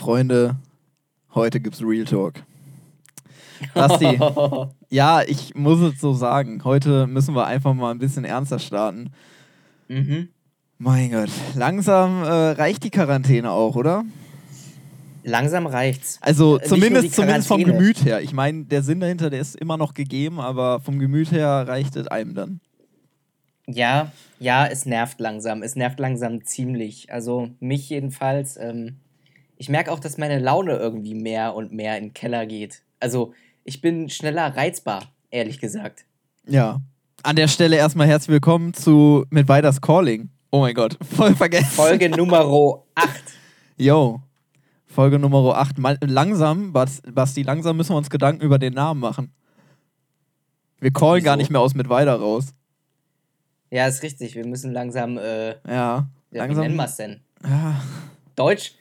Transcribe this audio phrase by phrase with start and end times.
[0.00, 0.56] Freunde,
[1.34, 2.42] heute gibt's Real Talk.
[3.74, 4.18] Basti,
[4.88, 6.64] ja, ich muss es so sagen.
[6.64, 9.10] Heute müssen wir einfach mal ein bisschen ernster starten.
[9.88, 10.30] Mhm.
[10.78, 14.06] Mein Gott, langsam äh, reicht die Quarantäne auch, oder?
[15.22, 16.18] Langsam reicht's.
[16.22, 17.62] Also nicht zumindest, zumindest vom.
[17.62, 18.22] Gemüt her.
[18.22, 21.96] Ich meine, der Sinn dahinter, der ist immer noch gegeben, aber vom Gemüt her reicht
[21.96, 22.60] es einem dann.
[23.66, 25.62] Ja, ja, es nervt langsam.
[25.62, 27.12] Es nervt langsam ziemlich.
[27.12, 28.56] Also mich jedenfalls.
[28.56, 28.96] Ähm,
[29.60, 32.82] ich merke auch, dass meine Laune irgendwie mehr und mehr in den Keller geht.
[32.98, 36.06] Also ich bin schneller reizbar, ehrlich gesagt.
[36.46, 36.80] Ja.
[37.22, 40.30] An der Stelle erstmal herzlich willkommen zu Mit Weiters Calling.
[40.50, 41.66] Oh mein Gott, voll vergessen.
[41.66, 42.40] Folge Nummer
[42.94, 43.10] 8.
[43.76, 44.22] Yo.
[44.86, 45.76] Folge Nummer 8.
[45.76, 49.30] Mal, langsam, Bas- Basti, langsam müssen wir uns Gedanken über den Namen machen.
[50.80, 51.42] Wir callen gar Wieso?
[51.42, 52.54] nicht mehr aus mit weiter raus.
[53.70, 54.34] Ja, ist richtig.
[54.36, 55.18] Wir müssen langsam.
[55.18, 55.54] Äh, Ja.
[55.68, 56.62] ja, wie langsam.
[56.62, 57.20] nennen wir es denn?
[57.44, 57.82] Ja.
[58.36, 58.72] Deutsch?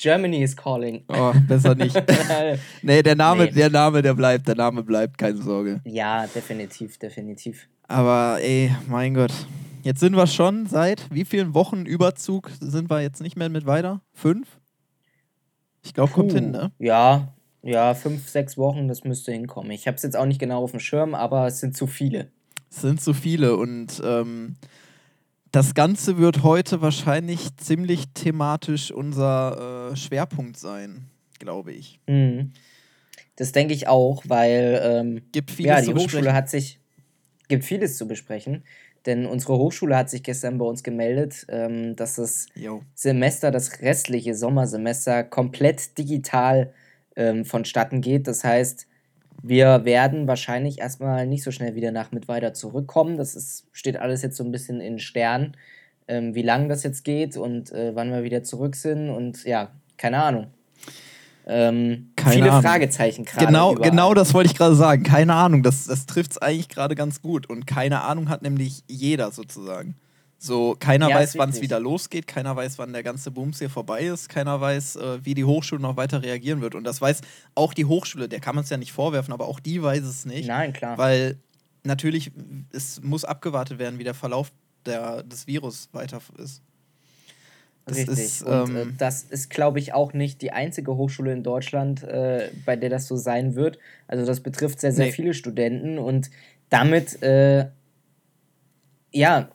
[0.00, 1.04] Germany is calling.
[1.08, 1.94] Oh, besser nicht.
[2.82, 3.50] nee, der Name, Nee.
[3.50, 5.80] der Name, der bleibt, der Name bleibt, keine Sorge.
[5.84, 7.68] ja, definitiv, definitiv.
[7.86, 9.32] Aber ey, mein Gott.
[9.82, 13.66] Jetzt sind wir schon seit wie vielen Wochen Überzug sind wir jetzt nicht mehr mit
[13.66, 14.00] weiter?
[14.12, 14.46] Fünf?
[15.82, 16.70] Ich glaube, kommt hin, ne?
[16.78, 19.70] Ja, ja, fünf, sechs Wochen, das müsste hinkommen.
[19.70, 22.28] Ich habe es jetzt auch nicht genau auf dem Schirm, aber es sind zu viele.
[22.70, 24.56] Es sind zu viele und ähm,
[25.52, 31.06] das Ganze wird heute wahrscheinlich ziemlich thematisch unser äh, Schwerpunkt sein,
[31.38, 31.98] glaube ich.
[32.06, 32.52] Mhm.
[33.36, 36.34] Das denke ich auch, weil ähm, Gibt vieles ja, die Hochschule besprechen.
[36.34, 36.78] hat sich,
[37.48, 38.64] gibt vieles zu besprechen,
[39.06, 42.82] denn unsere Hochschule hat sich gestern bei uns gemeldet, ähm, dass das Jo.
[42.94, 46.74] Semester, das restliche Sommersemester komplett digital
[47.16, 48.26] ähm, vonstatten geht.
[48.26, 48.86] Das heißt,
[49.42, 53.16] wir werden wahrscheinlich erstmal nicht so schnell wieder nach Mittweida zurückkommen.
[53.16, 55.56] Das ist, steht alles jetzt so ein bisschen in Sternen,
[56.08, 59.10] ähm, wie lange das jetzt geht und äh, wann wir wieder zurück sind.
[59.10, 60.46] Und ja, keine Ahnung.
[61.46, 62.62] Ähm, Keine viele Ahnung.
[62.62, 63.46] Fragezeichen gerade.
[63.46, 63.90] Genau, überall.
[63.90, 65.02] genau das wollte ich gerade sagen.
[65.02, 67.48] Keine Ahnung, das, das trifft es eigentlich gerade ganz gut.
[67.48, 69.96] Und keine Ahnung hat nämlich jeder sozusagen.
[70.42, 73.68] So, keiner Ja, weiß, wann es wieder losgeht, keiner weiß, wann der ganze Bums hier
[73.68, 76.74] vorbei ist, keiner weiß, äh, wie die Hochschule noch weiter reagieren wird.
[76.74, 77.20] Und das weiß
[77.54, 80.24] auch die Hochschule, der kann man es ja nicht vorwerfen, aber auch die weiß es
[80.24, 80.48] nicht.
[80.48, 80.96] Nein, klar.
[80.96, 81.36] Weil
[81.84, 82.32] natürlich,
[82.72, 84.50] es muss abgewartet werden, wie der Verlauf
[84.86, 86.62] der, des Virus weiter ist.
[87.84, 88.18] Das Richtig.
[88.18, 92.02] ist, und äh, ähm, das ist, glaube ich, auch nicht die einzige Hochschule in Deutschland,
[92.02, 93.78] äh, bei der das so sein wird.
[94.08, 95.12] Also das betrifft sehr, sehr Nee.
[95.12, 96.30] viele Studenten und
[96.70, 97.66] damit, äh,
[99.12, 99.50] ja,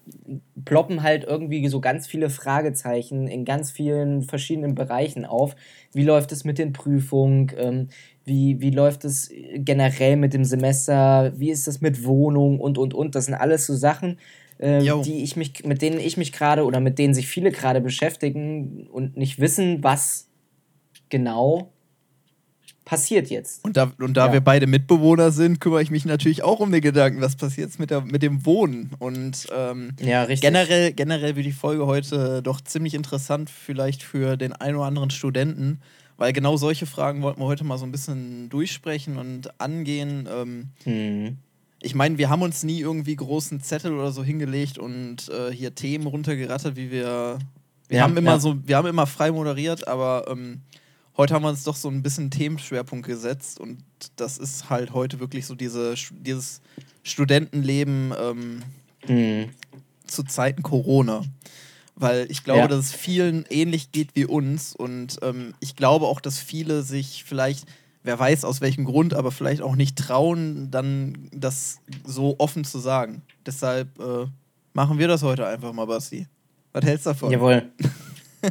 [0.65, 5.55] ploppen halt irgendwie so ganz viele Fragezeichen in ganz vielen verschiedenen Bereichen auf.
[5.93, 7.51] Wie läuft es mit den Prüfungen?
[7.57, 7.87] Ähm,
[8.25, 11.33] wie, wie läuft es generell mit dem Semester?
[11.37, 13.15] Wie ist das mit Wohnung und, und, und?
[13.15, 14.17] Das sind alles so Sachen,
[14.57, 17.81] äh, die ich mich, mit denen ich mich gerade oder mit denen sich viele gerade
[17.81, 20.27] beschäftigen und nicht wissen, was
[21.09, 21.71] genau
[22.85, 23.65] passiert jetzt.
[23.65, 24.33] Und da, und da Ja.
[24.33, 27.79] wir beide Mitbewohner sind, kümmere ich mich natürlich auch um den Gedanken, was passiert jetzt
[27.79, 28.91] mit, der, mit dem Wohnen.
[28.99, 30.47] Und ähm, Ja, richtig.
[30.47, 35.09] generell, generell wird die Folge heute doch ziemlich interessant, vielleicht für den einen oder anderen
[35.09, 35.79] Studenten,
[36.17, 40.29] weil genau solche Fragen wollten wir heute mal so ein bisschen durchsprechen und angehen.
[40.31, 41.37] Ähm, Hm.
[41.81, 45.73] ich meine, wir haben uns nie irgendwie großen Zettel oder so hingelegt und äh, hier
[45.75, 47.39] Themen runtergerattert, wie wir.
[47.87, 50.61] Wir Ja, haben immer so, wir haben immer frei moderiert, aber ähm,
[51.17, 53.79] heute haben wir uns doch so ein bisschen Themenschwerpunkt gesetzt und
[54.15, 56.61] das ist halt heute wirklich so diese, dieses
[57.03, 58.63] Studentenleben ähm,
[59.05, 59.49] Hm.
[60.07, 61.21] zu Zeiten Corona.
[61.95, 62.67] Weil ich glaube, Ja.
[62.67, 67.23] dass es vielen ähnlich geht wie uns und ähm, ich glaube auch, dass viele sich
[67.23, 67.65] vielleicht,
[68.03, 72.79] wer weiß aus welchem Grund, aber vielleicht auch nicht trauen, dann das so offen zu
[72.79, 73.21] sagen.
[73.45, 74.25] Deshalb äh,
[74.73, 76.27] machen wir das heute einfach mal, Basti.
[76.73, 77.31] Was hältst du davon?
[77.31, 77.71] Jawohl.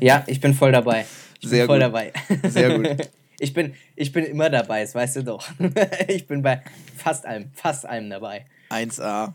[0.01, 1.05] Ja, ich bin voll dabei.
[1.49, 1.82] Sehr voll gut.
[1.82, 2.12] dabei.
[2.49, 2.88] Sehr gut.
[3.41, 5.44] Ich bin, ich bin immer dabei, das weißt du doch.
[6.09, 6.62] Ich bin bei
[6.97, 8.47] fast allem, fast allem dabei.
[8.71, 9.34] 1a.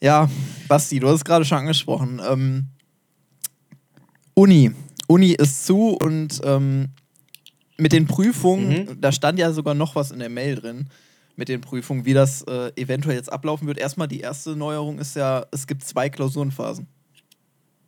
[0.00, 0.28] Ja,
[0.68, 2.20] Basti, du hast es gerade schon angesprochen.
[2.30, 2.66] Ähm,
[4.34, 4.72] Uni.
[5.08, 6.90] Uni ist zu und ähm,
[7.78, 9.00] mit den Prüfungen, Mhm.
[9.00, 10.88] da stand ja sogar noch was in der Mail drin,
[11.36, 13.78] mit den Prüfungen, wie das äh, eventuell jetzt ablaufen wird.
[13.78, 16.86] Erstmal die erste Neuerung ist ja, es gibt zwei Klausurenphasen.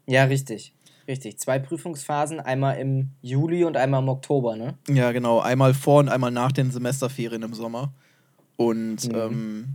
[0.07, 0.73] Ja, richtig.
[1.09, 1.39] Richtig.
[1.39, 4.77] Zwei Prüfungsphasen, einmal im Juli und einmal im Oktober, ne?
[4.89, 5.41] Ja, genau.
[5.41, 7.93] Einmal vor und einmal nach den Semesterferien im Sommer.
[8.57, 9.15] Und Mhm.
[9.15, 9.69] ähm,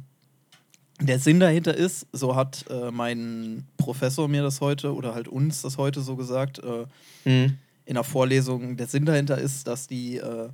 [1.02, 5.62] der Sinn dahinter ist, so hat äh, mein Professor mir das heute oder halt uns
[5.62, 6.86] das heute so gesagt, äh,
[7.30, 7.58] Mhm.
[7.86, 10.50] in der Vorlesung, der Sinn dahinter ist, dass die äh,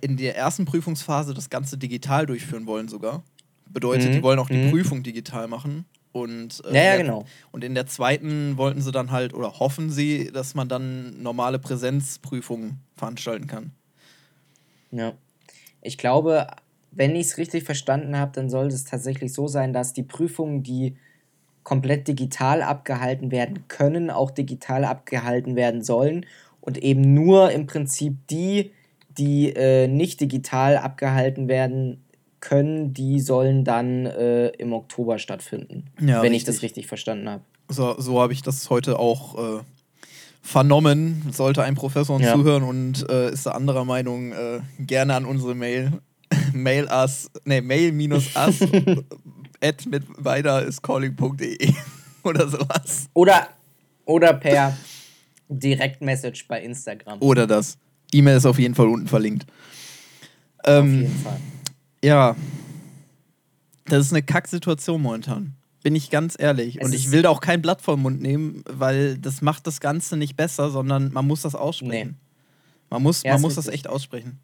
[0.00, 3.22] in der ersten Prüfungsphase das Ganze digital durchführen wollen sogar.
[3.68, 4.12] Bedeutet, Mhm.
[4.12, 4.70] die wollen auch die Mhm.
[4.70, 5.84] Prüfung digital machen.
[6.22, 7.24] Und, äh, Ja, ja, in der- genau.
[7.52, 11.58] Und in der zweiten wollten sie dann halt, oder hoffen sie, dass man dann normale
[11.58, 13.72] Präsenzprüfungen veranstalten kann.
[14.90, 15.12] Ja.
[15.82, 16.46] Ich glaube,
[16.90, 20.62] wenn ich es richtig verstanden habe, dann sollte es tatsächlich so sein, dass die Prüfungen,
[20.62, 20.96] die
[21.62, 26.24] komplett digital abgehalten werden können, auch digital abgehalten werden sollen
[26.60, 28.70] und eben nur im Prinzip die,
[29.18, 32.04] die äh, nicht digital abgehalten werden
[32.40, 36.64] können, die sollen dann äh, im Oktober stattfinden, Ja, wenn ich das richtig.
[36.70, 37.42] richtig verstanden habe.
[37.68, 39.62] So, so habe ich das heute auch äh,
[40.42, 41.22] vernommen.
[41.32, 42.34] Sollte ein Professor uns Ja.
[42.34, 45.92] zuhören und äh, ist da anderer Meinung, äh, gerne an unsere Mail.
[46.52, 48.60] mail us, nee, mail minus us
[49.60, 51.72] at mit weiter ist calling.de
[52.24, 53.08] oder sowas.
[53.14, 53.48] Oder,
[54.04, 54.76] oder per
[55.48, 57.20] Direktmessage bei Instagram.
[57.20, 57.78] Oder das.
[58.12, 59.46] E-Mail ist auf jeden Fall unten verlinkt.
[60.62, 61.38] Auf Ähm, jeden Fall.
[62.02, 62.36] Ja.
[63.86, 65.54] Das ist eine Kacksituation momentan.
[65.82, 66.78] Bin ich ganz ehrlich.
[66.80, 69.80] Es Und ich will da auch kein Blatt vom Mund nehmen, weil das macht das
[69.80, 72.16] Ganze nicht besser, sondern man muss das aussprechen.
[72.90, 74.40] Man muss, Ja, man muss das echt aussprechen.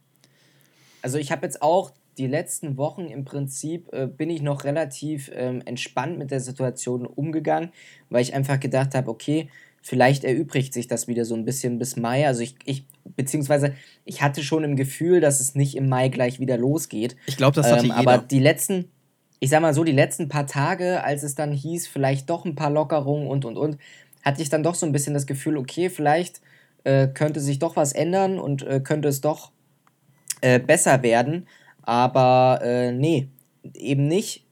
[1.02, 5.30] Also ich habe jetzt auch die letzten Wochen im Prinzip äh, bin ich noch relativ
[5.34, 7.72] ähm, entspannt mit der Situation umgegangen,
[8.10, 9.48] weil ich einfach gedacht habe, okay,
[9.82, 12.26] vielleicht erübrigt sich das wieder so ein bisschen bis Mai.
[12.26, 12.86] Also ich, ich
[13.16, 13.74] beziehungsweise
[14.04, 17.16] ich hatte schon im Gefühl, dass es nicht im Mai gleich wieder losgeht.
[17.26, 18.12] Ich glaube, das hatte Ähm, jeder.
[18.12, 18.90] aber die letzten,
[19.40, 22.54] ich sag mal so, die letzten paar Tage, als es dann hieß, vielleicht doch ein
[22.54, 23.78] paar Lockerungen und und und,
[24.24, 26.40] hatte ich dann doch so ein bisschen das Gefühl, okay, vielleicht
[26.84, 29.50] äh, könnte sich doch was ändern und äh, könnte es doch
[30.40, 31.48] äh, besser werden.
[31.82, 33.28] Aber äh, nee,
[33.74, 34.46] eben nicht.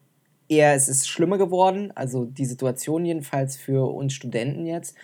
[0.49, 4.97] Eher es ist schlimmer geworden, also die Situation jedenfalls für uns Studenten jetzt.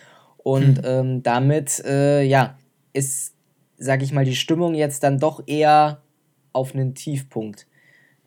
[0.47, 0.83] Und Hm.
[0.85, 2.57] ähm, damit, äh, ja,
[2.93, 3.35] ist,
[3.77, 6.01] sag ich mal, die Stimmung jetzt dann doch eher
[6.53, 7.67] auf einen Tiefpunkt.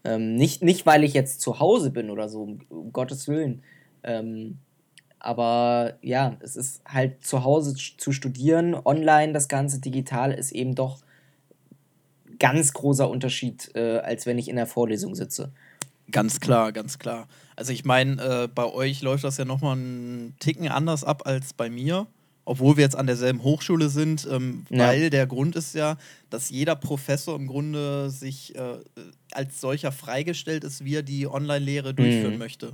[0.05, 3.62] Ähm, nicht, nicht, weil ich jetzt zu Hause bin oder so, um, Gottes Willen.
[4.02, 4.58] Ähm,
[5.19, 10.75] aber ja, es ist halt zu Hause zu studieren, online das Ganze digital ist eben
[10.75, 10.99] doch
[12.38, 15.52] ganz großer Unterschied, äh, als wenn ich in der Vorlesung sitze.
[16.10, 17.28] Ganz klar, ganz klar.
[17.56, 21.52] Also ich meine, äh, bei euch läuft das ja nochmal einen Ticken anders ab als
[21.52, 22.06] bei mir,
[22.44, 24.88] obwohl wir jetzt an derselben Hochschule sind, ähm, Ja.
[24.88, 25.96] weil der Grund ist ja,
[26.30, 28.78] dass jeder Professor im Grunde sich äh,
[29.32, 32.38] als solcher freigestellt ist, wie er die Online-Lehre durchführen Mhm.
[32.38, 32.72] möchte.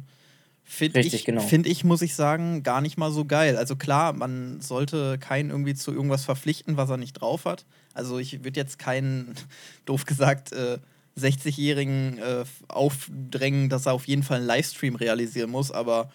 [0.69, 1.43] Finde Richtig, ich, genau.
[1.43, 3.57] find ich, muss ich sagen, gar nicht mal so geil.
[3.57, 7.65] Also klar, man sollte keinen irgendwie zu irgendwas verpflichten, was er nicht drauf hat.
[7.95, 9.35] Also ich würde jetzt keinen,
[9.85, 10.79] doof gesagt, äh,
[11.19, 15.71] 60-Jährigen äh, aufdrängen, dass er auf jeden Fall einen Livestream realisieren muss.
[15.71, 16.11] Aber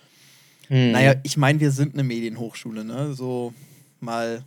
[0.68, 0.92] Hm.
[0.92, 3.14] naja, ich meine, wir sind eine Medienhochschule, ne?
[3.14, 3.54] So
[4.00, 4.44] mal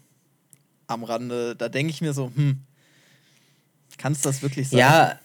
[0.87, 1.55] am Rande.
[1.57, 2.61] Da denke ich mir so, hm,
[3.99, 4.79] kannst du das wirklich sein?
[4.79, 5.21] Ja,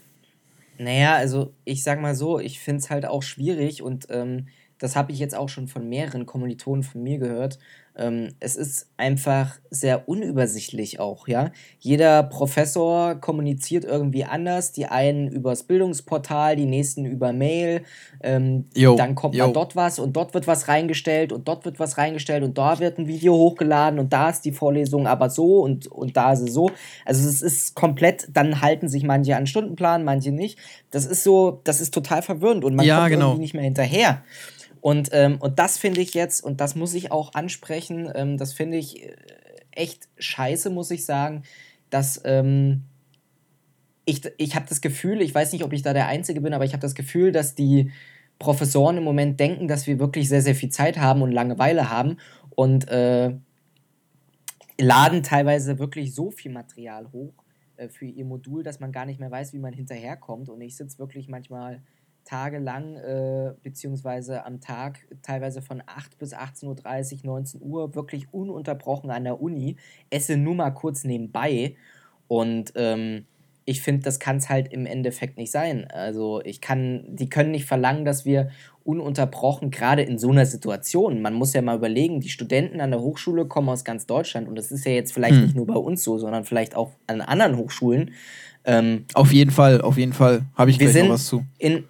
[0.77, 4.47] naja, also ich sag mal so, ich finde es halt auch schwierig und ähm,
[4.77, 7.59] das habe ich jetzt auch schon von mehreren Kommilitonen von mir gehört.
[7.99, 11.51] Ähm, es ist einfach sehr unübersichtlich auch, ja.
[11.79, 17.83] Jeder Professor kommuniziert irgendwie anders, die einen übers Bildungsportal, die nächsten über Mail.
[18.23, 19.47] Ähm, Jo, dann kommt jo.
[19.47, 22.79] mal dort was und dort wird was reingestellt und dort wird was reingestellt und da
[22.79, 26.39] wird ein Video hochgeladen und da ist die Vorlesung aber so und, und da ist
[26.41, 26.71] es so.
[27.05, 30.57] Also es ist komplett, dann halten sich manche an Stundenplan, manche nicht.
[30.89, 33.25] Das ist so, das ist total verwirrend und man Ja, kommt genau.
[33.31, 34.23] irgendwie nicht mehr hinterher.
[34.81, 38.53] Und, ähm, und das finde ich jetzt, und das muss ich auch ansprechen, ähm, das
[38.53, 39.15] finde ich äh,
[39.71, 41.43] echt scheiße, muss ich sagen,
[41.89, 42.83] dass ähm,
[44.05, 46.65] ich, ich habe das Gefühl, ich weiß nicht, ob ich da der Einzige bin, aber
[46.65, 47.91] ich habe das Gefühl, dass die
[48.39, 52.17] Professoren im Moment denken, dass wir wirklich sehr, sehr viel Zeit haben und Langeweile haben
[52.55, 53.35] und äh,
[54.79, 57.33] laden teilweise wirklich so viel Material hoch
[57.75, 60.49] äh, für ihr Modul, dass man gar nicht mehr weiß, wie man hinterherkommt.
[60.49, 61.81] Und ich sitze wirklich manchmal
[62.29, 69.09] tagelang, äh, beziehungsweise am Tag teilweise von 8 bis 18.30 Uhr, 19 Uhr, wirklich ununterbrochen
[69.09, 69.77] an der Uni,
[70.09, 71.75] esse nur mal kurz nebenbei.
[72.27, 73.25] Und ähm,
[73.65, 75.87] ich finde, das kann es halt im Endeffekt nicht sein.
[75.91, 78.49] Also ich kann, die können nicht verlangen, dass wir
[78.83, 82.99] ununterbrochen, gerade in so einer Situation, man muss ja mal überlegen, die Studenten an der
[82.99, 85.43] Hochschule kommen aus ganz Deutschland und das ist ja jetzt vielleicht Hm.
[85.43, 88.11] nicht nur bei uns so, sondern vielleicht auch an anderen Hochschulen.
[88.65, 90.41] Ähm, Auf jeden Fall, auf jeden Fall.
[90.55, 91.43] Habe ich wir gleich noch was zu.
[91.57, 91.85] in,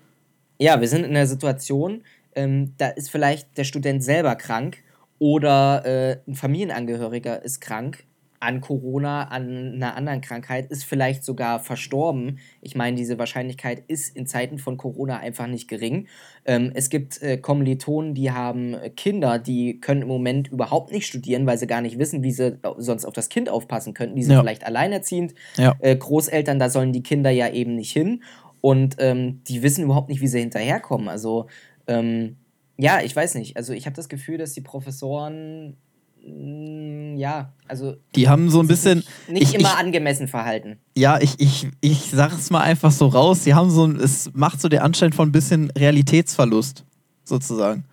[0.60, 2.04] ja, wir sind in einer Situation,
[2.36, 4.78] ähm, da ist vielleicht der Student selber krank
[5.18, 8.06] oder äh, ein Familienangehöriger ist krank
[8.42, 12.40] an Corona, an einer anderen Krankheit, ist vielleicht sogar verstorben.
[12.62, 16.08] Ich meine, diese Wahrscheinlichkeit ist in Zeiten von Corona einfach nicht gering.
[16.46, 21.06] Ähm, es gibt äh, Kommilitonen, die haben äh, Kinder, die können im Moment überhaupt nicht
[21.06, 24.16] studieren, weil sie gar nicht wissen, wie sie sonst auf das Kind aufpassen könnten.
[24.16, 24.40] Die sind Ja.
[24.40, 25.34] vielleicht alleinerziehend.
[25.58, 25.76] Ja.
[25.80, 28.24] Äh, Großeltern, da sollen die Kinder ja eben nicht hin.
[28.62, 31.08] Und ähm, die wissen überhaupt nicht, wie sie hinterherkommen.
[31.08, 31.48] Also
[31.88, 32.38] ähm,
[32.78, 33.58] ja, ich weiß nicht.
[33.58, 35.78] Also ich habe das Gefühl, dass die Professoren
[36.26, 40.78] mm, ja, also die haben so ein bisschen nicht, nicht ich, immer ich, angemessen verhalten.
[40.96, 43.44] Ja, ich, ich, ich sage es mal einfach so raus.
[43.44, 46.86] Sie haben so es macht so den Anschein von ein bisschen Realitätsverlust
[47.24, 47.86] sozusagen.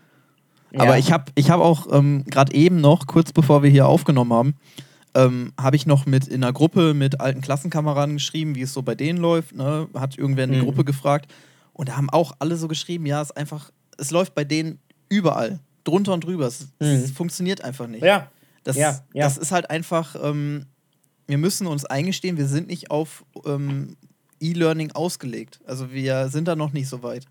[0.73, 0.81] Ja.
[0.81, 4.33] Aber ich habe ich hab auch ähm, gerade eben noch, kurz bevor wir hier aufgenommen
[4.33, 4.55] haben,
[5.17, 8.83] ähm, habe ich noch mit in einer Gruppe mit alten Klassenkameraden geschrieben, wie es so
[8.83, 9.55] bei denen läuft.
[9.55, 9.89] Ne?
[9.95, 10.65] Hat irgendwer in die mhm.
[10.65, 11.33] Gruppe gefragt.
[11.73, 15.61] Und da haben auch alle so geschrieben, ja, es einfach, es läuft bei denen überall,
[15.85, 16.47] drunter und drüber.
[16.47, 16.87] Es, mhm.
[16.87, 18.05] es funktioniert einfach nicht.
[18.05, 18.31] Ja.
[18.63, 19.25] Das, ja, ja.
[19.25, 20.67] das ist halt einfach, ähm,
[21.27, 23.97] wir müssen uns eingestehen, wir sind nicht auf ähm,
[24.41, 25.61] E-Learning ausgelegt.
[25.67, 27.27] Also wir sind da noch nicht so weit.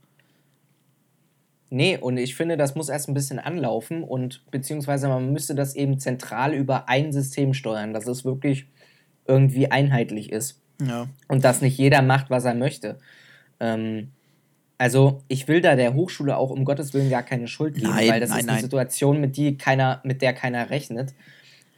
[1.75, 5.75] Nee, und ich finde, das muss erst ein bisschen anlaufen und beziehungsweise man müsste das
[5.75, 8.67] eben zentral über ein System steuern, dass es wirklich
[9.27, 10.62] irgendwie einheitlich ist.
[10.82, 11.10] Ja.
[11.27, 12.98] Und dass nicht jeder macht, was er möchte.
[13.60, 14.12] Ähm,
[14.77, 18.08] also ich will da der Hochschule auch um Gottes Willen gar keine Schuld geben, nein,
[18.08, 18.63] weil das nein, ist eine nein.
[18.63, 21.13] Situation, mit, die keiner, mit der keiner rechnet.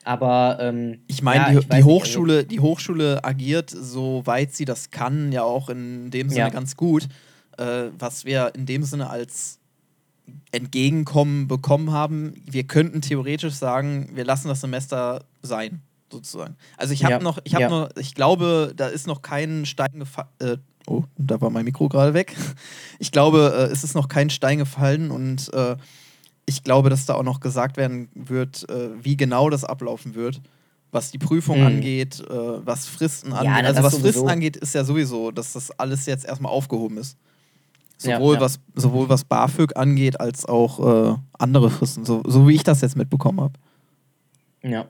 [0.03, 4.91] Aber ähm, ich meine, ja, die, die Hochschule, nicht, die Hochschule agiert, soweit sie das
[4.91, 6.49] kann, ja auch in dem Sinne ja.
[6.49, 7.07] ganz gut.
[7.57, 9.57] Äh, was wir in dem Sinne als
[10.51, 15.81] Entgegenkommen bekommen haben, wir könnten theoretisch sagen, wir lassen das Semester sein,
[16.11, 16.55] sozusagen.
[16.77, 17.19] Also ich habe ja.
[17.19, 20.29] noch, ich habe noch, ich glaube, da ist noch kein Stein gefallen.
[20.39, 20.57] Äh,
[20.87, 22.35] oh, da war mein Mikro gerade weg.
[22.99, 25.75] Ich glaube, äh, es ist noch kein Stein gefallen und äh,
[26.47, 30.41] ich glaube, dass da auch noch gesagt werden wird, äh, wie genau das ablaufen wird,
[30.91, 31.67] was die Prüfung mhm.
[31.67, 33.45] angeht, äh, was Fristen angeht.
[33.45, 34.07] Ja, also was sowieso.
[34.07, 37.17] Fristen angeht, ist ja sowieso, dass das alles jetzt erstmal aufgehoben ist.
[37.97, 38.45] Sowohl, ja, ja.
[38.45, 42.81] Was, sowohl was BAföG angeht, als auch äh, andere Fristen, so, so wie ich das
[42.81, 43.53] jetzt mitbekommen habe.
[44.63, 44.87] Ja.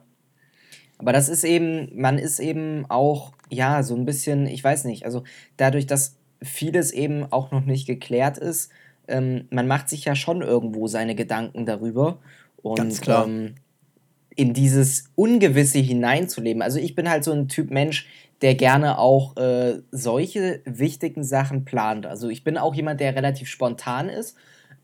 [0.98, 5.04] Aber das ist eben, man ist eben auch, ja, so ein bisschen, ich weiß nicht,
[5.04, 5.22] also
[5.56, 8.70] dadurch, dass vieles eben auch noch nicht geklärt ist,
[9.06, 12.18] ähm, man macht sich ja schon irgendwo seine Gedanken darüber.
[12.62, 13.26] Und Ganz klar.
[13.26, 13.54] Ähm,
[14.36, 16.62] in dieses Ungewisse hineinzuleben.
[16.62, 18.06] Also ich bin halt so ein Typ Mensch,
[18.42, 22.06] der gerne auch äh, solche wichtigen Sachen plant.
[22.06, 24.36] Also ich bin auch jemand, der relativ spontan ist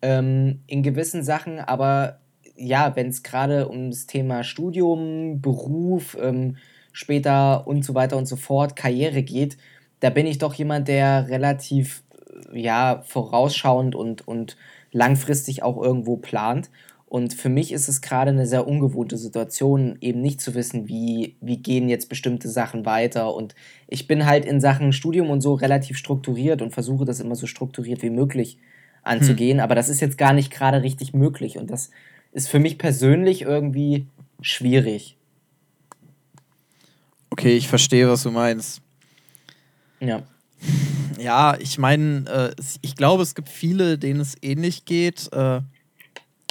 [0.02, 2.18] ähm, in gewissen Sachen, aber
[2.56, 6.56] ja, wenn es gerade um das Thema Studium, Beruf, ähm,
[6.92, 9.56] später und so weiter und so fort, Karriere geht,
[10.00, 12.04] da bin ich doch jemand, der relativ
[12.52, 14.56] ja, vorausschauend und, und
[14.92, 16.70] langfristig auch irgendwo plant.
[17.14, 21.36] Und für mich ist es gerade eine sehr ungewohnte Situation, eben nicht zu wissen, wie,
[21.40, 23.32] wie gehen jetzt bestimmte Sachen weiter.
[23.36, 23.54] Und
[23.86, 27.46] ich bin halt in Sachen Studium und so relativ strukturiert und versuche das immer so
[27.46, 28.58] strukturiert wie möglich
[29.04, 29.58] anzugehen.
[29.58, 29.62] Hm.
[29.62, 31.56] Aber das ist jetzt gar nicht gerade richtig möglich.
[31.56, 31.92] Und das
[32.32, 34.08] ist für mich persönlich irgendwie
[34.40, 35.16] schwierig.
[37.30, 38.82] Okay, ich verstehe, was du meinst.
[40.00, 40.24] Ja.
[41.16, 45.32] Ja, ich meine, äh, ich glaube, es gibt viele, denen es ähnlich geht.
[45.32, 45.60] Äh,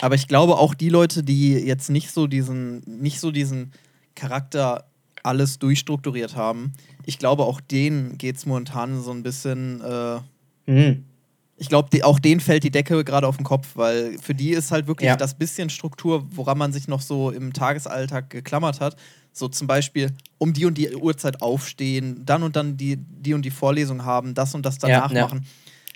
[0.01, 3.71] aber ich glaube auch die Leute, die jetzt nicht so diesen, nicht so diesen
[4.15, 4.85] Charakter
[5.23, 6.73] alles durchstrukturiert haben,
[7.05, 9.81] ich glaube auch denen geht es momentan so ein bisschen.
[9.81, 10.19] Äh,
[10.71, 11.05] mhm.
[11.55, 14.71] Ich glaube, auch denen fällt die Decke gerade auf den Kopf, weil für die ist
[14.71, 15.15] halt wirklich ja.
[15.15, 18.97] das bisschen Struktur, woran man sich noch so im Tagesalltag geklammert hat.
[19.31, 23.43] So zum Beispiel um die und die Uhrzeit aufstehen, dann und dann die, die und
[23.43, 25.23] die Vorlesung haben, das und das danach ja, ja.
[25.25, 25.45] machen.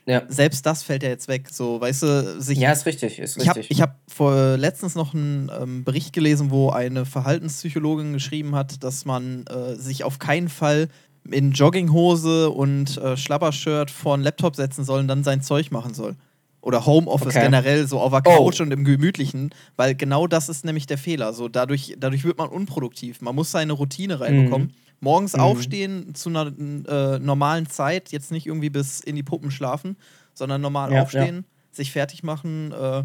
[0.07, 0.23] Ja.
[0.29, 1.49] Selbst das fällt ja jetzt weg.
[1.51, 2.57] So, weißt du, sich.
[2.57, 3.69] Ja, ist richtig, ist richtig.
[3.69, 8.83] Ich habe hab vor letztens noch einen ähm, Bericht gelesen, wo eine Verhaltenspsychologin geschrieben hat,
[8.83, 10.87] dass man äh, sich auf keinen Fall
[11.29, 15.93] in Jogginghose und äh, Schlabbershirt vor einen Laptop setzen soll und dann sein Zeug machen
[15.93, 16.15] soll.
[16.61, 17.43] Oder Homeoffice okay.
[17.43, 18.63] generell, so auf der Couch oh.
[18.63, 21.33] und im Gemütlichen, weil genau das ist nämlich der Fehler.
[21.33, 23.19] So, dadurch, dadurch wird man unproduktiv.
[23.19, 24.67] Man muss seine Routine reinbekommen.
[24.67, 25.41] Mhm Morgens mhm.
[25.41, 29.97] aufstehen zu einer äh, normalen Zeit, jetzt nicht irgendwie bis in die Puppen schlafen,
[30.33, 31.43] sondern normal ja, aufstehen, ja.
[31.71, 33.03] sich fertig machen äh,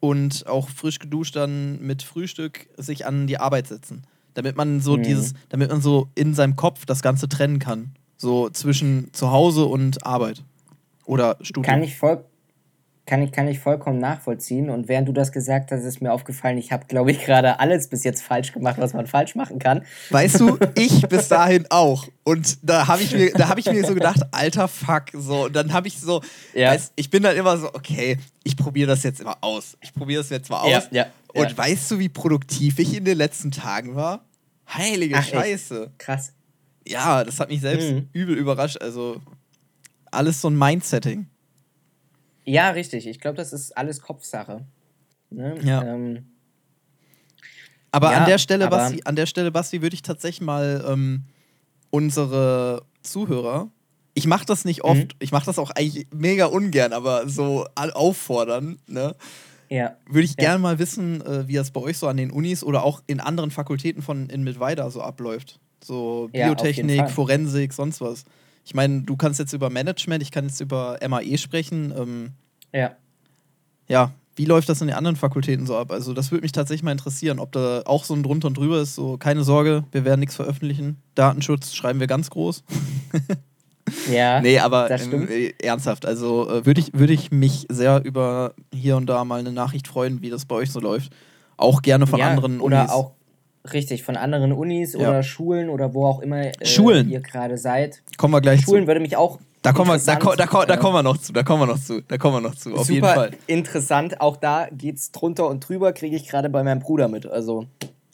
[0.00, 4.02] und auch frisch geduscht dann mit Frühstück sich an die Arbeit setzen.
[4.34, 5.02] Damit man so mhm.
[5.02, 7.92] dieses, damit man so in seinem Kopf das Ganze trennen kann.
[8.16, 10.44] So zwischen zu Hause und Arbeit.
[11.04, 11.64] Oder Studium.
[11.64, 12.24] Kann ich voll,
[13.06, 14.70] kann ich, kann ich vollkommen nachvollziehen.
[14.70, 17.88] Und während du das gesagt hast, ist mir aufgefallen, ich habe, glaube ich, gerade alles
[17.88, 19.84] bis jetzt falsch gemacht, was man falsch machen kann.
[20.10, 22.06] Weißt du, ich bis dahin auch.
[22.22, 25.06] Und da habe ich, mir, hab ich mir so gedacht, alter Fuck.
[25.14, 26.22] So, und dann habe ich so,
[26.54, 26.70] ja.
[26.70, 29.76] weißt, ich bin dann immer so, okay, ich probiere das jetzt immer aus.
[29.80, 30.70] Ich probiere das jetzt mal aus.
[30.70, 34.24] Ja, ja, und weißt du, wie produktiv ich in den letzten Tagen war?
[34.72, 35.84] Heilige Ach, Scheiße.
[35.84, 35.98] Echt?
[35.98, 36.32] Krass.
[36.86, 38.08] Ja, das hat mich selbst mhm.
[38.12, 38.80] übel überrascht.
[38.80, 39.20] Also,
[40.10, 41.26] alles so ein Mindsetting.
[42.50, 43.06] Ja, richtig.
[43.06, 44.66] Ich glaube, das ist alles Kopfsache.
[45.30, 45.56] Ne?
[45.62, 45.84] Ja.
[45.84, 46.26] Ähm,
[47.92, 50.84] aber, ja, an der Stelle, aber Basti, an der Stelle, Basti, würde ich tatsächlich mal
[50.88, 51.24] ähm,
[51.90, 53.70] unsere Zuhörer,
[54.14, 55.18] ich mache das nicht oft, mhm.
[55.20, 59.14] ich mache das auch eigentlich mega ungern, aber so auffordern, ne?
[59.68, 59.96] Ja.
[60.06, 60.48] Würde ich Ja.
[60.48, 63.20] gerne mal wissen, äh, wie das bei euch so an den Unis oder auch in
[63.20, 65.60] anderen Fakultäten von in Mittweida so abläuft.
[65.82, 67.08] So Biotechnik.
[67.10, 68.24] Forensik, sonst was.
[68.70, 71.92] Ich meine, du kannst jetzt über Management, ich kann jetzt über MAE sprechen.
[71.96, 72.30] Ähm,
[72.72, 72.92] Ja.
[73.88, 75.90] ja, wie läuft das in den anderen Fakultäten so ab?
[75.90, 78.80] Also, das würde mich tatsächlich mal interessieren, ob da auch so ein drunter und drüber
[78.80, 78.94] ist.
[78.94, 80.98] So, keine Sorge, wir werden nichts veröffentlichen.
[81.16, 82.62] Datenschutz schreiben wir ganz groß.
[84.08, 84.40] Ja.
[84.40, 89.06] Nee, aber äh, ernsthaft, also äh, würde ich, würd ich mich sehr über hier und
[89.06, 91.12] da mal eine Nachricht freuen, wie das bei euch so läuft.
[91.56, 92.92] Auch gerne von ja, anderen oder Unis.
[92.92, 93.12] auch
[93.72, 95.00] richtig von anderen Unis Ja.
[95.10, 97.10] oder Schulen oder wo auch immer äh, Schulen.
[97.10, 98.02] ihr gerade seid.
[98.16, 98.88] Kommen wir gleich Schulen zu.
[98.88, 101.32] würde mich auch Da kommen, wir, da, ko- da, ko- da kommen wir noch zu,
[101.32, 103.30] da kommen wir noch zu, da kommen wir noch zu, auf super jeden Fall.
[103.46, 104.20] interessant.
[104.20, 107.26] Auch da geht's drunter und drüber, kriege ich gerade bei meinem Bruder mit.
[107.26, 107.66] Also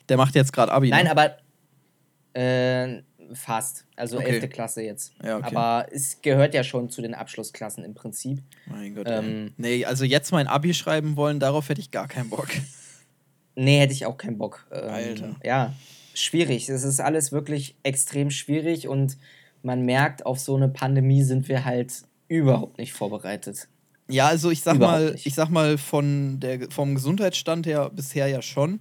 [0.08, 0.88] Der macht jetzt gerade Abi.
[0.90, 1.10] nein, ne?
[1.12, 1.36] aber
[2.34, 3.84] äh, fast.
[3.96, 4.38] Also Okay.
[4.40, 4.50] 11.
[4.50, 5.12] Klasse jetzt.
[5.24, 5.54] Ja, okay.
[5.54, 8.42] Aber es gehört ja schon zu den Abschlussklassen im Prinzip.
[8.66, 9.06] Mein Gott.
[9.08, 12.48] ähm, nee, also jetzt mein Abi schreiben wollen, darauf hätte ich gar keinen Bock.
[13.56, 14.66] Nee, hätte ich auch keinen Bock.
[14.70, 15.36] Ähm, Alter.
[15.44, 15.72] Ja,
[16.14, 16.68] schwierig.
[16.68, 19.16] Es ist alles wirklich extrem schwierig und
[19.62, 23.68] man merkt, auf so eine Pandemie sind wir halt überhaupt nicht vorbereitet.
[24.08, 25.26] Ja, also ich sag Überhaupt mal, nicht.
[25.26, 28.80] ich sag mal von der vom Gesundheitsstand her bisher ja schon,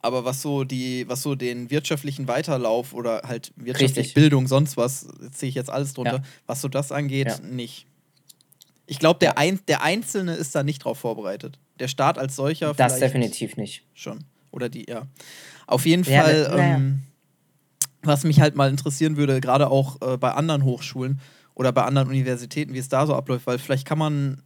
[0.00, 4.14] aber was so die was so den wirtschaftlichen Weiterlauf oder halt wirtschaftliche Richtig.
[4.14, 6.22] Bildung sonst was, sehe ich jetzt alles drunter, Ja.
[6.46, 7.38] was so das angeht, Ja.
[7.40, 7.86] nicht.
[8.86, 11.58] Ich glaube, der, ein, der Einzelne ist da nicht drauf vorbereitet.
[11.80, 13.84] Der Staat als solcher Das definitiv nicht.
[13.94, 14.24] schon.
[14.50, 15.06] Oder die, ja.
[15.66, 16.76] Auf jeden Ja, Fall, na- naja.
[16.76, 17.00] ähm,
[18.02, 21.20] was mich halt mal interessieren würde, gerade auch äh, bei anderen Hochschulen
[21.54, 24.42] oder bei anderen Universitäten, wie es da so abläuft, weil vielleicht kann man.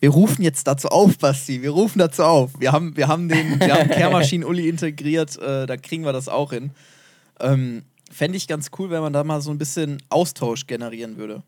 [0.00, 1.62] Wir rufen jetzt dazu auf, Basti.
[1.62, 2.50] Wir rufen dazu auf.
[2.58, 6.52] Wir haben, wir haben den, wir haben Kehrmaschinen-Uli integriert, äh, da kriegen wir das auch
[6.52, 6.72] hin.
[7.40, 11.42] Ähm, Fände ich ganz cool, wenn man da mal so ein bisschen Austausch generieren würde.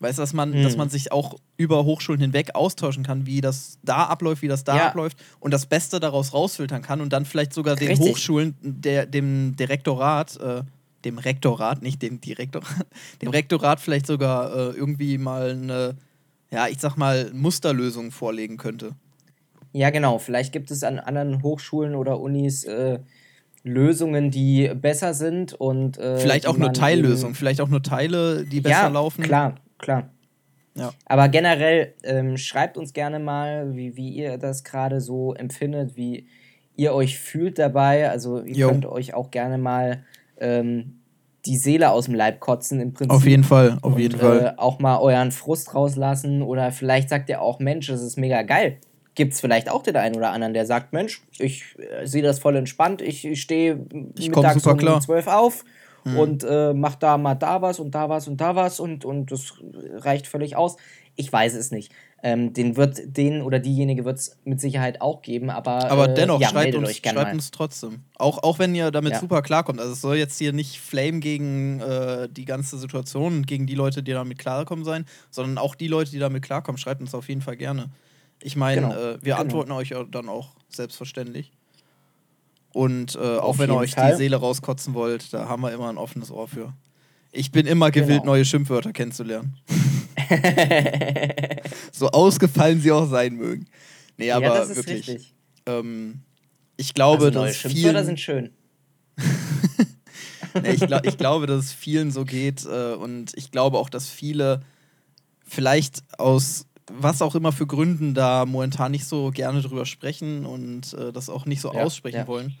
[0.00, 0.62] Weißt du, dass man, Mhm.
[0.62, 4.64] dass man sich auch über Hochschulen hinweg austauschen kann, wie das da abläuft, wie das
[4.64, 4.86] da Ja.
[4.88, 8.08] abläuft und das Beste daraus rausfiltern kann und dann vielleicht sogar den Richtig.
[8.08, 10.62] Hochschulen, der, dem Direktorat, äh,
[11.04, 12.66] dem Rektorat, nicht dem Direktorat,
[13.22, 15.96] dem Rektorat vielleicht sogar äh, irgendwie mal eine,
[16.50, 18.92] ja, ich sag mal, Musterlösung vorlegen könnte.
[19.72, 20.18] Ja, genau.
[20.18, 22.98] Vielleicht gibt es an anderen Hochschulen oder Unis äh,
[23.62, 28.60] Lösungen, die besser sind und äh, Vielleicht auch nur Teillösungen, vielleicht auch nur Teile, die
[28.62, 29.22] besser ja, laufen.
[29.22, 30.10] Klar, klar.
[30.74, 30.92] Ja.
[31.06, 36.26] Aber generell ähm, schreibt uns gerne mal, wie, wie ihr das gerade so empfindet, wie
[36.76, 38.08] ihr euch fühlt dabei.
[38.08, 38.68] Also ihr Jo.
[38.68, 40.04] könnt euch auch gerne mal
[40.38, 41.00] ähm,
[41.44, 43.14] die Seele aus dem Leib kotzen im Prinzip.
[43.14, 44.54] Auf jeden Fall, auf jeden und, Fall.
[44.56, 48.42] Äh, auch mal euren Frust rauslassen oder vielleicht sagt ihr auch, Mensch, das ist mega
[48.42, 48.78] geil.
[49.14, 52.38] Gibt es vielleicht auch den einen oder anderen, der sagt, Mensch, ich äh, sehe das
[52.38, 54.96] voll entspannt, ich, ich stehe mittags um klar.
[54.96, 55.02] Mhm.
[55.02, 55.64] 12 auf
[56.04, 59.30] und äh, mach da mal da was und da was und da was und, und
[59.30, 59.54] das
[59.96, 60.76] reicht völlig aus.
[61.16, 61.92] Ich weiß es nicht.
[62.22, 66.14] Ähm, den wird den oder diejenige wird es mit Sicherheit auch geben, aber, Aber äh,
[66.14, 67.32] dennoch, ja, schreibt, uns, schreibt mal.
[67.32, 68.00] uns trotzdem.
[68.18, 69.20] Auch, auch wenn ihr damit Ja.
[69.20, 69.80] super klarkommt.
[69.80, 73.74] Also es soll jetzt hier nicht Flame gegen äh, die ganze Situation und gegen die
[73.74, 77.28] Leute, die damit klarkommen sein, sondern auch die Leute, die damit klarkommen, schreibt uns auf
[77.28, 77.90] jeden Fall gerne.
[78.42, 79.36] Ich meine, Genau, äh, wir genau.
[79.36, 81.52] antworten euch dann auch selbstverständlich.
[82.72, 84.12] Und äh, auch wenn ihr euch Fall.
[84.12, 86.72] die Seele rauskotzen wollt, da haben wir immer ein offenes Ohr für.
[87.32, 88.32] Ich bin immer gewillt, Genau.
[88.32, 89.56] neue Schimpfwörter kennenzulernen.
[91.92, 93.66] so ausgefallen sie auch sein mögen.
[94.16, 95.08] Nee, aber ja, das ist wirklich.
[95.08, 95.34] richtig.
[95.66, 96.20] Ähm,
[96.76, 98.50] ich glaube, also neue dass es Schimpfwörter vielen, sind schön.
[100.62, 103.90] nee, ich, glaub, ich glaube, dass es vielen so geht äh, und ich glaube auch,
[103.90, 104.62] dass viele
[105.46, 106.66] vielleicht aus
[106.98, 111.28] was auch immer für Gründen da momentan nicht so gerne drüber sprechen und äh, das
[111.28, 112.26] auch nicht so Ja, aussprechen ja.
[112.26, 112.54] wollen.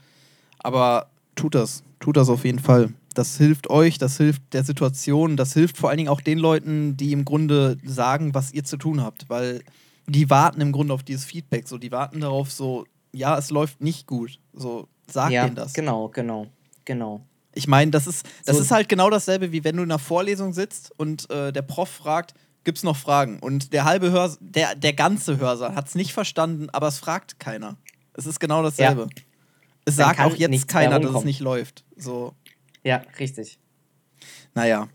[0.58, 2.92] Aber tut das, tut das auf jeden Fall.
[3.14, 6.96] Das hilft euch, das hilft der Situation, das hilft vor allen Dingen auch den Leuten,
[6.96, 9.62] die im Grunde sagen, was ihr zu tun habt, weil
[10.06, 13.80] die warten im Grunde auf dieses Feedback, so die warten darauf, so ja, es läuft
[13.80, 15.72] nicht gut, so sag ja, denen das.
[15.72, 16.46] genau, genau,
[16.84, 17.20] genau.
[17.52, 19.98] Ich meine, das ist, das So- ist halt genau dasselbe, wie wenn du in einer
[19.98, 22.34] Vorlesung sitzt und äh, der Prof fragt,
[22.64, 23.38] gibt's noch Fragen?
[23.40, 27.38] Und der halbe Hörsaal, der, der ganze Hörsaal hat es nicht verstanden, aber es fragt
[27.40, 27.76] keiner.
[28.14, 29.08] Es ist genau dasselbe.
[29.84, 31.84] Es Dann sagt auch jetzt keiner, dass es nicht läuft.
[31.96, 32.34] So,
[32.84, 33.58] Ja, richtig.
[34.54, 34.88] naja.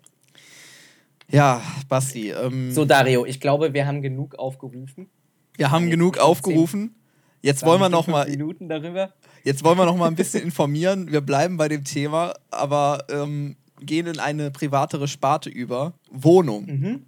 [1.30, 5.10] Ja, Basti, ähm, So, Dario, ich glaube, wir haben genug aufgerufen.
[5.58, 6.96] wir haben jetzt genug 15 aufgerufen.
[7.42, 9.14] Jetzt wollen wir noch mal, Minuten darüber.
[9.44, 11.12] jetzt wollen wir noch mal ein bisschen informieren.
[11.12, 15.94] Wir bleiben bei dem Thema, aber ähm, gehen in eine privatere Sparte über.
[16.12, 16.66] Wohnung.
[16.66, 17.06] Mhm.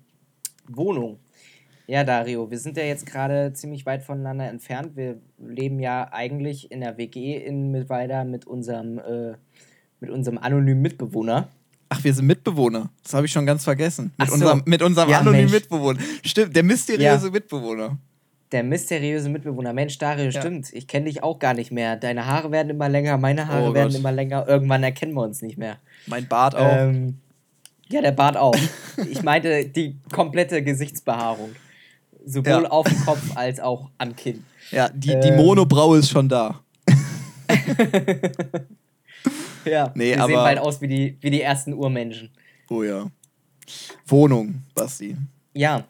[0.69, 1.19] Wohnung.
[1.88, 4.95] Ja, Dario, wir sind ja jetzt gerade ziemlich weit voneinander entfernt.
[4.95, 9.36] Wir leben ja eigentlich in der WG in Mittweida mit unserem, äh,
[10.01, 11.47] mit unserem anonymen Mitbewohner.
[11.88, 12.89] Ach, wir sind Mitbewohner.
[13.03, 14.12] Das habe ich schon ganz vergessen.
[14.17, 14.34] Mit so.
[14.34, 15.53] unserem, mit unserem Ja, anonymen Mensch.
[15.53, 15.99] Mitbewohner.
[16.25, 17.97] Stimmt, der mysteriöse Mitbewohner.
[18.51, 19.71] Der mysteriöse Mitbewohner.
[19.71, 20.32] Mensch, Dario, ja.
[20.32, 20.73] stimmt.
[20.73, 21.95] Ich kenne dich auch gar nicht mehr.
[21.95, 24.45] Deine Haare werden immer länger, meine Haare oh werden immer länger.
[24.47, 25.77] Irgendwann erkennen wir uns nicht mehr.
[26.06, 26.77] Mein Bart auch.
[26.77, 27.19] Ähm,
[27.89, 28.56] ja, der Bart auch.
[29.10, 31.56] ich meinte die komplette Gesichtsbehaarung.
[32.26, 32.69] Sowohl ja.
[32.69, 34.43] auf dem Kopf als auch am Kinn.
[34.71, 36.60] Ja, die, ähm, die Monobraue ist schon da.
[39.65, 42.30] ja, nee, wir aber, sehen bald aus wie die, wie die ersten Urmenschen.
[42.69, 43.10] Oh ja.
[44.06, 45.15] Wohnung, Basti.
[45.54, 45.86] Ja.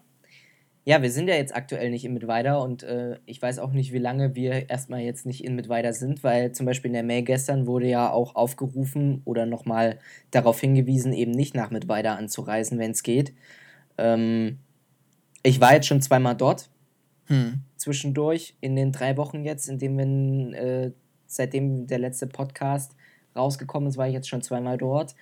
[0.88, 3.91] Ja, wir sind ja jetzt aktuell nicht in Mittweida und äh, ich weiß auch nicht,
[3.91, 7.23] wie lange wir erstmal jetzt nicht in Mittweida sind, weil zum Beispiel in der Mail
[7.23, 10.00] gestern wurde ja auch aufgerufen oder nochmal
[10.32, 13.34] darauf hingewiesen, eben nicht nach Mittweida anzureisen, wenn es geht.
[13.97, 14.60] Ähm,
[15.43, 16.69] ich war jetzt schon zweimal dort.
[17.26, 17.63] Hm.
[17.76, 20.91] Zwischendurch in den drei Wochen jetzt, in dem wir, äh,
[21.26, 22.95] seitdem der letzte Podcast
[23.36, 25.15] rausgekommen ist, war ich jetzt schon zweimal dort.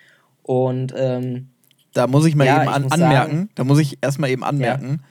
[0.43, 1.49] Und ähm,
[1.95, 4.99] da muss ich mal ja, eben an, anmerken, sagen, da muss ich erstmal eben anmerken,
[5.01, 5.07] ja.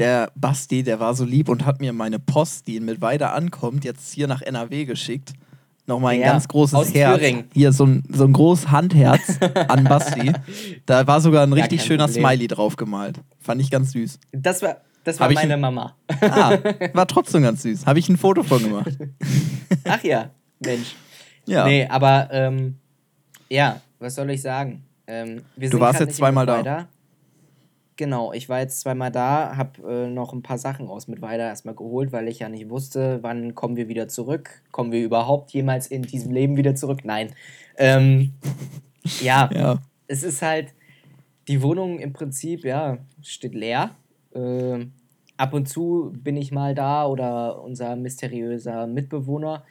[0.00, 3.84] Der Basti, der war so lieb und hat mir meine Post, die mit weiter ankommt,
[3.84, 5.34] jetzt hier nach NRW geschickt.
[5.86, 7.18] Nochmal ein ja, ganz großes Herz.
[7.18, 7.44] Thüringen.
[7.52, 10.32] Hier so ein, so ein großes Handherz an Basti.
[10.86, 12.24] Da war sogar ein richtig schöner Problem.
[12.24, 13.20] Smiley drauf gemalt.
[13.40, 14.18] Fand ich ganz süß.
[14.32, 15.96] Das war, das war meine ein, Mama.
[16.20, 16.56] Ah,
[16.94, 17.86] war trotzdem ganz süß.
[17.86, 18.96] Habe ich ein Foto von gemacht.
[19.84, 20.94] Ach ja, Mensch.
[21.46, 21.66] Ja.
[21.66, 22.76] Nee, aber ähm,
[23.48, 24.84] ja, was soll ich sagen?
[25.06, 26.88] Ähm, du warst jetzt zweimal da.
[28.00, 31.42] Genau, ich war jetzt zweimal da, habe äh, noch ein paar Sachen aus mit weiter
[31.42, 34.62] erstmal geholt, weil ich ja nicht wusste, wann kommen wir wieder zurück.
[34.70, 37.00] Kommen wir überhaupt jemals in diesem Leben wieder zurück?
[37.04, 37.34] Nein.
[37.76, 38.32] Ähm,
[39.20, 40.72] ja, ja, es ist halt,
[41.46, 43.90] die Wohnung im Prinzip, ja, steht leer.
[44.34, 44.86] Äh,
[45.36, 49.62] ab und zu bin ich mal da oder unser mysteriöser Mitbewohner.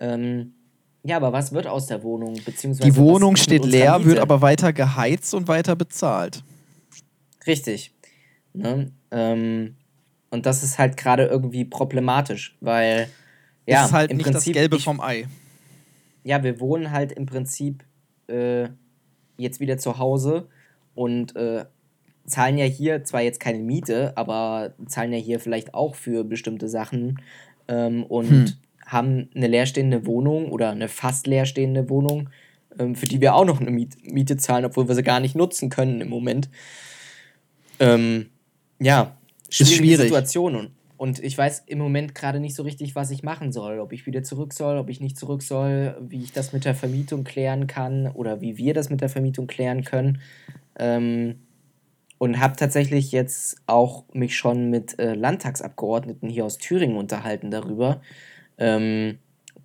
[0.00, 0.54] Ähm,
[1.02, 2.38] ja, aber was wird aus der Wohnung?
[2.42, 6.42] Beziehungsweise die Wohnung steht leer, wird aber weiter geheizt und weiter bezahlt.
[7.46, 7.92] Richtig.
[8.52, 8.92] Ne?
[9.10, 9.76] Ähm,
[10.30, 13.08] und das ist halt gerade irgendwie problematisch, weil
[13.66, 15.26] ja, ist halt im nicht Prinzip, das Gelbe ich, vom Ei.
[16.24, 17.84] Ja, wir wohnen halt im Prinzip
[18.28, 18.68] äh,
[19.38, 20.48] jetzt wieder zu Hause
[20.94, 21.64] und äh,
[22.26, 26.68] zahlen ja hier zwar jetzt keine Miete, aber zahlen ja hier vielleicht auch für bestimmte
[26.68, 27.20] Sachen
[27.68, 28.52] ähm, und hm
[28.86, 32.30] haben eine leerstehende Wohnung oder eine fast leerstehende Wohnung,
[32.78, 35.68] ähm, für die wir auch noch eine Miete zahlen, obwohl wir sie gar nicht nutzen
[35.68, 36.48] können im Moment.
[37.78, 38.26] Ähm,
[38.78, 39.16] ja,
[39.50, 40.02] schwierige schwierig.
[40.08, 40.70] Situation.
[40.96, 43.80] Und, ich weiß im Moment gerade nicht so richtig, was ich machen soll.
[43.80, 46.74] Ob ich wieder zurück soll, ob ich nicht zurück soll, wie ich das mit der
[46.74, 50.20] Vermietung klären kann oder wie wir das mit der Vermietung klären können.
[50.78, 51.36] Ähm,
[52.18, 58.00] und habe tatsächlich jetzt auch mich schon mit äh, Landtagsabgeordneten hier aus Thüringen unterhalten darüber,
[58.56, 59.18] ähm,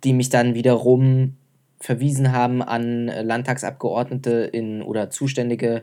[0.04, 1.36] die mich dann wiederum
[1.80, 5.82] verwiesen haben an Landtagsabgeordnete in oder zuständige äh,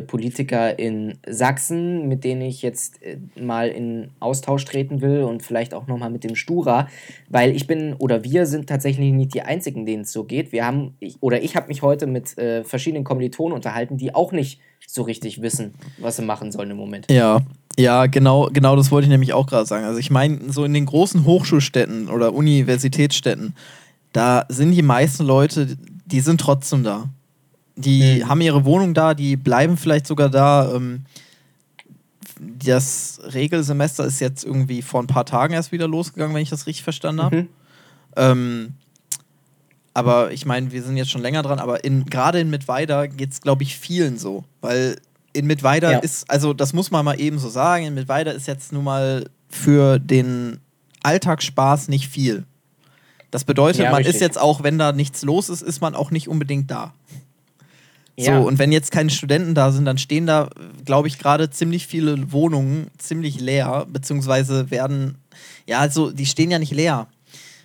[0.00, 5.72] Politiker in Sachsen, mit denen ich jetzt äh, mal in Austausch treten will und vielleicht
[5.72, 6.88] auch nochmal mit dem Stura,
[7.28, 10.52] weil ich bin oder wir sind tatsächlich nicht die Einzigen, denen es so geht.
[10.52, 14.32] Wir haben, ich, oder ich habe mich heute mit äh, verschiedenen Kommilitonen unterhalten, die auch
[14.32, 17.10] nicht so richtig wissen, was sie machen sollen im Moment.
[17.10, 17.40] Ja,
[17.78, 19.84] ja, genau, genau das wollte ich nämlich auch gerade sagen.
[19.84, 23.54] Also ich meine, so in den großen Hochschulstädten oder Universitätsstädten,
[24.12, 27.08] da sind die meisten Leute, die sind trotzdem da.
[27.78, 28.28] Die mhm.
[28.28, 30.74] haben ihre Wohnung da, die bleiben vielleicht sogar da.
[30.74, 31.04] Ähm,
[32.40, 36.66] das Regelsemester ist jetzt irgendwie vor ein paar Tagen erst wieder losgegangen, wenn ich das
[36.66, 37.36] richtig verstanden habe.
[37.36, 37.48] Mhm.
[38.16, 38.74] Ähm,
[39.94, 43.40] aber ich meine, wir sind jetzt schon länger dran, aber gerade in Mittweida geht es,
[43.40, 44.44] glaube ich, vielen so.
[44.60, 44.96] Weil
[45.32, 45.98] in Mittweida ja.
[45.98, 49.28] ist, also das muss man mal eben so sagen, in Mittweida ist jetzt nun mal
[49.48, 50.60] für den
[51.02, 52.44] Alltagsspaß nicht viel.
[53.30, 54.16] Das bedeutet, ja, man richtig.
[54.16, 56.94] ist jetzt auch, wenn da nichts los ist, ist man auch nicht unbedingt da.
[58.18, 58.40] Ja.
[58.40, 60.50] So, und wenn jetzt keine Studenten da sind, dann stehen da,
[60.84, 65.18] glaube ich, gerade ziemlich viele Wohnungen ziemlich leer, beziehungsweise werden,
[65.66, 67.06] ja, also die stehen ja nicht leer.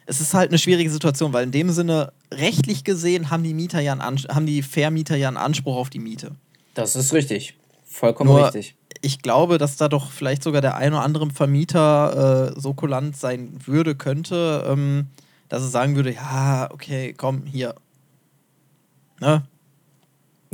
[0.05, 3.79] Es ist halt eine schwierige Situation, weil in dem Sinne, rechtlich gesehen, haben die Mieter
[3.79, 6.35] ja einen, haben die Vermieter ja einen Anspruch auf die Miete.
[6.75, 7.55] Das ist richtig.
[7.83, 8.75] Vollkommen Nur, richtig.
[9.01, 13.17] Ich glaube, dass da doch vielleicht sogar der ein oder andere Vermieter äh, so kulant
[13.17, 15.07] sein würde, könnte, ähm,
[15.49, 17.73] dass er sagen würde: Ja, okay, komm, hier.
[19.19, 19.43] Ne?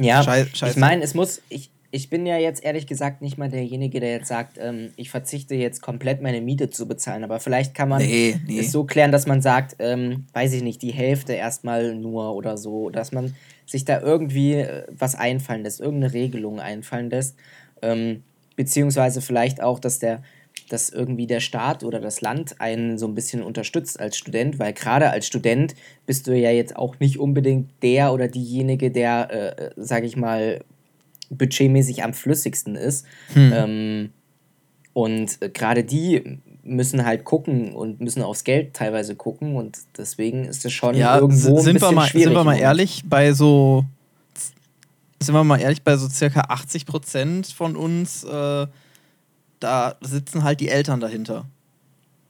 [0.04, 0.68] Ja, Scheiße.
[0.70, 4.12] ich meine, es muss, ich, ich bin ja jetzt ehrlich gesagt nicht mal derjenige, der
[4.12, 7.24] jetzt sagt, ähm, ich verzichte jetzt komplett meine Miete zu bezahlen.
[7.24, 8.60] Aber vielleicht kann man nee, nee.
[8.60, 12.58] es so klären, dass man sagt, ähm, weiß ich nicht, die Hälfte erstmal nur oder
[12.58, 13.36] so, dass man
[13.66, 17.36] sich da irgendwie äh, was einfallen lässt, irgendeine Regelung einfallen lässt.
[17.82, 18.24] Ähm,
[18.56, 20.22] beziehungsweise vielleicht auch, dass der
[20.70, 24.74] dass irgendwie der Staat oder das Land einen so ein bisschen unterstützt als Student, weil
[24.74, 29.72] gerade als Student bist du ja jetzt auch nicht unbedingt der oder diejenige, der, äh,
[29.76, 30.62] sage ich mal,
[31.30, 33.06] budgetmäßig am flüssigsten ist.
[33.34, 33.54] Hm.
[33.56, 34.10] Ähm,
[34.94, 40.46] und äh, gerade die müssen halt gucken und müssen aufs Geld teilweise gucken und deswegen
[40.46, 42.26] ist es schon ja, irgendwo sind ein wir mal, schwierig.
[42.26, 43.86] Sind wir mal ehrlich, bei so
[45.22, 48.68] sind wir mal ehrlich, bei so circa 80 Prozent von uns, äh,
[49.60, 51.46] da sitzen halt die Eltern dahinter.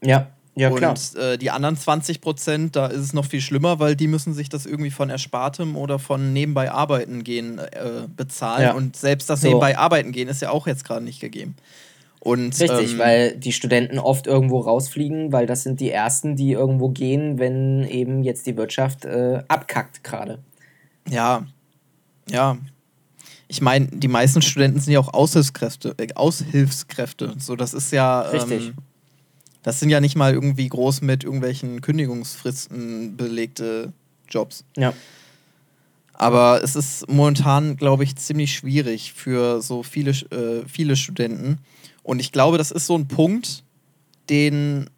[0.03, 0.27] Ja,
[0.59, 0.91] ja, klar.
[0.91, 4.33] Und äh, die anderen 20 Prozent, da ist es noch viel schlimmer, weil die müssen
[4.33, 8.63] sich das irgendwie von Erspartem oder von nebenbei arbeiten gehen äh, bezahlen.
[8.63, 8.73] Ja.
[8.73, 9.47] Und selbst das so.
[9.47, 11.55] nebenbei arbeiten gehen ist ja auch jetzt gerade nicht gegeben.
[12.19, 16.51] Und, Richtig, ähm, weil die Studenten oft irgendwo rausfliegen, weil das sind die ersten, die
[16.51, 20.39] irgendwo gehen, wenn eben jetzt die Wirtschaft äh, abkackt gerade.
[21.09, 21.45] Ja,
[22.29, 22.57] ja.
[23.49, 27.33] Ich meine, die meisten Studenten sind ja auch Aushilfskräfte, äh, Aushilfskräfte.
[27.39, 28.21] So, das ist ja.
[28.21, 28.67] Richtig.
[28.67, 28.73] Ähm,
[29.63, 33.91] das sind ja nicht mal irgendwie groß mit irgendwelchen Kündigungsfristen belegte
[34.29, 34.63] Jobs.
[34.77, 34.93] Ja.
[36.13, 41.59] Aber es ist momentan, glaube ich, ziemlich schwierig für so viele, äh, viele Studenten.
[42.03, 43.63] Und ich glaube, das ist so ein Punkt,
[44.29, 44.89] den,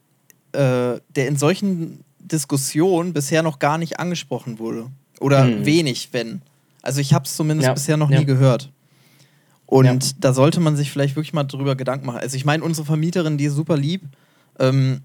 [0.51, 4.87] äh, der in solchen Diskussionen bisher noch gar nicht angesprochen wurde.
[5.19, 5.65] Oder hm.
[5.65, 6.41] wenig, wenn.
[6.81, 7.73] Also ich habe es zumindest ja.
[7.73, 8.19] bisher noch ja.
[8.19, 8.71] nie gehört.
[9.65, 10.11] Und ja.
[10.19, 12.19] da sollte man sich vielleicht wirklich mal drüber Gedanken machen.
[12.19, 14.03] Also ich meine, unsere Vermieterin, die ist super lieb.
[14.59, 15.01] Ähm,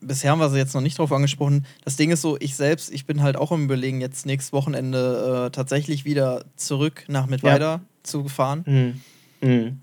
[0.00, 1.66] bisher haben wir sie jetzt noch nicht drauf angesprochen.
[1.84, 5.46] Das Ding ist so, ich selbst, ich bin halt auch im Überlegen, jetzt nächstes Wochenende
[5.46, 8.64] äh, tatsächlich wieder zurück nach Mittweida zu fahren.
[8.66, 9.48] Mhm.
[9.48, 9.78] Mhm.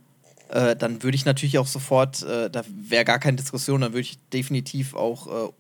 [0.50, 4.02] Äh, dann würde ich natürlich auch sofort, äh, da wäre gar keine Diskussion, dann würde
[4.02, 5.52] ich definitiv auch äh,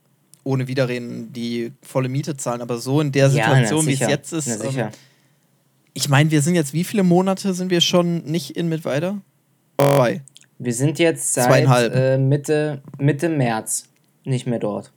[0.44, 2.62] ohne Widerreden die volle Miete zahlen.
[2.62, 4.90] Aber so in der Situation, ja, wie es jetzt ist, ähm,
[5.96, 9.22] ich meine, wir sind jetzt, wie viele Monate sind wir schon nicht in Mittweida?
[9.80, 10.22] Zwei.
[10.60, 13.90] Wir sind jetzt seit äh, Mitte, Mitte März
[14.26, 14.92] nicht mehr dort.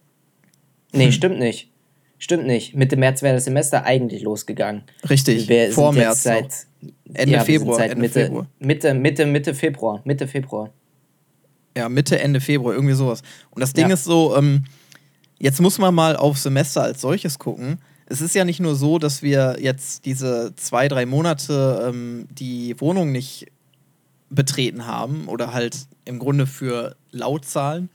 [0.92, 1.12] Nee, hm.
[1.12, 1.70] stimmt nicht.
[2.18, 2.74] Stimmt nicht.
[2.74, 4.82] Mitte März wäre das Semester eigentlich losgegangen.
[5.08, 6.24] Richtig, wir vor März.
[6.24, 6.66] Seit,
[7.14, 7.76] Ende ja, Februar.
[7.76, 8.46] Seit Ende Mitte, Februar.
[8.58, 10.00] Mitte, Mitte, Mitte Februar.
[10.04, 10.70] Mitte Februar.
[11.76, 13.22] Ja, Mitte, Ende Februar, irgendwie sowas.
[13.50, 13.94] Und das Ding ja.
[13.94, 14.64] ist so, ähm,
[15.38, 17.78] jetzt muss man mal auf Semester als solches gucken.
[18.10, 22.74] Es ist ja nicht nur so, dass wir jetzt diese zwei, drei Monate ähm, die
[22.80, 23.46] Wohnung nicht
[24.30, 27.90] betreten haben oder halt im Grunde für laut zahlen,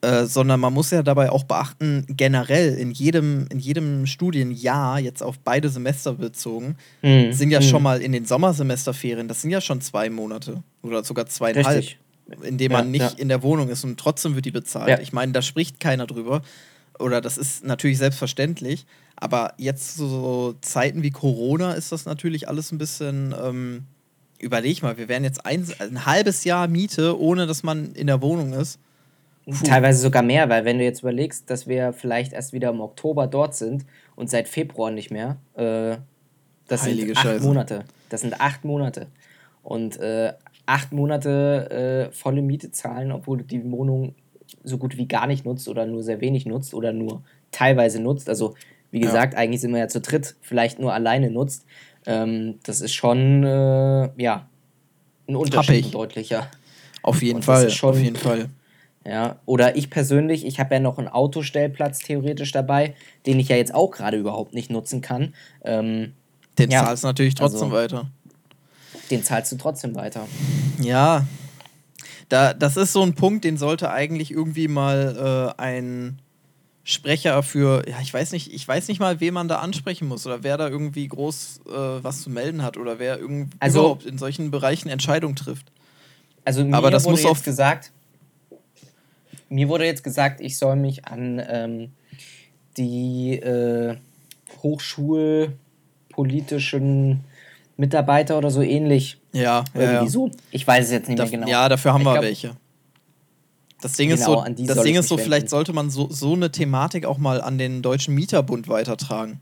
[0.00, 5.22] äh, sondern man muss ja dabei auch beachten, generell in jedem, in jedem Studienjahr, jetzt
[5.22, 7.32] auf beide Semester bezogen, mhm.
[7.32, 7.64] sind ja mhm.
[7.64, 11.98] schon mal in den Sommersemesterferien, das sind ja schon zwei Monate oder sogar zweieinhalb, Richtig.
[12.42, 13.18] in denen man nicht ja.
[13.18, 14.88] in der Wohnung ist und trotzdem wird die bezahlt.
[14.88, 14.98] Ja.
[14.98, 16.42] Ich meine, da spricht keiner drüber.
[16.98, 18.86] Oder das ist natürlich selbstverständlich,
[19.22, 23.84] aber jetzt so Zeiten wie Corona ist das natürlich alles ein bisschen ähm,
[24.42, 28.20] überleg mal, wir wären jetzt ein, ein halbes Jahr Miete, ohne dass man in der
[28.20, 28.80] Wohnung ist.
[29.46, 29.64] Puh.
[29.64, 33.28] Teilweise sogar mehr, weil wenn du jetzt überlegst, dass wir vielleicht erst wieder im Oktober
[33.28, 35.96] dort sind und seit Februar nicht mehr, äh,
[36.66, 37.44] das Heilige sind acht Scheiße.
[37.44, 37.84] Monate.
[38.08, 39.06] Das sind acht Monate.
[39.62, 40.32] Und äh,
[40.66, 44.14] acht Monate äh, volle Miete zahlen, obwohl du die Wohnung
[44.64, 48.28] so gut wie gar nicht nutzt oder nur sehr wenig nutzt oder nur teilweise nutzt.
[48.28, 48.54] Also
[48.92, 49.40] wie gesagt, ja.
[49.40, 51.64] eigentlich sind wir ja zu dritt, vielleicht nur alleine nutzt.
[52.06, 54.46] Ähm, das ist schon, äh, ja,
[55.26, 56.48] ein Unterschied, ein deutlicher.
[57.02, 58.48] Auf jeden Fall, schon, auf jeden Fall.
[59.04, 62.94] Ja, oder ich persönlich, ich habe ja noch einen Autostellplatz theoretisch dabei,
[63.26, 65.34] den ich ja jetzt auch gerade überhaupt nicht nutzen kann.
[65.64, 66.12] Ähm,
[66.58, 68.10] den ja, zahlst du natürlich trotzdem also, weiter.
[69.10, 70.28] Den zahlst du trotzdem weiter.
[70.80, 71.26] Ja,
[72.28, 76.21] da, das ist so ein Punkt, den sollte eigentlich irgendwie mal äh, ein
[76.84, 80.26] Sprecher für, ja, ich weiß nicht, ich weiß nicht mal, wen man da ansprechen muss
[80.26, 81.70] oder wer da irgendwie groß äh,
[82.02, 85.70] was zu melden hat oder wer irgendwie also, überhaupt in solchen Bereichen Entscheidungen trifft.
[86.44, 87.92] Also mir Aber das wurde muss jetzt gesagt,
[89.48, 91.92] mir wurde jetzt gesagt, ich soll mich an ähm,
[92.76, 93.96] die äh,
[94.62, 97.20] hochschulpolitischen
[97.76, 99.18] Mitarbeiter oder so ähnlich.
[99.32, 100.08] Ja, irgendwie ja, ja.
[100.08, 100.30] so.
[100.50, 101.48] Ich weiß es jetzt nicht da, mehr genau.
[101.48, 102.56] Ja, dafür haben ich wir glaub, welche.
[103.82, 106.52] Das Ding genau, ist so, das Ding ist so vielleicht sollte man so, so eine
[106.52, 109.40] Thematik auch mal an den Deutschen Mieterbund weitertragen.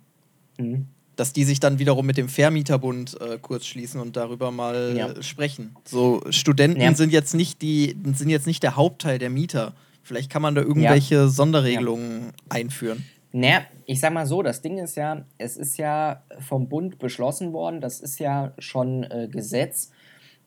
[0.58, 0.86] Mhm.
[1.14, 5.22] Dass die sich dann wiederum mit dem Vermieterbund äh, kurz schließen und darüber mal ja.
[5.22, 5.76] sprechen.
[5.84, 6.94] So, Studenten ja.
[6.94, 9.74] sind jetzt nicht die, sind jetzt nicht der Hauptteil der Mieter.
[10.02, 11.28] Vielleicht kann man da irgendwelche ja.
[11.28, 13.04] Sonderregelungen einführen.
[13.32, 17.52] Naja, ich sag mal so, das Ding ist ja, es ist ja vom Bund beschlossen
[17.52, 19.90] worden, das ist ja schon äh, Gesetz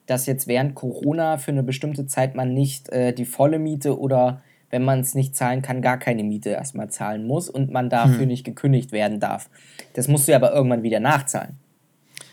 [0.06, 4.42] dass jetzt während Corona für eine bestimmte Zeit man nicht äh, die volle Miete oder
[4.70, 8.22] wenn man es nicht zahlen kann, gar keine Miete erstmal zahlen muss und man dafür
[8.22, 8.28] hm.
[8.28, 9.50] nicht gekündigt werden darf.
[9.94, 11.58] Das musst du ja aber irgendwann wieder nachzahlen.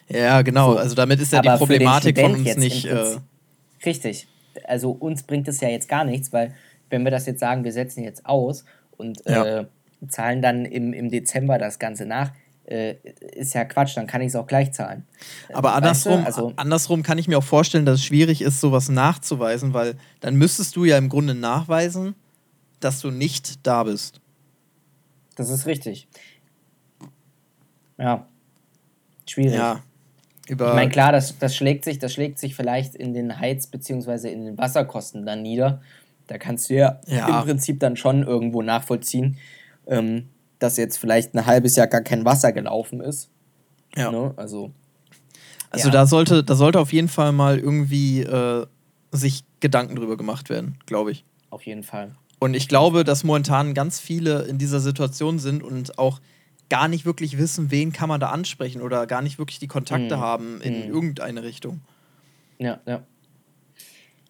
[0.08, 0.72] Ja, genau.
[0.72, 0.78] So.
[0.78, 2.86] Also damit ist ja aber die Problematik von uns nicht.
[2.86, 3.16] Äh
[3.84, 4.26] richtig.
[4.64, 6.54] Also uns bringt es ja jetzt gar nichts, weil
[6.88, 8.64] wenn wir das jetzt sagen, wir setzen jetzt aus
[8.96, 9.60] und ja.
[9.60, 9.66] äh,
[10.08, 12.32] zahlen dann im, im Dezember das Ganze nach,
[12.70, 12.96] äh,
[13.32, 15.06] ist ja Quatsch, dann kann ich es auch gleich zahlen.
[15.52, 16.44] Aber andersrum, weißt du?
[16.44, 20.36] also, andersrum kann ich mir auch vorstellen, dass es schwierig ist, sowas nachzuweisen, weil dann
[20.36, 22.14] müsstest du ja im Grunde nachweisen,
[22.78, 24.20] dass du nicht da bist.
[25.36, 26.08] Das ist richtig.
[27.98, 28.26] Ja.
[29.26, 29.54] Schwierig.
[29.54, 29.82] Ja.
[30.48, 33.68] Über ich meine, klar, das, das, schlägt sich, das schlägt sich vielleicht in den Heiz-
[33.68, 34.32] bzw.
[34.32, 35.80] in den Wasserkosten dann nieder.
[36.26, 39.36] Da kannst du ja, ja, im Prinzip dann schon irgendwo nachvollziehen,
[39.86, 40.28] ähm,
[40.60, 43.30] dass jetzt vielleicht ein halbes Jahr gar kein Wasser gelaufen ist.
[43.96, 44.12] Ja.
[44.12, 44.32] Ne?
[44.36, 44.70] Also,
[45.70, 45.92] also ja.
[45.92, 48.66] da, sollte, da sollte auf jeden Fall mal irgendwie äh,
[49.10, 51.24] sich Gedanken drüber gemacht werden, glaube ich.
[51.50, 52.14] Auf jeden Fall.
[52.38, 56.20] Und ich glaube, dass momentan ganz viele in dieser Situation sind und auch
[56.68, 60.16] gar nicht wirklich wissen, wen kann man da ansprechen oder gar nicht wirklich die Kontakte
[60.16, 60.20] mhm.
[60.20, 60.94] haben in mhm.
[60.94, 61.80] irgendeine Richtung.
[62.58, 63.02] Ja, ja.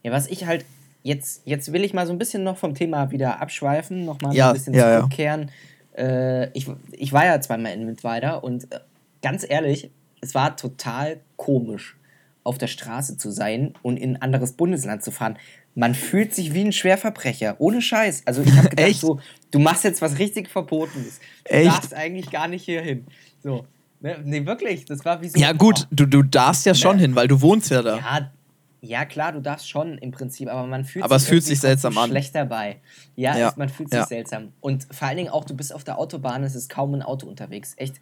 [0.02, 0.64] Ja, was ich halt
[1.02, 4.46] jetzt, jetzt will ich mal so ein bisschen noch vom Thema wieder abschweifen, nochmal ja,
[4.46, 5.42] so ein bisschen ja, zurückkehren.
[5.42, 5.48] Ja.
[5.96, 8.80] Äh, ich, ich war ja zweimal in Mittweida und äh,
[9.22, 11.96] ganz ehrlich, es war total komisch,
[12.42, 15.36] auf der Straße zu sein und in ein anderes Bundesland zu fahren
[15.74, 17.56] man fühlt sich wie ein Schwerverbrecher.
[17.58, 18.22] Ohne Scheiß.
[18.26, 19.00] Also ich habe gedacht, Echt?
[19.00, 21.20] so, du machst jetzt was richtig Verbotenes.
[21.44, 21.68] Du Echt?
[21.68, 23.06] darfst eigentlich gar nicht hier hin.
[23.42, 23.66] So.
[24.00, 24.86] Ne, nee, wirklich.
[24.86, 25.38] Das war wie so.
[25.38, 26.78] Ja, gut, du, du darfst ja ne?
[26.78, 27.96] schon hin, weil du wohnst ja da.
[27.98, 28.32] Ja,
[28.82, 31.60] ja, klar, du darfst schon im Prinzip, aber man fühlt aber sich, es fühlt sich
[31.60, 32.08] seltsam an.
[32.08, 32.76] schlecht dabei.
[33.14, 33.48] Ja, ja.
[33.48, 34.06] Es, man fühlt sich ja.
[34.06, 34.52] seltsam.
[34.60, 37.26] Und vor allen Dingen auch, du bist auf der Autobahn, es ist kaum ein Auto
[37.26, 37.74] unterwegs.
[37.76, 37.96] Echt.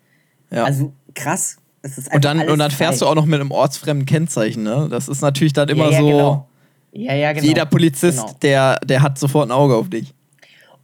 [0.51, 0.65] Ja.
[0.65, 1.59] Also krass.
[1.83, 3.07] Es ist und dann, und dann fährst frei.
[3.07, 4.89] du auch noch mit einem ortsfremden Kennzeichen, ne?
[4.91, 6.07] Das ist natürlich dann immer so.
[6.07, 6.49] Genau.
[6.93, 7.47] Ja, ja, genau.
[7.47, 8.37] Jeder Polizist, genau.
[8.43, 10.15] der, der hat sofort ein Auge auf dich.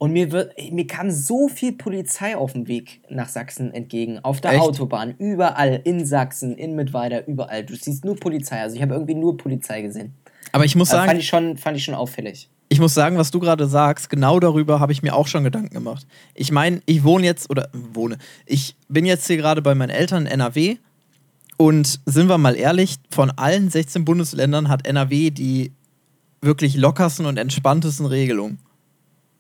[0.05, 4.19] Und mir, wird, mir kam so viel Polizei auf dem Weg nach Sachsen entgegen.
[4.19, 4.61] Auf der Echt?
[4.61, 7.65] Autobahn, überall, in Sachsen, in Mittweida, überall.
[7.65, 8.61] Du siehst nur Polizei.
[8.61, 10.13] Also ich habe irgendwie nur Polizei gesehen.
[10.53, 11.09] Aber ich muss also sagen.
[11.09, 12.51] Fand ich, schon, fand ich schon auffällig.
[12.69, 15.73] Ich muss sagen, was du gerade sagst, genau darüber habe ich mir auch schon Gedanken
[15.73, 16.07] gemacht.
[16.35, 20.27] Ich meine, ich wohne jetzt, oder wohne, ich bin jetzt hier gerade bei meinen Eltern
[20.27, 20.77] in NRW
[21.57, 25.73] und sind wir mal ehrlich, von allen 16 Bundesländern hat NRW die
[26.43, 28.59] wirklich lockersten und entspanntesten Regelungen,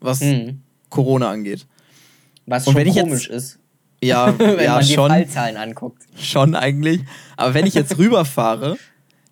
[0.04, 0.60] was mhm.
[0.90, 1.66] Corona angeht.
[2.46, 3.58] Was und schon komisch jetzt, ist.
[4.02, 6.02] Ja, wenn ja, man die schon, Fallzahlen anguckt.
[6.16, 7.00] Schon eigentlich.
[7.36, 8.76] Aber wenn ich jetzt rüberfahre,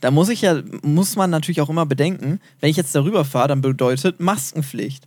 [0.00, 3.48] da muss ich ja, muss man natürlich auch immer bedenken, wenn ich jetzt darüber fahre,
[3.48, 5.06] dann bedeutet Maskenpflicht.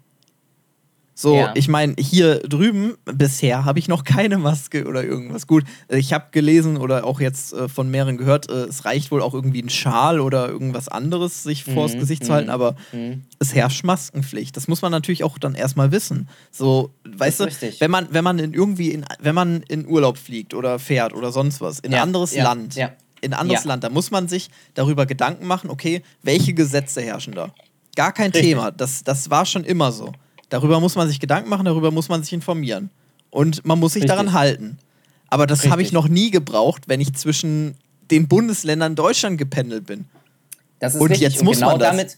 [1.17, 1.53] So, ja.
[1.55, 5.47] ich meine, hier drüben bisher habe ich noch keine Maske oder irgendwas.
[5.47, 9.21] Gut, ich habe gelesen oder auch jetzt äh, von mehreren gehört, äh, es reicht wohl
[9.21, 12.75] auch irgendwie ein Schal oder irgendwas anderes, sich mhm, vors Gesicht mhm, zu halten, aber
[12.91, 13.23] mhm.
[13.39, 14.57] es herrscht Maskenpflicht.
[14.57, 16.27] Das muss man natürlich auch dann erstmal wissen.
[16.51, 17.45] So, weißt du,
[17.79, 21.31] wenn man, wenn man in irgendwie in, wenn man in Urlaub fliegt oder fährt oder
[21.31, 22.89] sonst was, in ja, ein anderes ja, Land, in
[23.21, 27.53] ein anderes Land, da muss man sich darüber Gedanken machen, okay, welche Gesetze herrschen da?
[27.95, 28.49] Gar kein Richtig.
[28.49, 28.71] Thema.
[28.71, 30.11] Das, das war schon immer so.
[30.55, 32.89] Darüber muss man sich Gedanken machen, darüber muss man sich informieren.
[33.29, 34.17] Und man muss sich Richtig.
[34.17, 34.77] daran halten.
[35.27, 37.75] Aber das habe ich noch nie gebraucht, wenn ich zwischen
[38.09, 40.05] den Bundesländern Deutschland gependelt bin.
[40.79, 41.27] Das ist und richtig.
[41.27, 41.89] jetzt muss genau man das.
[41.89, 42.17] Damit,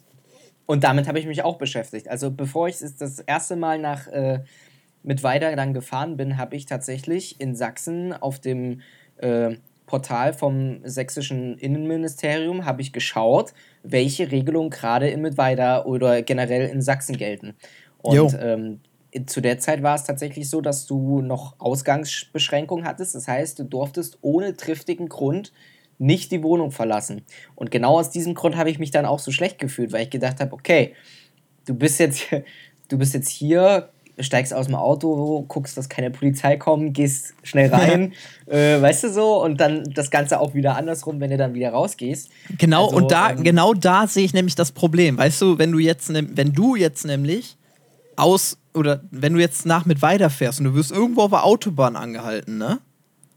[0.68, 2.10] und damit habe ich mich auch beschäftigt.
[2.10, 4.44] Also bevor ich das erste Mal nach äh,
[5.02, 8.82] mit weiter dann gefahren bin, habe ich tatsächlich in Sachsen auf dem
[9.18, 9.56] äh,
[9.88, 16.84] Portal vom sächsischen Innenministerium habe ich geschaut, welche Regelungen gerade in Mittweida oder generell in
[16.84, 17.56] Sachsen gelten.
[18.08, 18.80] Und ähm,
[19.26, 23.16] zu der Zeit war es tatsächlich so, dass du noch Ausgangsbeschränkungen hattest.
[23.16, 25.52] Das heißt, du durftest ohne triftigen Grund
[26.00, 27.24] nicht die Wohnung verlassen.
[27.56, 30.10] Und genau aus diesem Grund habe ich mich dann auch so schlecht gefühlt, weil ich
[30.10, 30.94] gedacht habe, okay,
[31.66, 32.28] du bist jetzt,
[32.88, 33.90] du bist jetzt hier,
[34.20, 38.14] steigst aus dem Auto, guckst, dass keine Polizei kommt, gehst schnell rein,
[38.48, 41.70] äh, weißt du so, und dann das Ganze auch wieder andersrum, wenn du dann wieder
[41.70, 42.30] rausgehst.
[42.58, 45.18] Genau, also, und da, ähm, genau da sehe ich nämlich das Problem.
[45.18, 47.58] Weißt du, wenn du jetzt, wenn du jetzt nämlich
[48.18, 51.96] aus, oder wenn du jetzt nach mit weiterfährst und du wirst irgendwo auf der Autobahn
[51.96, 52.80] angehalten, ne?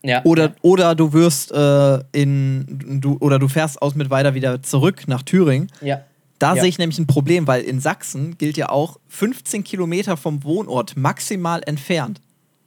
[0.03, 0.25] Ja.
[0.25, 5.05] Oder, oder du wirst äh, in, du, oder du fährst aus mit weiter wieder zurück
[5.07, 5.71] nach Thüringen.
[5.83, 6.05] Ja.
[6.39, 6.63] Da ja.
[6.63, 10.97] sehe ich nämlich ein Problem, weil in Sachsen gilt ja auch 15 Kilometer vom Wohnort
[10.97, 12.23] maximal entfernt.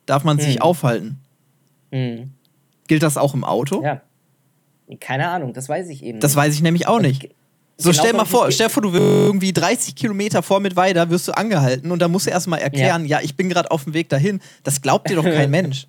[0.06, 0.62] Darf man sich hm.
[0.62, 1.20] aufhalten.
[1.92, 2.32] Hm.
[2.88, 3.84] Gilt das auch im Auto?
[3.84, 4.02] Ja.
[5.00, 6.20] Keine Ahnung, das weiß ich eben.
[6.20, 6.38] Das nicht.
[6.38, 7.30] weiß ich nämlich auch nicht.
[7.78, 11.10] So genau stell mal vor, stell vor, du wirst irgendwie 30 Kilometer vor mit weiter,
[11.10, 13.86] wirst du angehalten und dann musst du erstmal erklären, ja, ja ich bin gerade auf
[13.86, 14.42] dem Weg dahin.
[14.64, 15.88] Das glaubt dir doch kein Mensch.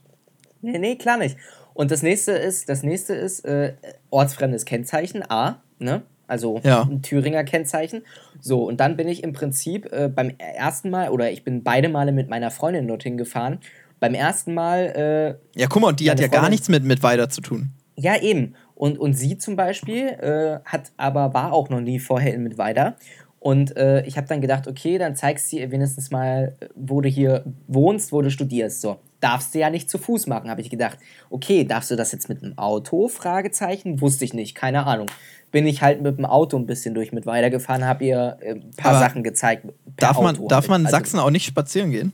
[0.63, 1.37] Nee, nee, klar nicht.
[1.75, 3.75] Und das nächste ist, das nächste ist äh,
[4.11, 6.03] ortsfremdes Kennzeichen, A, ne?
[6.27, 6.83] Also ja.
[6.83, 8.03] ein Thüringer Kennzeichen.
[8.41, 11.91] So, und dann bin ich im Prinzip äh, beim ersten Mal, oder ich bin beide
[11.91, 13.59] Male mit meiner Freundin dorthin gefahren.
[14.01, 15.39] Beim ersten Mal.
[15.55, 17.73] Äh, ja, guck mal, die hat ja Freundin, gar nichts mit, mit weiter zu tun.
[17.97, 18.55] Ja, eben.
[18.75, 22.97] Und, und sie zum Beispiel äh, hat aber war auch noch nie vorher in Mittweida.
[23.45, 27.11] Und äh, ich habe dann gedacht, okay, dann zeigst du ihr wenigstens mal, wo du
[27.11, 28.81] hier wohnst, wo du studierst.
[28.81, 30.49] So, darfst du ja nicht zu Fuß machen.
[30.49, 30.99] Habe ich gedacht,
[31.29, 33.07] okay, darfst du das jetzt mit einem Auto?
[33.09, 35.09] Fragezeichen, wusste ich nicht, keine Ahnung.
[35.51, 38.71] Bin ich halt mit dem Auto ein bisschen durch mit weitergefahren, habe ihr äh, ein
[38.79, 39.67] paar Aber Sachen gezeigt.
[39.97, 40.71] Darf man, Auto darf halt.
[40.71, 42.13] man in also, Sachsen auch nicht spazieren gehen?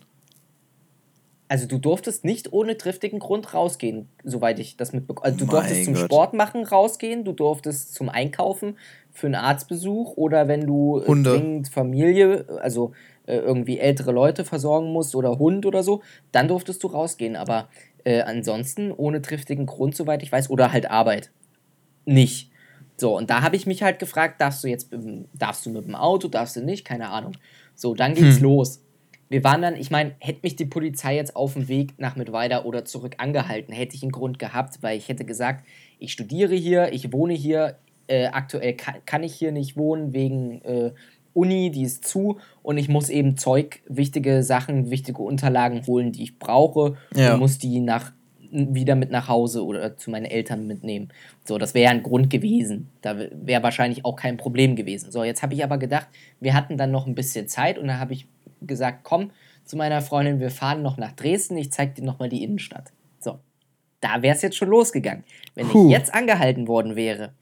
[1.51, 5.24] Also du durftest nicht ohne triftigen Grund rausgehen, soweit ich das mitbekomme.
[5.24, 6.05] Also du Mein durftest zum Gott.
[6.05, 8.78] Sport machen rausgehen, du durftest zum Einkaufen
[9.11, 11.30] für einen Arztbesuch oder wenn du äh, Hunde.
[11.30, 12.92] dringend Familie, also
[13.26, 17.34] äh, irgendwie ältere Leute versorgen musst oder Hund oder so, dann durftest du rausgehen.
[17.34, 17.68] Aber
[18.05, 21.32] äh, ansonsten ohne triftigen Grund, soweit ich weiß, oder halt Arbeit.
[22.05, 22.53] Nicht.
[22.96, 25.70] So, und da habe ich mich halt gefragt, darfst du jetzt, mit dem- darfst du
[25.70, 27.32] mit dem Auto, darfst du nicht, keine Ahnung.
[27.74, 28.44] So, dann ging's Hm.
[28.44, 28.84] los.
[29.31, 32.64] Wir waren dann, ich meine, hätte mich die Polizei jetzt auf dem Weg nach Mittweida
[32.64, 35.64] oder zurück angehalten, hätte ich einen Grund gehabt, weil ich hätte gesagt,
[36.01, 37.76] ich studiere hier, ich wohne hier,
[38.09, 40.91] äh, aktuell kann, kann ich hier nicht wohnen wegen äh,
[41.33, 46.24] Uni, die ist zu und ich muss eben Zeug, wichtige Sachen, wichtige Unterlagen holen, die
[46.24, 47.35] ich brauche Ja.
[47.35, 48.11] und muss die nach,
[48.51, 51.11] wieder mit nach Hause oder zu meinen Eltern mitnehmen.
[51.51, 52.90] So, das wäre ja ein Grund gewesen.
[53.01, 55.11] Da wäre wahrscheinlich auch kein Problem gewesen.
[55.11, 56.07] So, jetzt habe ich aber gedacht,
[56.38, 58.28] wir hatten dann noch ein bisschen Zeit und da habe ich
[58.62, 59.32] gesagt, komm
[59.64, 62.92] zu meiner Freundin, wir fahren noch nach Dresden, ich zeig dir nochmal die Innenstadt.
[63.18, 63.40] So,
[64.01, 65.24] da wäre es jetzt schon losgegangen.
[65.57, 65.86] Wenn Puh.
[65.86, 67.32] ich jetzt angehalten worden wäre,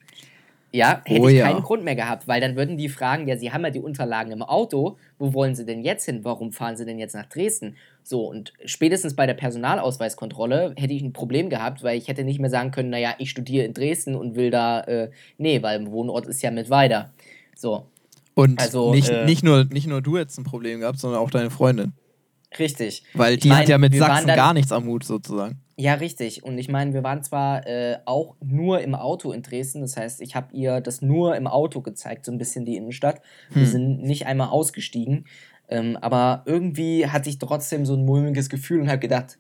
[0.73, 1.47] ja, hätte Oh ich ja.
[1.47, 4.33] keinen Grund mehr gehabt, weil dann würden die fragen, ja, sie haben ja die Unterlagen
[4.33, 6.25] im Auto, wo wollen sie denn jetzt hin?
[6.25, 7.77] Warum fahren sie denn jetzt nach Dresden?
[8.09, 12.41] So, und spätestens bei der Personalausweiskontrolle hätte ich ein Problem gehabt, weil ich hätte nicht
[12.41, 16.27] mehr sagen können, naja, ich studiere in Dresden und will da, äh, nee, weil Wohnort
[16.27, 17.11] ist ja mit weiter.
[17.55, 17.85] So,
[18.35, 21.31] Und Also, nicht, äh, nicht, nur, nicht nur du hättest ein Problem gehabt, sondern auch
[21.31, 21.93] deine Freundin.
[22.59, 23.03] richtig.
[23.13, 25.61] Weil Ich die hat mein, ja mit wir Sachsen dann- gar nichts am Hut, sozusagen.
[25.81, 26.43] Ja, richtig.
[26.43, 30.21] Und ich meine, wir waren zwar äh, auch nur im Auto in Dresden, das heißt,
[30.23, 33.21] ich habe ihr das nur im Auto gezeigt, so ein bisschen die Innenstadt.
[33.51, 33.69] Wir Hm.
[33.71, 35.27] sind nicht einmal ausgestiegen,
[35.69, 39.39] ähm, aber irgendwie hatte ich trotzdem so ein mulmiges Gefühl und habe gedacht,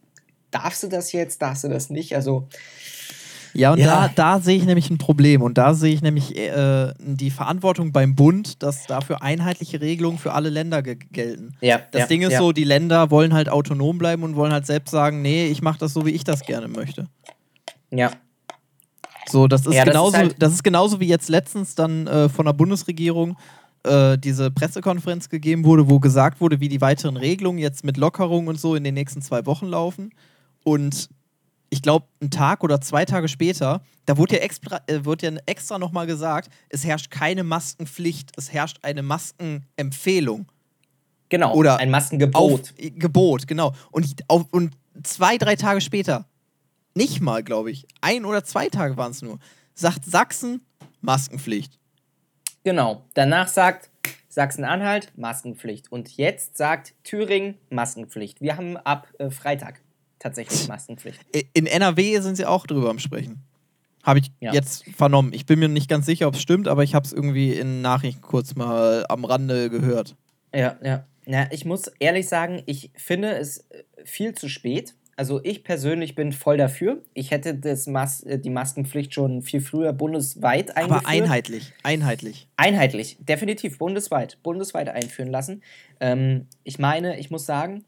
[0.51, 2.15] darfst du das jetzt, darfst du das nicht?
[2.15, 2.49] Also,
[3.55, 4.09] Ja, und Ja.
[4.09, 5.41] da, da sehe ich nämlich ein Problem.
[5.43, 10.33] Und da sehe ich nämlich äh, die Verantwortung beim Bund, dass dafür einheitliche Regelungen für
[10.35, 11.57] alle Länder ge gelten.
[11.63, 11.81] ja.
[11.91, 12.39] Das ja, Ding ist ja.
[12.41, 15.79] so, die Länder wollen halt autonom bleiben und wollen halt selbst sagen, nee, ich mache
[15.79, 17.07] das so, wie ich das gerne möchte.
[17.91, 18.11] Ja,
[19.31, 22.07] So, das ist, Ja, das ist genauso, halt- das ist genauso wie jetzt letztens dann
[22.07, 23.37] äh, von der Bundesregierung
[23.89, 28.47] äh, diese Pressekonferenz gegeben wurde, wo gesagt wurde, wie die weiteren Regelungen jetzt mit Lockerung
[28.47, 30.11] und so in den nächsten zwei Wochen laufen.
[30.65, 31.09] Und
[31.71, 35.79] ich glaube, einen Tag oder zwei Tage später, da wurde ja extra, äh, ja extra
[35.79, 40.47] nochmal gesagt, es herrscht keine Maskenpflicht, es herrscht eine Maskenempfehlung.
[41.29, 41.55] genau.
[41.55, 42.61] Oder ein Maskengebot.
[42.61, 43.75] Auf, äh, Gebot, genau.
[43.91, 44.73] Und, auf, und
[45.03, 46.27] zwei, drei Tage später,
[46.95, 49.39] nicht mal, glaube ich, ein oder zwei Tage waren es nur,
[49.75, 50.63] sagt Sachsen
[51.01, 51.79] Maskenpflicht.
[52.69, 53.03] Genau.
[53.15, 53.89] Danach sagt
[54.29, 55.91] Sachsen-Anhalt Maskenpflicht.
[55.91, 58.43] Und jetzt sagt Thüringen Maskenpflicht.
[58.43, 59.81] Wir haben ab äh, Freitag
[60.19, 61.19] tatsächlich Maskenpflicht.
[61.55, 63.43] In NRW sind sie auch drüber am Sprechen.
[64.03, 64.53] Habe ich Ja.
[64.53, 65.33] jetzt vernommen.
[65.33, 67.81] Ich bin mir nicht ganz sicher, ob es stimmt, aber ich habe es irgendwie in
[67.81, 70.15] Nachrichten kurz mal am Rande gehört.
[70.55, 71.07] Ja, ja.
[71.25, 74.95] Na, ich muss ehrlich sagen, ich finde es äh, viel zu spät.
[75.19, 77.03] Also ich persönlich bin voll dafür.
[77.13, 81.05] Ich hätte das Mas äh, die Maskenpflicht schon viel früher bundesweit eingeführt.
[81.05, 82.47] Aber einheitlich, einheitlich.
[82.57, 85.65] Einheitlich, definitiv, bundesweit, bundesweit einführen lassen.
[85.99, 87.85] Ähm, ich meine, ich muss sagen,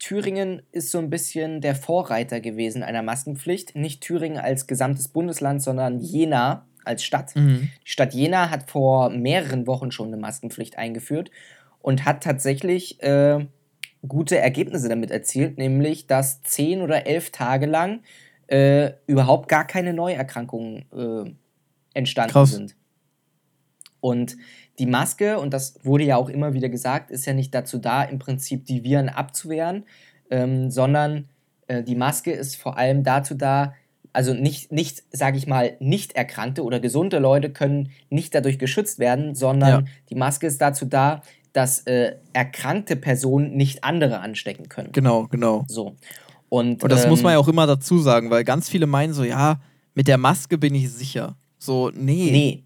[0.00, 3.76] Thüringen ist so ein bisschen der Vorreiter gewesen einer Maskenpflicht.
[3.76, 7.36] Nicht Thüringen als gesamtes Bundesland, sondern Jena als Stadt.
[7.36, 7.70] Mhm.
[7.86, 11.30] Die Stadt Jena hat vor mehreren Wochen schon eine Maskenpflicht eingeführt
[11.78, 13.46] und hat tatsächlich äh,
[14.06, 18.00] gute Ergebnisse damit erzielt, nämlich dass zehn oder elf Tage lang
[18.46, 21.30] äh, überhaupt gar keine Neuerkrankungen äh,
[21.94, 22.50] entstanden Krass.
[22.50, 22.76] sind.
[24.00, 24.36] Und
[24.78, 28.02] die Maske, und das wurde ja auch immer wieder gesagt, ist ja nicht dazu da,
[28.02, 29.84] im Prinzip die Viren abzuwehren,
[30.30, 31.28] ähm, sondern
[31.68, 33.72] äh, die Maske ist vor allem dazu da,
[34.12, 38.98] also nicht, nicht sage ich mal, nicht erkrankte oder gesunde Leute können nicht dadurch geschützt
[38.98, 39.90] werden, sondern Ja.
[40.10, 41.22] die Maske ist dazu da,
[41.54, 44.90] dass äh, erkrankte Personen nicht andere anstecken können.
[44.92, 45.64] Genau, genau.
[45.68, 45.96] So.
[46.50, 49.14] Und, Und das muss man ja ähm, auch immer dazu sagen, weil ganz viele meinen
[49.14, 49.60] so, ja,
[49.94, 51.36] mit der Maske bin ich sicher.
[51.58, 52.30] So, nee.
[52.30, 52.64] Nee.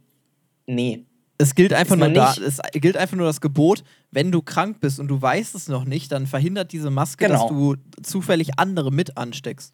[0.67, 1.05] Nee.
[1.37, 4.99] Es gilt einfach nur da, es gilt einfach nur das Gebot, wenn du krank bist
[4.99, 7.43] und du weißt es noch nicht, dann verhindert diese Maske, Genau.
[7.43, 9.73] dass du zufällig andere mit ansteckst.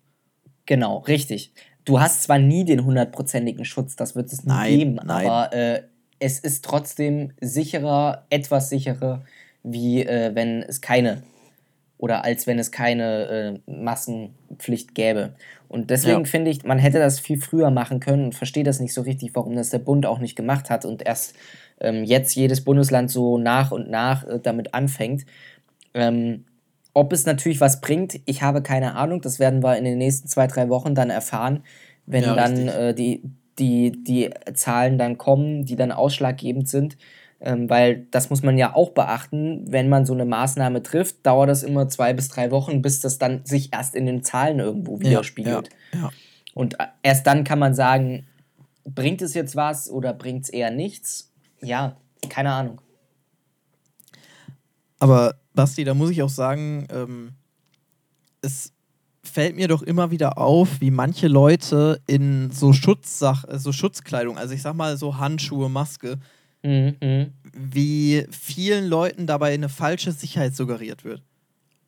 [0.67, 1.53] Genau, richtig.
[1.85, 5.27] Du hast zwar nie den hundertprozentigen Schutz, das wird es nie Nein, geben, nein.
[5.27, 5.83] aber äh,
[6.19, 9.25] es ist trotzdem sicherer, etwas sicherer,
[9.63, 11.23] wie äh, wenn es keine
[11.99, 15.35] oder als wenn es keine äh, Maskenpflicht gäbe.
[15.69, 16.27] Und deswegen Ja.
[16.27, 19.35] finde ich, man hätte das viel früher machen können und verstehe das nicht so richtig,
[19.35, 21.35] warum das der Bund auch nicht gemacht hat und erst
[21.81, 25.25] ähm, jetzt jedes Bundesland so nach und nach äh, damit anfängt.
[25.95, 26.45] Ähm,
[26.93, 29.21] ob es natürlich was bringt, ich habe keine Ahnung.
[29.21, 31.65] Das werden wir in den nächsten zwei, drei Wochen dann erfahren,
[32.07, 33.23] wenn ja, dann äh, die,
[33.59, 36.97] die, die Zahlen dann kommen, die dann ausschlaggebend sind.
[37.41, 41.51] Ähm, weil das muss man ja auch beachten, wenn man so eine Maßnahme trifft, dauert
[41.51, 45.01] das immer zwei bis drei Wochen, bis das dann sich erst in den Zahlen irgendwo
[45.01, 45.69] widerspiegelt.
[45.93, 46.11] Ja, ja,
[46.55, 48.27] Und äh, erst dann kann man sagen,
[48.85, 51.33] bringt es jetzt was oder bringt es eher nichts?
[51.61, 51.97] Ja,
[52.29, 52.81] keine Ahnung.
[54.99, 57.33] Aber Basti, da muss ich auch sagen, ähm,
[58.41, 58.74] es
[59.25, 64.55] fällt mir doch immer wieder auf, wie manche Leute in so Schutzsach, so Schutzkleidung, also
[64.55, 66.19] ich sag mal so Handschuhe, Maske,
[66.63, 67.33] mhm.
[67.53, 71.23] wie vielen Leuten dabei eine falsche Sicherheit suggeriert wird.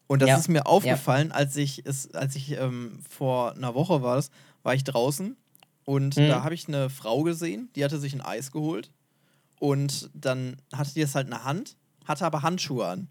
[0.06, 0.36] Und das ja.
[0.36, 1.34] ist mir aufgefallen, ja.
[1.34, 4.30] als ich es, als ich ähm, vor einer Woche war das,
[4.62, 5.36] war ich draußen
[5.84, 6.28] und mhm.
[6.28, 8.90] da habe ich eine Frau gesehen, die hatte sich ein Eis geholt
[9.58, 13.08] und dann hatte die es halt in der Hand, hatte aber Handschuhe an.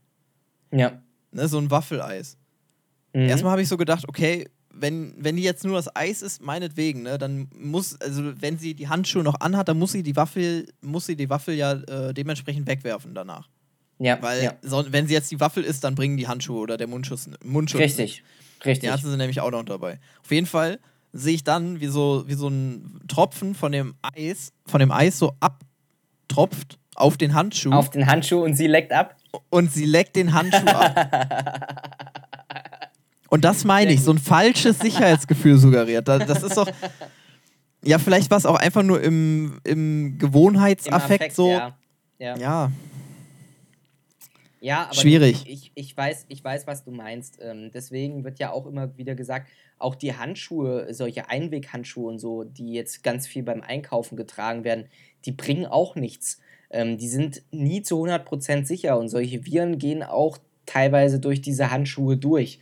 [0.71, 1.01] Ja.
[1.31, 2.37] Ne, so ein Waffeleis.
[3.15, 3.29] Mhm.
[3.29, 7.03] Erstmal habe ich so gedacht, okay, wenn, wenn die jetzt nur das Eis ist, meinetwegen,
[7.03, 10.67] ne, dann muss, also wenn sie die Handschuhe noch anhat, dann muss sie die Waffel,
[10.81, 13.47] muss sie die Waffel ja äh, dementsprechend wegwerfen danach.
[13.99, 14.21] Ja.
[14.21, 14.53] Weil ja.
[14.61, 17.29] So, wenn sie jetzt die Waffel ist, dann bringen die Handschuhe oder der Mundschutz.
[17.41, 18.05] Mundschutz Richtig.
[18.05, 18.23] Nicht.
[18.65, 18.89] Richtig.
[18.89, 19.99] Die hatten sie nämlich auch noch dabei.
[20.21, 20.79] Auf jeden Fall
[21.13, 25.17] sehe ich dann, wie so, wie so ein Tropfen von dem Eis, von dem Eis
[25.17, 27.71] so abtropft auf den Handschuh.
[27.71, 29.15] Auf den Handschuh und sie leckt ab.
[29.49, 32.11] Und sie leckt den Handschuh ab.
[33.29, 36.07] Und das meine ich, so ein falsches Sicherheitsgefühl suggeriert.
[36.07, 36.69] Das ist doch.
[37.83, 41.51] Ja, vielleicht war es auch einfach nur im, im Gewohnheitsaffekt Affekt, so.
[41.51, 41.77] Ja.
[42.17, 42.37] ja.
[42.37, 42.71] ja.
[44.65, 45.43] Ja, aber Schwierig.
[45.47, 47.37] Ich, ich, weiß, ich weiß, was du meinst.
[47.39, 49.47] Ähm, deswegen wird ja auch immer wieder gesagt,
[49.77, 54.85] auch die Handschuhe, solche Einweghandschuhe und so, die jetzt ganz viel beim Einkaufen getragen werden,
[55.25, 56.39] die bringen auch nichts.
[56.71, 61.69] Ähm, die sind nie zu 100% sicher und solche Viren gehen auch teilweise durch diese
[61.69, 62.59] Handschuhe durch.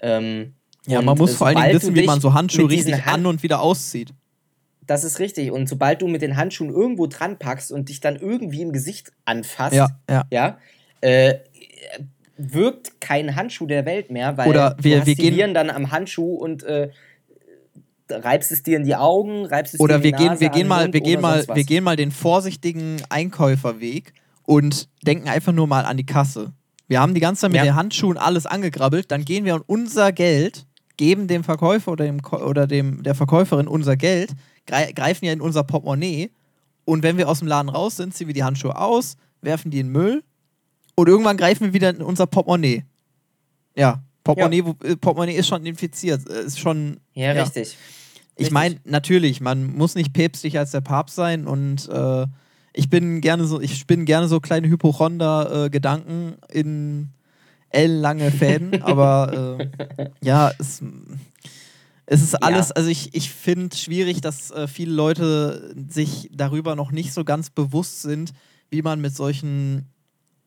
[0.00, 0.54] Ähm,
[0.86, 3.60] ja, man muss vor allen Dingen wissen, wie man so Handschuhe richtig an und wieder
[3.60, 4.12] auszieht.
[4.86, 5.50] Das ist richtig.
[5.50, 9.10] Und sobald du mit den Handschuhen irgendwo dran packst und dich dann irgendwie im Gesicht
[9.24, 10.24] anfasst, ja, ja.
[10.30, 10.58] ja
[11.00, 11.34] äh,
[12.36, 16.34] wirkt kein Handschuh der Welt mehr, weil Oder wir, du wir gehen dann am Handschuh
[16.34, 16.90] und äh,
[18.10, 20.50] reibst es dir in die Augen, reibst es oder dir in die Nase wir gehen,
[20.50, 24.12] wir gehen mal, wir gehen mal, wir gehen mal den vorsichtigen Einkäuferweg
[24.44, 26.52] und denken einfach nur mal an die Kasse.
[26.88, 27.64] Wir haben die ganze Zeit mit ja.
[27.64, 30.66] den Handschuhen alles angegrabbelt, dann gehen wir und unser Geld,
[30.96, 34.30] geben dem Verkäufer oder dem oder dem der Verkäuferin unser Geld,
[34.66, 36.30] greifen ja in unser Portemonnaie
[36.84, 39.80] und wenn wir aus dem Laden raus sind, ziehen wir die Handschuhe aus, werfen die
[39.80, 40.22] in den Müll
[40.94, 42.84] und irgendwann greifen wir wieder in unser Portemonnaie.
[43.76, 44.90] Ja, Portemonnaie, ja.
[44.90, 47.42] Äh, Portemonnaie ist schon infiziert, äh, ist schon Ja, ja.
[47.42, 47.76] richtig.
[48.38, 52.26] Ich meine, natürlich, man muss nicht päpstlich als der Papst sein und äh,
[52.76, 57.08] ich bin gerne so, ich spinne gerne so kleine Hypochonder-Gedanken äh, in
[57.70, 60.82] ellenlange Fäden, aber äh, ja, es,
[62.04, 62.74] es ist alles, ja.
[62.76, 67.48] also ich, ich finde schwierig, dass äh, viele Leute sich darüber noch nicht so ganz
[67.48, 68.34] bewusst sind,
[68.68, 69.86] wie man mit solchen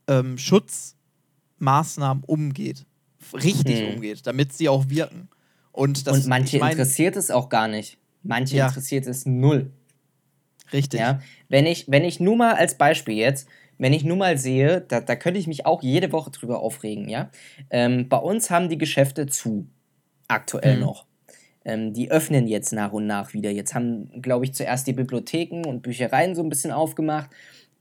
[0.08, 2.86] ähm, Schutzmaßnahmen umgeht.
[3.34, 3.96] Richtig hm.
[3.96, 5.30] umgeht, damit sie auch wirken.
[5.72, 7.98] Und, das, Und manche ich mein, interessiert es auch gar nicht.
[8.22, 8.68] Manche ja.
[8.68, 9.72] interessiert es null.
[10.74, 11.00] Richtig.
[11.00, 13.48] Ja, wenn ich, wenn ich nur mal als Beispiel jetzt,
[13.78, 17.08] wenn ich nur mal sehe, da, da könnte ich mich auch jede Woche drüber aufregen,
[17.10, 17.32] ja.
[17.70, 19.68] Ähm, bei uns haben die Geschäfte zu,
[20.28, 20.82] aktuell mhm.
[20.82, 21.06] noch.
[21.66, 23.52] Ähm, die öffnen jetzt nach und nach wieder.
[23.52, 27.30] Jetzt haben, glaube ich, zuerst die Bibliotheken und Büchereien so ein bisschen aufgemacht.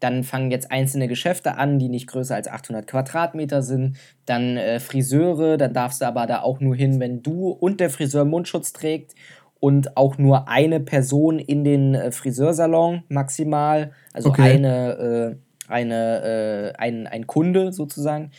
[0.00, 3.96] Dann fangen jetzt einzelne Geschäfte an, die nicht größer als 800 Quadratmeter sind.
[4.26, 7.90] Dann äh, Friseure, dann darfst du aber da auch nur hin, wenn du und der
[7.90, 9.14] Friseur Mundschutz trägt
[9.60, 14.54] und auch nur eine Person in den äh, Friseursalon maximal, also okay.
[14.54, 15.36] eine,
[15.68, 18.30] äh, eine, äh, ein, ein Kunde sozusagen.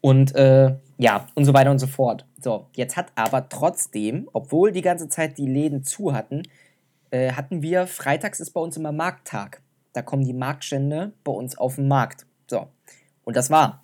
[0.00, 2.24] Und äh, ja, und so weiter und so fort.
[2.40, 6.42] So, jetzt hat aber trotzdem, obwohl die ganze Zeit die Läden zu hatten,
[7.10, 9.62] äh, hatten wir, freitags ist bei uns immer Markttag.
[9.92, 12.26] Da kommen die Marktstände bei uns auf den Markt.
[12.46, 12.68] So.
[13.24, 13.82] Und das war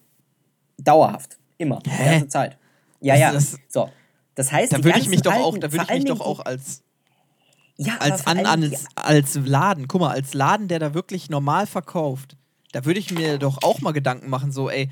[0.79, 1.39] dauerhaft.
[1.59, 1.81] Immer.
[1.81, 2.59] Die ganze Zeit.
[3.01, 3.33] Ja, ja.
[3.69, 3.89] So.
[4.35, 6.83] Das heißt, da würde ich mich doch auch, da würde ich mich doch auch als
[7.77, 12.37] ja, als, an, als, als Laden, guck mal, als Laden, der da wirklich normal verkauft,
[12.73, 14.91] da würde ich mir doch auch mal Gedanken machen, so, ey,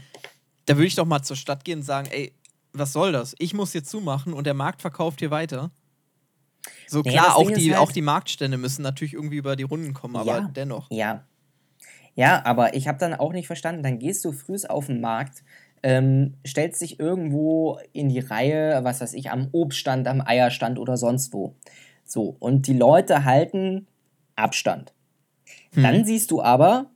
[0.67, 2.33] da würde ich doch mal zur Stadt gehen und sagen, ey,
[2.73, 3.35] was soll das?
[3.39, 5.71] Ich muss hier zumachen und der Markt verkauft hier weiter.
[6.87, 9.95] So klar, ja, auch, die, halt auch die Marktstände müssen natürlich irgendwie über die Runden
[9.95, 10.91] kommen, aber ja, dennoch.
[10.91, 11.25] Ja.
[12.15, 15.43] Ja, aber ich habe dann auch nicht verstanden, dann gehst du früh auf den Markt,
[15.83, 20.97] ähm, stellst dich irgendwo in die Reihe, was weiß ich, am Obststand, am Eierstand oder
[20.97, 21.55] sonst wo.
[22.05, 23.87] So, und die Leute halten
[24.37, 24.93] Abstand.
[25.75, 25.83] Hm.
[25.83, 26.87] Dann siehst du aber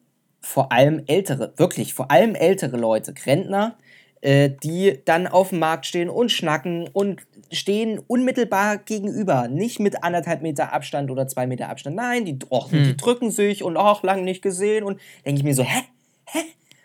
[0.41, 3.77] vor allem ältere, wirklich vor allem ältere Leute, Rentner,
[4.21, 9.49] äh, die dann auf dem Markt stehen und schnacken und stehen unmittelbar gegenüber.
[9.49, 11.97] Nicht mit anderthalb Meter Abstand oder zwei Meter Abstand.
[11.97, 12.85] Nein, die, och, hm.
[12.85, 14.85] die drücken sich und auch lang nicht gesehen.
[14.85, 15.83] Und denke ich mir so, hä?
[16.27, 16.41] Hä?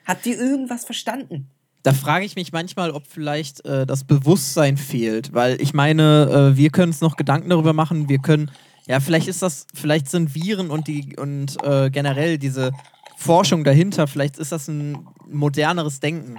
[0.06, 1.50] Habt ihr irgendwas verstanden?
[1.84, 6.58] Da frage ich mich manchmal, ob vielleicht äh, das Bewusstsein fehlt, weil ich meine, äh,
[6.58, 8.52] wir können uns noch Gedanken darüber machen, wir können,
[8.88, 12.72] ja, vielleicht ist das, vielleicht sind Viren und die und äh, generell diese
[13.18, 16.38] Forschung dahinter, vielleicht ist das ein moderneres Denken.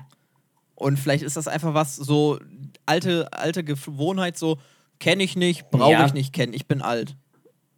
[0.74, 2.40] Und vielleicht ist das einfach was, so
[2.86, 4.58] alte, alte Gewohnheit, so
[4.98, 6.06] kenne ich nicht, brauche ja.
[6.06, 7.16] ich nicht kennen, ich bin alt.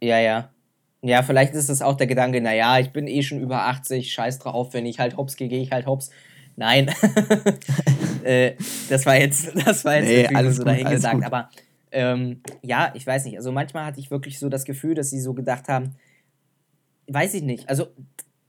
[0.01, 0.49] Ja, ja.
[1.01, 4.39] Ja, vielleicht ist es auch der Gedanke, naja, ich bin eh schon über 80, scheiß
[4.39, 6.09] drauf, wenn ich halt hops gehe, gehe ich halt hops.
[6.55, 6.89] Nein.
[8.23, 8.53] äh,
[8.89, 11.15] das war jetzt, das war jetzt nee, alles so gut, dahin gesagt.
[11.15, 11.25] Gut.
[11.25, 11.49] Aber
[11.91, 13.37] ähm, ja, ich weiß nicht.
[13.37, 15.95] Also manchmal hatte ich wirklich so das Gefühl, dass sie so gedacht haben,
[17.07, 17.69] weiß ich nicht.
[17.69, 17.87] Also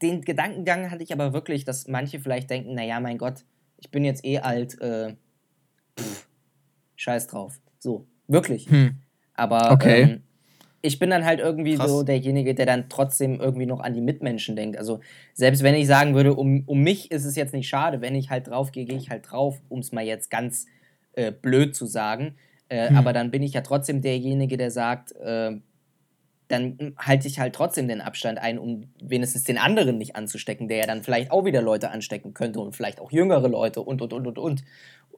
[0.03, 3.45] den Gedankengang hatte ich aber wirklich, dass manche vielleicht denken, naja, mein Gott,
[3.79, 5.15] ich bin jetzt eh alt, äh,
[5.99, 6.29] pff,
[6.97, 7.61] scheiß drauf.
[7.79, 8.69] So, wirklich.
[8.69, 8.97] Hm.
[9.35, 10.03] Aber okay.
[10.03, 10.23] ähm,
[10.87, 11.91] ich bin dann halt irgendwie Krass.
[11.91, 14.79] so derjenige, der dann trotzdem irgendwie noch an die Mitmenschen denkt.
[14.79, 15.01] Also
[15.35, 18.31] selbst wenn ich sagen würde, um, um mich ist es jetzt nicht schade, wenn ich
[18.31, 20.67] halt drauf gehe, gehe ich halt drauf, um es mal jetzt ganz
[21.15, 22.37] äh, blöd zu sagen.
[22.69, 22.97] Äh, hm.
[22.97, 25.57] Aber dann bin ich ja trotzdem derjenige, der sagt, äh,
[26.49, 30.79] dann halte ich halt trotzdem den Abstand ein, um wenigstens den anderen nicht anzustecken, der
[30.79, 34.13] ja dann vielleicht auch wieder Leute anstecken könnte und vielleicht auch jüngere Leute und, und,
[34.13, 34.65] und, und, und.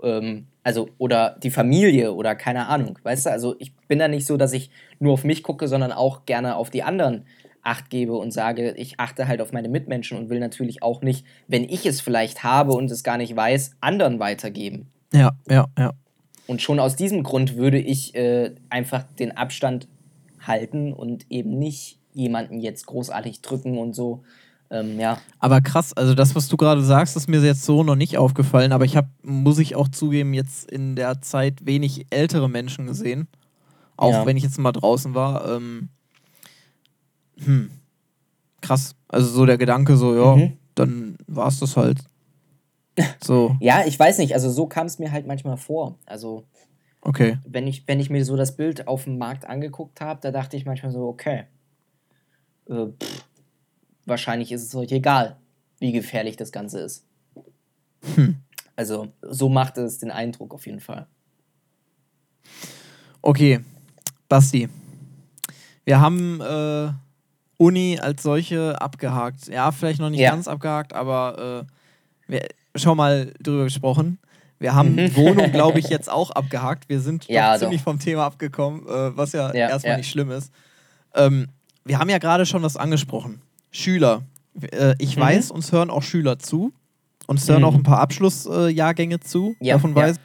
[0.02, 3.30] Ähm, also, oder die Familie oder keine Ahnung, weißt du?
[3.30, 6.56] Also, ich bin da nicht so, dass ich nur auf mich gucke, sondern auch gerne
[6.56, 7.24] auf die anderen
[7.62, 11.26] Acht gebe und sage, ich achte halt auf meine Mitmenschen und will natürlich auch nicht,
[11.48, 14.88] wenn ich es vielleicht habe und es gar nicht weiß, anderen weitergeben.
[15.12, 15.92] Ja, ja, ja.
[16.46, 19.86] Und schon aus diesem Grund würde ich äh, einfach den Abstand
[20.40, 24.22] halten und eben nicht jemanden jetzt großartig drücken und so.
[24.70, 25.18] Ähm, ja.
[25.38, 28.72] Aber krass, also das, was du gerade sagst, ist mir jetzt so noch nicht aufgefallen,
[28.72, 33.28] aber ich habe, muss ich auch zugeben, jetzt in der Zeit wenig ältere Menschen gesehen.
[33.96, 34.26] Auch ja.
[34.26, 35.48] wenn ich jetzt mal draußen war.
[35.56, 35.88] Ähm,
[37.42, 37.70] hm.
[38.60, 38.94] Krass.
[39.08, 40.52] Also so der Gedanke, so, ja, mhm.
[40.74, 42.00] dann war es das halt.
[43.22, 43.56] So.
[43.60, 45.96] ja, ich weiß nicht, also so kam es mir halt manchmal vor.
[46.04, 46.44] Also
[47.00, 47.38] Okay.
[47.46, 50.56] Wenn ich, wenn ich mir so das Bild auf dem Markt angeguckt habe, da dachte
[50.56, 51.44] ich manchmal so, okay,
[52.68, 53.24] äh, pff,
[54.08, 55.36] wahrscheinlich ist es euch egal,
[55.78, 57.04] wie gefährlich das Ganze ist.
[58.14, 58.36] Hm.
[58.76, 61.06] Also so macht es den Eindruck auf jeden Fall.
[63.22, 63.60] Okay,
[64.28, 64.68] Basti.
[65.84, 66.92] Wir haben äh,
[67.56, 69.48] Uni als solche abgehakt.
[69.48, 70.30] Ja, vielleicht noch nicht ja.
[70.30, 72.46] ganz abgehakt, aber äh, wir,
[72.76, 74.18] schon mal drüber gesprochen.
[74.58, 75.16] Wir haben mhm.
[75.16, 76.88] Wohnung, glaube ich, jetzt auch abgehakt.
[76.88, 80.52] Wir sind ja, ziemlich vom Thema abgekommen, äh, was ja, ja erstmal nicht schlimm ist.
[81.14, 81.48] Ähm,
[81.84, 83.40] wir haben ja gerade schon was angesprochen.
[83.70, 84.22] Schüler.
[84.60, 85.20] Äh, ich mhm.
[85.20, 86.72] weiß, uns hören auch Schüler zu.
[87.26, 87.64] Uns hören mhm.
[87.64, 89.54] auch ein paar Abschlussjahrgänge zu.
[89.60, 90.16] Ja, davon weiß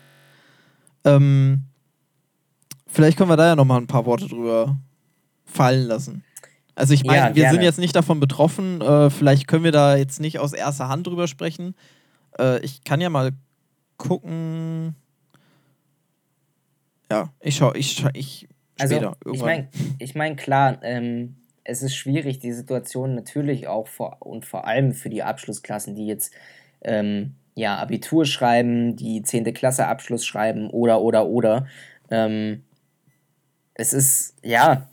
[1.05, 1.63] ähm,
[2.87, 4.77] Vielleicht können wir da ja nochmal ein paar Worte drüber
[5.45, 6.23] fallen lassen.
[6.75, 8.81] Also ich meine, ja, wir sind jetzt nicht davon betroffen.
[8.81, 11.75] Äh, vielleicht können wir da jetzt nicht aus erster Hand drüber sprechen.
[12.37, 13.31] Äh, ich kann ja mal
[13.97, 14.95] gucken.
[17.11, 18.47] Ja, ich schau, ich, schau, ich
[18.79, 19.17] also, später.
[19.25, 19.33] Irgendwann.
[19.33, 19.67] Ich meine,
[19.99, 24.93] ich mein, klar, ähm, es ist schwierig, die Situation natürlich auch vor und vor allem
[24.93, 26.33] für die Abschlussklassen, die jetzt
[26.81, 29.53] ähm, ja, Abitur schreiben, die 10.
[29.53, 31.67] Klasse Abschluss schreiben oder oder oder.
[32.09, 32.63] Ähm,
[33.75, 34.87] es ist ja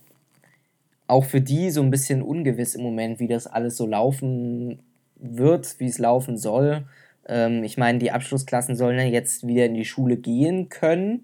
[1.06, 4.80] auch für die so ein bisschen ungewiss im Moment, wie das alles so laufen
[5.16, 6.84] wird, wie es laufen soll.
[7.26, 11.22] Ähm, ich meine, die Abschlussklassen sollen ja jetzt wieder in die Schule gehen können.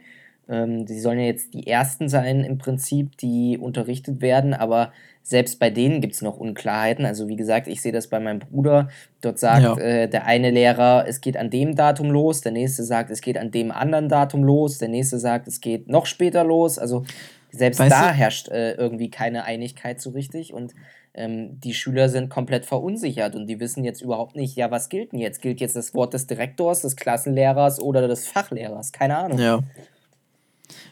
[0.49, 4.92] Ähm, sollen ja jetzt die ersten sein im Prinzip, die unterrichtet werden, aber
[5.28, 7.04] selbst bei denen gibt es noch Unklarheiten.
[7.04, 8.90] Also wie gesagt, ich sehe das bei meinem Bruder.
[9.22, 9.76] Dort sagt ja.
[9.76, 13.36] äh, der eine Lehrer, es geht an dem Datum los, der nächste sagt, es geht
[13.36, 16.78] an dem anderen Datum los, der nächste sagt, es geht noch später los.
[16.78, 17.04] Also
[17.50, 18.14] selbst weißt da du?
[18.14, 20.54] herrscht äh, irgendwie keine Einigkeit so richtig.
[20.54, 20.74] Und
[21.12, 25.10] ähm, die Schüler sind komplett verunsichert und die wissen jetzt überhaupt nicht, ja, was gilt
[25.10, 25.42] denn jetzt?
[25.42, 28.92] Gilt jetzt das Wort des Direktors, des Klassenlehrers oder des Fachlehrers?
[28.92, 29.40] Keine Ahnung.
[29.40, 29.58] Ja.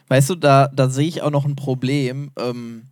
[0.09, 2.31] Weißt du, da, da sehe ich auch noch ein Problem.
[2.37, 2.87] Ähm,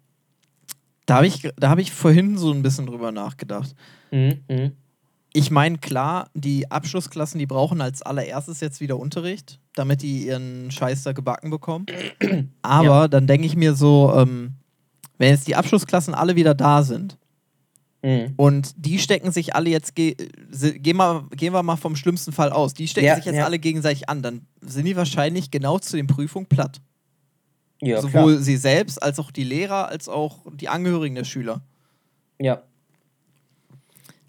[1.06, 3.76] da habe ich, hab ich vorhin so ein bisschen drüber nachgedacht.
[4.12, 4.72] Mhm, mh.
[5.36, 10.70] Ich meine, klar, die Abschlussklassen, die brauchen als allererstes jetzt wieder Unterricht, damit die ihren
[10.70, 11.88] Scheiß da gebacken bekommen.
[12.62, 13.08] Aber ja.
[13.08, 14.54] dann denke ich mir so, ähm,
[15.18, 17.18] wenn jetzt die Abschlussklassen alle wieder da sind,
[18.04, 18.34] Mhm.
[18.36, 22.52] Und die stecken sich alle jetzt, ge gehen, wir, gehen wir mal vom schlimmsten Fall
[22.52, 23.46] aus, die stecken ja, sich jetzt ja.
[23.46, 24.22] alle gegenseitig an.
[24.22, 26.82] Dann sind die wahrscheinlich genau zu den Prüfungen platt.
[27.86, 28.44] Ja, Sowohl klar.
[28.44, 31.62] sie selbst, als auch die Lehrer, als auch die Angehörigen der Schüler.
[32.40, 32.62] Ja.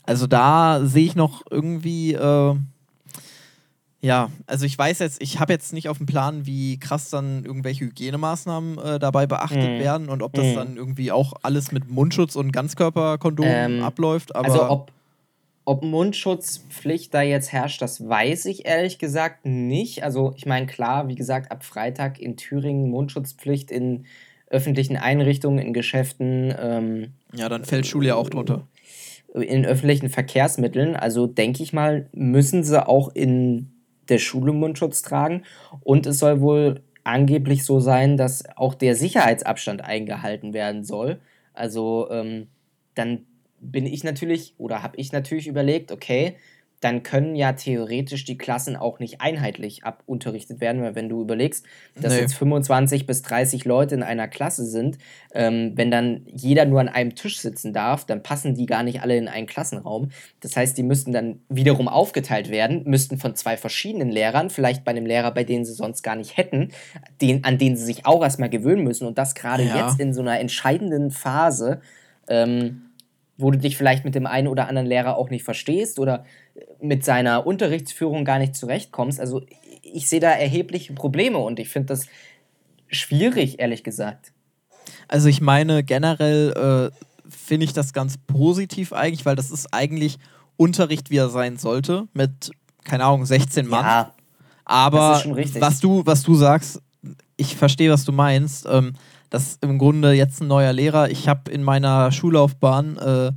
[0.03, 2.55] Also da sehe ich noch irgendwie, äh,
[4.03, 7.43] Ja, also ich weiß jetzt, ich habe jetzt nicht auf dem Plan, wie krass dann
[7.47, 9.79] irgendwelche Hygienemaßnahmen äh, dabei beachtet Mhm.
[9.79, 10.55] werden und ob das Mhm.
[10.57, 14.37] dann irgendwie auch alles mit Mundschutz und Ganzkörperkondom Ähm, abläuft.
[14.37, 14.93] Aber also ob,
[15.65, 20.03] ob Mundschutzpflicht da jetzt herrscht, das weiß ich ehrlich gesagt nicht.
[20.03, 24.05] Also ich meine, klar, wie gesagt, ab Freitag in Thüringen Mundschutzpflicht in
[24.47, 28.67] öffentlichen Einrichtungen, in Geschäften, ähm, ja, dann fällt Schule ja auch drunter.
[29.35, 30.95] in öffentlichen Verkehrsmitteln.
[30.95, 33.73] Also denke ich mal, müssen sie auch in
[34.09, 35.43] der Schule Mundschutz tragen.
[35.81, 41.21] Und es soll wohl angeblich so sein, dass auch der Sicherheitsabstand eingehalten werden soll.
[41.53, 42.49] Also ähm,
[42.95, 43.27] dann
[43.65, 46.37] bin ich natürlich oder habe ich natürlich überlegt, okay,
[46.81, 51.65] dann können ja theoretisch die Klassen auch nicht einheitlich abunterrichtet werden, weil wenn du überlegst,
[51.99, 52.21] dass Nee.
[52.21, 54.99] jetzt 25 bis 30 Leute in einer Klasse sind,
[55.33, 59.01] ähm, wenn dann jeder nur an einem Tisch sitzen darf, dann passen die gar nicht
[59.01, 60.11] alle in einen Klassenraum.
[60.41, 64.91] Das heißt, die müssten dann wiederum aufgeteilt werden, müssten von zwei verschiedenen Lehrern, vielleicht bei
[64.91, 66.69] einem Lehrer, bei denen sie sonst gar nicht hätten,
[67.23, 69.87] den, an den sie sich auch erstmal gewöhnen müssen und das gerade Ja.
[69.87, 71.81] jetzt in so einer entscheidenden Phase.
[72.29, 72.84] Ähm,
[73.37, 76.25] wo du dich vielleicht mit dem einen oder anderen Lehrer auch nicht verstehst oder
[76.81, 79.19] mit seiner Unterrichtsführung gar nicht zurechtkommst.
[79.19, 79.43] Also
[79.83, 82.07] ich, sehe da erhebliche Probleme und ich finde das
[82.89, 84.33] schwierig, ehrlich gesagt.
[85.09, 90.19] Also ich meine, generell äh, finde ich das ganz positiv eigentlich, weil das ist eigentlich
[90.57, 92.53] Unterricht, wie er sein sollte, mit,
[92.85, 93.85] keine Ahnung, 16 Mann.
[93.85, 94.15] Ja,
[94.65, 95.23] Aber
[95.59, 96.81] was du, was du sagst,
[97.37, 98.67] ich verstehe, was du meinst.
[98.71, 98.95] Ähm,
[99.35, 101.11] das ist im Grunde jetzt ein neuer Lehrer.
[101.11, 103.33] Ich habe in meiner Schullaufbahn äh,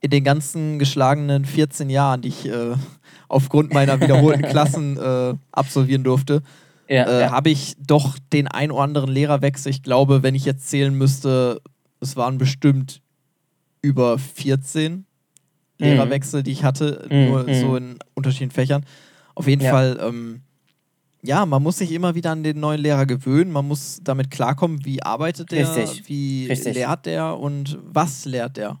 [0.00, 2.74] in den ganzen geschlagenen 14 Jahren, die ich äh,
[3.28, 6.42] aufgrund meiner wiederholten Klassen äh, absolvieren durfte,
[6.88, 7.30] ja, äh, ja.
[7.30, 9.70] habe ich doch den ein oder anderen Lehrerwechsel.
[9.70, 11.60] Ich glaube, wenn ich jetzt zählen müsste,
[12.00, 13.00] es waren bestimmt
[13.80, 15.06] über 14
[15.78, 17.54] Lehrerwechsel, die ich hatte, Mhm, nur mhm.
[17.60, 18.84] so in unterschiedlichen Fächern.
[19.36, 19.70] Auf jeden Ja.
[19.70, 20.40] Fall, ähm,
[21.22, 23.50] ja, man muss sich immer wieder an den neuen Lehrer gewöhnen.
[23.52, 26.74] Man muss damit klarkommen, wie arbeitet der, Richtig, wie richtig.
[26.74, 28.78] lehrt der und was lehrt der.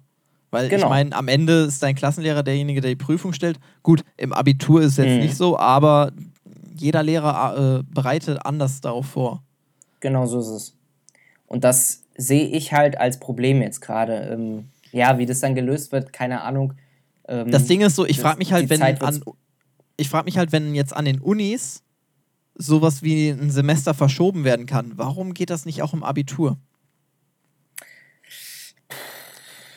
[0.50, 0.88] Weil ich Genau.
[0.88, 3.58] meine, am Ende ist dein Klassenlehrer derjenige, der die Prüfung stellt.
[3.82, 5.20] Gut, im Abitur ist es jetzt Mhm.
[5.20, 6.12] nicht so, aber
[6.76, 9.42] jeder Lehrer äh, bereitet anders darauf vor.
[10.00, 10.74] Genau so ist es.
[11.46, 14.14] Und das sehe ich halt als Problem jetzt gerade.
[14.32, 16.72] Ähm, ja, wie das dann gelöst wird, keine Ahnung.
[17.26, 19.22] Ähm, Das Ding ist so, ich frage mich halt, wenn an,
[19.96, 21.82] ich frage mich halt, wenn jetzt an den Unis
[22.58, 26.58] sowas wie ein Semester verschoben werden kann, warum geht das nicht auch im Abitur?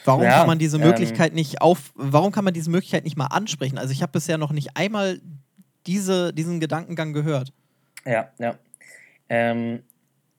[0.03, 3.17] Warum Ja, kann man diese ähm, Möglichkeit nicht auf, warum kann man diese Möglichkeit nicht
[3.17, 3.77] mal ansprechen?
[3.77, 5.21] Also ich habe bisher noch nicht einmal
[5.85, 7.53] diese, diesen Gedankengang gehört.
[8.05, 8.55] Ja, ja.
[9.29, 9.83] Ähm,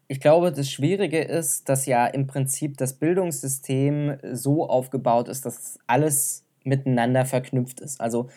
[0.08, 5.78] ich glaube, das Schwierige ist, dass ja im Prinzip das Bildungssystem so aufgebaut ist, dass
[5.86, 8.00] alles miteinander verknüpft ist.
[8.00, 8.28] Also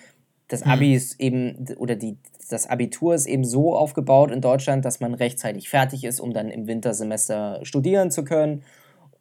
[0.48, 0.72] das Hm.
[0.72, 2.18] Abi ist eben, oder die,
[2.50, 6.50] das Abitur ist eben so aufgebaut in Deutschland, dass man rechtzeitig fertig ist, um dann
[6.50, 8.64] im Wintersemester studieren zu können.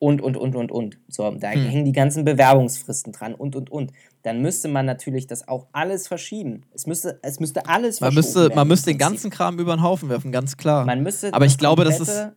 [0.00, 0.98] Und, und, und, und, und.
[1.08, 1.64] So, da Hm.
[1.64, 3.92] hängen die ganzen Bewerbungsfristen dran und, und, und.
[4.22, 6.64] Dann müsste man natürlich das auch alles verschieben.
[6.74, 9.82] Es müsste, es müsste alles Man müsste, werden man müsste den ganzen Kram über den
[9.82, 10.84] Haufen werfen, ganz klar.
[10.84, 12.28] Man müsste Aber ich glaube, das ist-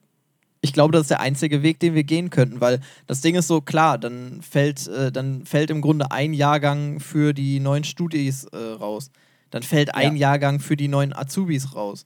[0.61, 3.47] ich glaube, das ist der einzige Weg, den wir gehen könnten, weil das Ding ist
[3.47, 8.45] so klar, dann fällt, äh, dann fällt im Grunde ein Jahrgang für die neuen Studis
[8.45, 9.11] äh, raus.
[9.51, 10.31] Dann fällt ein Ja.
[10.31, 12.05] Jahrgang für die neuen Azubis raus.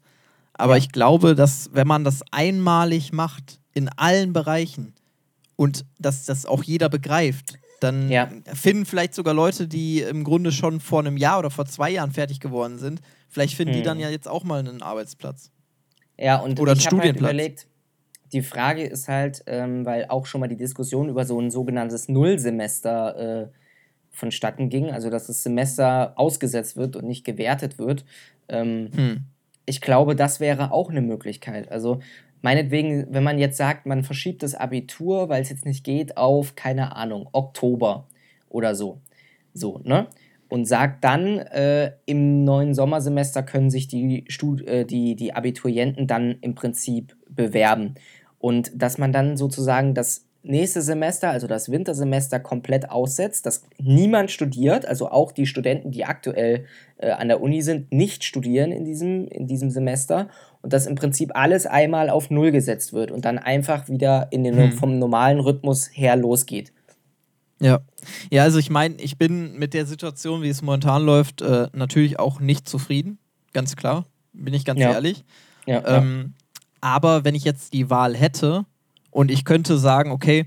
[0.53, 0.77] Aber Ja.
[0.79, 4.93] ich glaube, dass wenn man das einmalig macht, in allen Bereichen
[5.55, 8.29] und dass das auch jeder begreift, dann Ja.
[8.53, 12.11] finden vielleicht sogar Leute, die im Grunde schon vor einem Jahr oder vor zwei Jahren
[12.11, 13.85] fertig geworden sind, vielleicht finden die Hm.
[13.85, 15.49] dann ja jetzt auch mal einen Arbeitsplatz.
[16.19, 17.31] Ja, und Oder ich habe halt Studienplatz.
[17.31, 17.67] überlegt,
[18.33, 22.07] die Frage ist halt, ähm, weil auch schon mal die Diskussion über so ein sogenanntes
[22.09, 23.47] Nullsemester äh,
[24.11, 28.05] vonstatten ging, also dass das Semester ausgesetzt wird und nicht gewertet wird.
[28.49, 29.25] Ähm, Hm.
[29.65, 31.71] ich glaube, das wäre auch eine Möglichkeit.
[31.71, 31.99] Also
[32.41, 36.55] meinetwegen, wenn man jetzt sagt, man verschiebt das Abitur, weil es jetzt nicht geht, auf,
[36.55, 38.07] keine Ahnung, Oktober
[38.49, 39.01] oder so.
[39.53, 40.07] So, ne?
[40.49, 46.07] Und sagt dann, äh, im neuen Sommersemester können sich die, Stud äh, die, die Abiturienten
[46.07, 47.95] dann im Prinzip bewerben.
[48.41, 54.31] Und dass man dann sozusagen das nächste Semester, also das Wintersemester, komplett aussetzt, dass niemand
[54.31, 56.65] studiert, also auch die Studenten, die aktuell
[56.97, 60.29] äh, an der Uni sind, nicht studieren in diesem, in diesem Semester
[60.63, 64.43] und dass im Prinzip alles einmal auf Null gesetzt wird und dann einfach wieder in
[64.43, 64.71] den, Hm.
[64.71, 66.73] vom normalen Rhythmus her losgeht.
[67.59, 67.81] Ja.
[68.31, 72.17] Ja, also ich meine, ich bin mit der Situation, wie es momentan läuft, äh, natürlich
[72.19, 73.19] auch nicht zufrieden.
[73.53, 74.05] Ganz klar.
[74.33, 74.93] Bin ich ganz Ja.
[74.93, 75.23] ehrlich.
[75.67, 76.33] Ja, Ähm,
[76.81, 78.65] aber wenn ich jetzt die Wahl hätte
[79.11, 80.45] und ich könnte sagen, okay,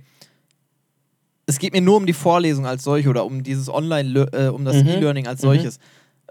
[1.47, 4.65] es geht mir nur um die Vorlesung als solche oder um dieses Online, äh, um
[4.65, 4.89] das Mhm.
[4.89, 5.47] E-Learning als Mhm.
[5.47, 5.79] solches.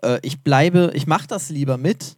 [0.02, 2.18] Äh, ich bleibe, ich mache das lieber mit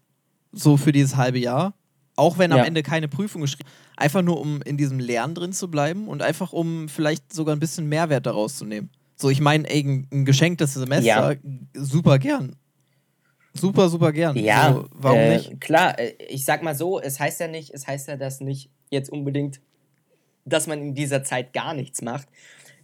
[0.52, 1.74] so für dieses halbe Jahr.
[2.18, 2.64] Auch wenn am Ja.
[2.64, 3.68] Ende keine Prüfung geschrieben
[3.98, 7.60] Einfach nur, um in diesem Lernen drin zu bleiben und einfach, um vielleicht sogar ein
[7.60, 8.90] bisschen Mehrwert daraus zu nehmen.
[9.16, 11.38] So, ich meine, ein geschenktes Semester, Ja.
[11.74, 12.56] super gern.
[13.58, 14.36] Super, super gern.
[14.38, 15.62] Ja, so, warum äh, nicht?
[15.62, 18.70] Klar, äh, ich sag mal so, es heißt ja nicht, es heißt ja das nicht
[18.90, 19.62] jetzt unbedingt,
[20.44, 22.28] dass man in dieser Zeit gar nichts macht,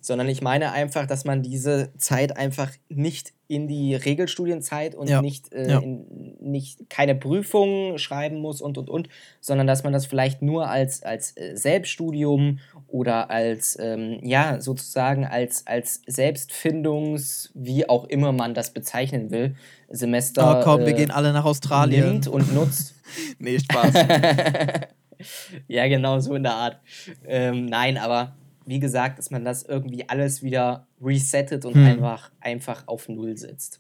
[0.02, 5.22] sondern ich meine einfach, dass man diese Zeit einfach nicht in die Regelstudienzeit und Ja,
[5.22, 5.80] nicht, äh, ja.
[5.80, 9.10] in, nicht keine Prüfungen schreiben muss und und und,
[9.42, 15.26] sondern dass man das vielleicht nur als, als äh, Selbststudium oder als, ähm, ja, sozusagen
[15.26, 19.56] als, als Selbstfindungs, wie auch immer man das bezeichnen will,
[19.90, 20.60] Semester.
[20.60, 22.08] Oh, komm, wir äh, gehen alle nach Australien.
[22.08, 22.96] nimmt und nutzt.
[23.40, 23.94] Nee, Spaß.
[25.68, 26.80] ja, genau so in der Art.
[27.28, 31.86] Ähm, nein, aber wie gesagt, dass man das irgendwie alles wieder resettet und Hm.
[31.86, 33.80] einfach, einfach auf Null setzt.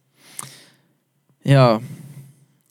[1.43, 1.79] ja.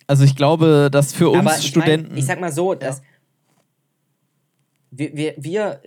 [0.07, 2.09] Also ich glaube, dass für uns ich Studenten.
[2.09, 3.01] Mein, ich sag mal so, dass
[4.91, 5.81] wir, wir, wir,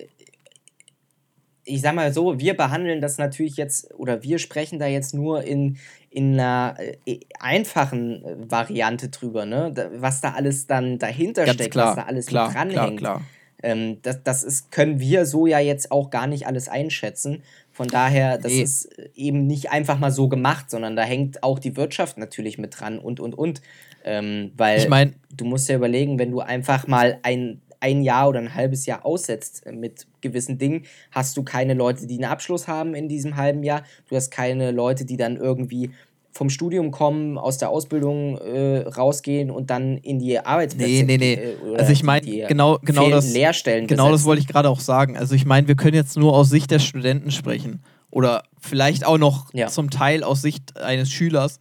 [1.65, 5.43] ich sag mal so, wir behandeln das natürlich jetzt, oder wir sprechen da jetzt nur
[5.43, 5.77] in,
[6.09, 9.73] in einer äh, einfachen äh, Variante drüber, ne?
[9.97, 12.99] Was da alles dann dahinter ganz steckt, klar, was da alles klar, mit klar, dranhängt.
[12.99, 13.21] klar.
[13.63, 17.41] Ähm, das das ist, können wir so ja jetzt auch gar nicht alles einschätzen.
[17.71, 18.61] Von daher, das Nee.
[18.61, 22.79] ist eben nicht einfach mal so gemacht, sondern da hängt auch die Wirtschaft natürlich mit
[22.79, 23.61] dran und und und.
[24.05, 28.29] Ähm, weil Ich meine, du musst ja überlegen, wenn du einfach mal ein, ein Jahr
[28.29, 32.67] oder ein halbes Jahr aussetzt mit gewissen Dingen, hast du keine Leute, die einen Abschluss
[32.67, 33.83] haben in diesem halben Jahr.
[34.09, 35.91] Du hast keine Leute, die dann irgendwie
[36.33, 40.89] vom Studium kommen, aus der Ausbildung äh, rausgehen und dann in die Arbeitsplätze.
[40.91, 41.33] Nee, nee, nee.
[41.33, 45.15] äh, Also ich meine, genau, genau das, Lehrstellen genau das wollte ich gerade auch sagen.
[45.17, 47.83] Also ich meine, wir können jetzt nur aus Sicht der Studenten sprechen.
[48.09, 49.67] Oder vielleicht auch noch Ja.
[49.67, 51.59] zum Teil aus Sicht eines Schülers.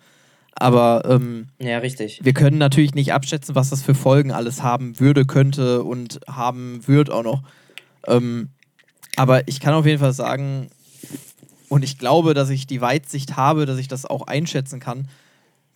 [0.55, 2.21] Aber ähm, Ja, richtig.
[2.23, 6.81] wir können natürlich nicht abschätzen, was das für Folgen alles haben würde, könnte und haben
[6.87, 7.43] wird auch noch.
[8.07, 8.51] Ähm,
[9.17, 10.69] aber ich kann auf jeden Fall sagen,
[11.73, 15.09] und ich glaube, dass ich die Weitsicht habe, dass ich das auch einschätzen kann,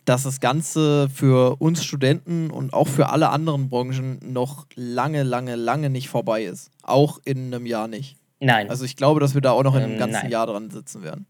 [0.05, 5.55] dass das Ganze für uns Studenten und auch für alle anderen Branchen noch lange, lange,
[5.55, 6.69] lange nicht vorbei ist.
[6.83, 8.15] Auch in einem Jahr nicht.
[8.39, 10.31] Nein, Also ich glaube, dass wir da auch noch in einem Ähm, ganzen nein.
[10.31, 11.25] Jahr dran sitzen werden.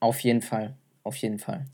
[0.00, 0.74] auf jeden Fall.
[1.04, 1.66] Auf jeden Fall.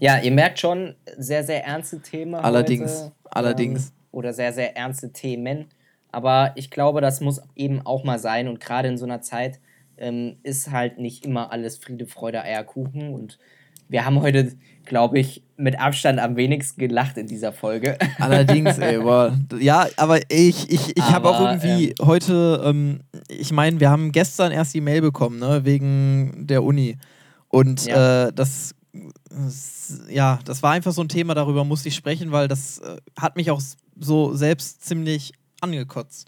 [0.00, 2.34] Ja, ihr merkt schon, sehr, sehr ernste Themen.
[2.34, 3.86] Allerdings, heute, allerdings.
[3.86, 5.66] Ähm, oder sehr, sehr ernste Themen.
[6.10, 8.48] Aber ich glaube, das muss eben auch mal sein.
[8.48, 9.60] Und gerade in so einer Zeit
[10.02, 13.14] ähm, ist halt nicht immer alles Friede, Freude, Eierkuchen.
[13.14, 13.38] Und
[13.88, 14.52] wir haben heute,
[14.84, 17.96] glaube ich, mit Abstand am wenigsten gelacht in dieser Folge.
[18.18, 19.38] Allerdings, ey, boah.
[19.58, 24.50] Ja, aber ich, ich, ich habe auch irgendwie heute, ähm, ich meine, wir haben gestern
[24.50, 26.98] erst die Mail bekommen, ne, wegen der Uni.
[27.48, 28.26] Und Ja.
[28.26, 28.74] äh, das,
[30.08, 33.36] ja, das war einfach so ein Thema, darüber musste ich sprechen, weil das äh, hat
[33.36, 33.60] mich auch
[34.00, 36.26] so selbst ziemlich angekotzt.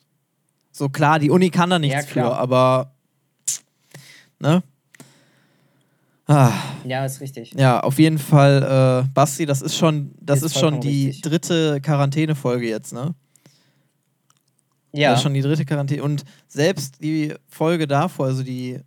[0.71, 2.94] So klar, die Uni kann da nichts Ja, für, aber,
[4.39, 4.63] ne?
[6.27, 6.53] Ah.
[6.85, 7.53] ja, ist richtig.
[7.53, 11.23] Ja, auf jeden Fall, äh, Basti, das ist schon, das Ist ist, schon die richtig.
[11.23, 13.15] dritte Quarantänefolge jetzt, ne?
[14.93, 16.03] Ja, Das ist schon die dritte Quarantäne.
[16.03, 18.81] Und selbst die Folge davor, also die,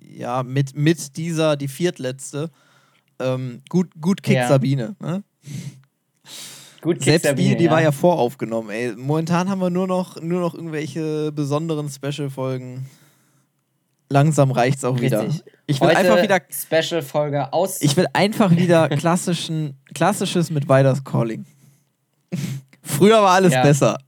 [0.00, 2.50] ja, mit, mit dieser, die viertletzte,
[3.20, 4.48] ähm, gut, gut kickt Ja.
[4.48, 5.22] Sabine, ne?
[6.80, 8.92] gut Kick Selbst Sabine, die, die war ja voraufgenommen, ey.
[8.96, 12.86] Momentan haben wir nur noch, nur noch irgendwelche besonderen Special-Folgen.
[14.08, 15.22] Langsam reicht's auch wieder.
[15.24, 15.44] Richtig.
[15.66, 17.80] Ich will Heute einfach wieder Special-Folge aus.
[17.80, 21.46] Ich will einfach wieder klassischen, klassisches mit Weiders Calling.
[22.82, 23.62] Früher war alles Ja.
[23.62, 23.98] besser.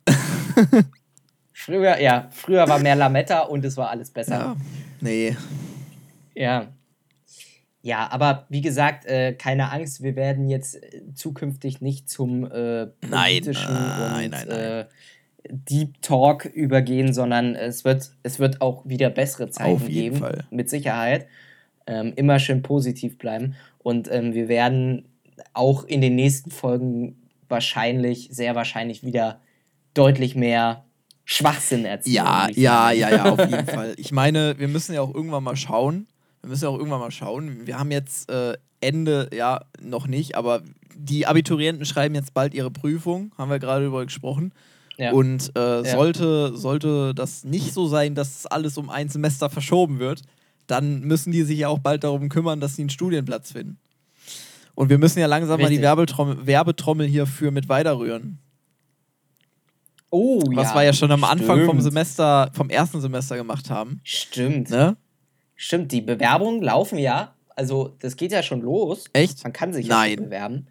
[1.52, 4.38] Früher, ja, früher war mehr Lametta und es war alles besser.
[4.38, 4.56] Ja.
[5.00, 5.36] Nee.
[6.34, 6.68] Ja.
[7.82, 12.86] Ja, aber wie gesagt, äh, keine Angst, wir werden jetzt äh, zukünftig nicht zum äh,
[12.86, 14.48] Nein, politischen nein, und nein, nein.
[14.50, 14.86] Äh,
[15.50, 20.44] Deep Talk übergehen, sondern es wird, es wird auch wieder bessere Zeiten geben, Fall.
[20.50, 21.26] mit Sicherheit.
[21.86, 23.54] Ähm, immer schön positiv bleiben.
[23.78, 25.08] Und ähm, wir werden
[25.54, 27.16] auch in den nächsten Folgen
[27.48, 29.40] wahrscheinlich, sehr wahrscheinlich wieder
[29.94, 30.84] deutlich mehr
[31.24, 32.14] Schwachsinn erzählen.
[32.14, 33.94] Ja, ja, ja, ja, auf jeden Fall.
[33.96, 36.06] Ich meine, wir müssen ja auch irgendwann mal schauen.
[36.40, 37.66] Wir müssen ja auch irgendwann mal schauen.
[37.66, 40.62] Wir haben jetzt äh, Ende, ja, noch nicht, aber
[40.94, 44.52] die Abiturienten schreiben jetzt bald ihre Prüfung, haben wir gerade darüber gesprochen.
[44.98, 45.12] Ja.
[45.12, 50.22] Und äh, sollte, sollte das nicht so sein, dass alles um ein Semester verschoben wird,
[50.66, 53.78] dann müssen die sich ja auch bald darum kümmern, dass sie einen Studienplatz finden.
[54.74, 55.82] Und wir müssen ja langsam mal die Richtig.
[55.82, 58.38] Werbetrommel, Werbetrommel hierfür mit weiterrühren.
[60.10, 60.74] Oh, Was ja.
[60.76, 61.82] wir ja schon am Anfang vom stimmt.
[61.82, 64.00] Semester, vom ersten Semester gemacht haben.
[64.04, 64.70] Stimmt.
[64.70, 64.96] Ne?
[65.56, 67.34] Stimmt, die Bewerbungen laufen ja.
[67.54, 69.06] Also, das geht ja schon los.
[69.14, 69.42] Echt?
[69.42, 70.10] Man kann sich Nein.
[70.10, 70.66] ja schon bewerben.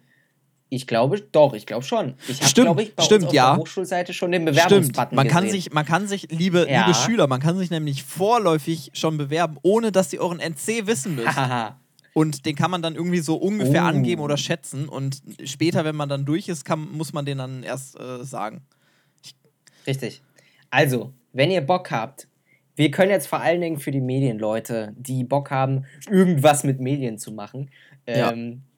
[0.68, 2.14] Ich glaube, doch, ich glaube schon.
[2.28, 3.50] Ich habe, Stimmt, glaube ich, bei stimmt, uns auf ja.
[3.52, 4.56] der Hochschulseite schon den Stimmt.
[4.56, 5.60] Bewerbungsbutton Man kann gesehen.
[5.62, 6.86] sich, man kann sich, liebe, Ja.
[6.86, 11.14] liebe Schüler, man kann sich nämlich vorläufig schon bewerben, ohne dass sie euren NC wissen
[11.14, 11.28] müssen.
[12.14, 13.88] Und den kann man dann irgendwie so ungefähr Oh.
[13.88, 14.88] angeben oder schätzen.
[14.88, 18.62] Und später, wenn man dann durch ist, kann, muss man den dann erst äh, sagen.
[19.86, 20.22] Richtig.
[20.70, 22.26] Also, wenn ihr Bock habt,
[22.74, 27.18] wir können jetzt vor allen Dingen für die Medienleute, die Bock haben, irgendwas mit Medien
[27.18, 27.70] zu machen,
[28.08, 28.32] Ja.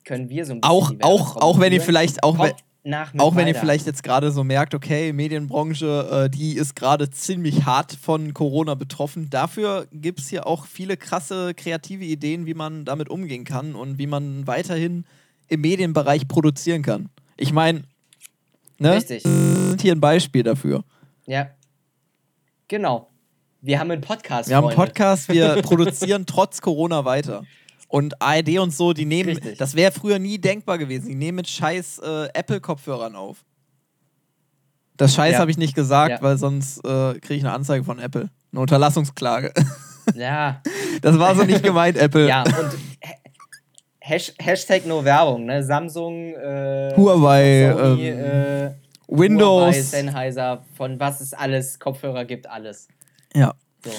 [0.09, 3.47] Können wir so ein bisschen Auch, auch, auch wenn ihr vielleicht, auch, wenn, auch wenn
[3.47, 8.33] ihr vielleicht jetzt gerade so merkt, okay, Medienbranche, äh, die ist gerade ziemlich hart von
[8.33, 9.29] Corona betroffen.
[9.29, 13.99] Dafür gibt es hier auch viele krasse kreative Ideen, wie man damit umgehen kann und
[13.99, 15.05] wie man weiterhin
[15.49, 17.11] im Medienbereich produzieren kann.
[17.37, 17.83] Ich meine,
[18.79, 18.95] ne?
[18.95, 19.25] Richtig.
[19.25, 20.85] sind hier ein Beispiel dafür.
[21.27, 21.51] Ja.
[22.69, 23.11] Genau.
[23.61, 24.49] Wir haben einen Podcast.
[24.49, 24.77] Wir haben einen.
[24.77, 27.45] Podcast, wir produzieren trotz Corona weiter.
[27.89, 29.57] Und ARD und so, die nehmen, Richtig.
[29.59, 31.09] das wäre früher nie denkbar gewesen.
[31.09, 33.45] Die nehmen mit scheiß äh, Apple-Kopfhörern auf.
[34.99, 35.39] Das Scheiß Ja.
[35.39, 36.22] habe ich nicht gesagt, Ja.
[36.22, 38.30] weil sonst äh, kriege ich eine Anzeige von Apple.
[38.53, 39.53] Eine Unterlassungsklage.
[40.14, 40.62] Ja.
[41.03, 42.26] Das war so nicht gemeint, Apple.
[42.26, 43.14] Ja, und Ha-
[44.01, 45.62] Hash Hashtag no Werbung, ne?
[45.62, 48.70] Samsung, äh, Huawei, Sony, ähm, äh,
[49.07, 49.64] Windows.
[49.74, 52.89] Huawei, Sennheiser, von was es alles, Kopfhörer gibt, alles.
[53.34, 53.53] Ja,
[53.84, 53.91] So.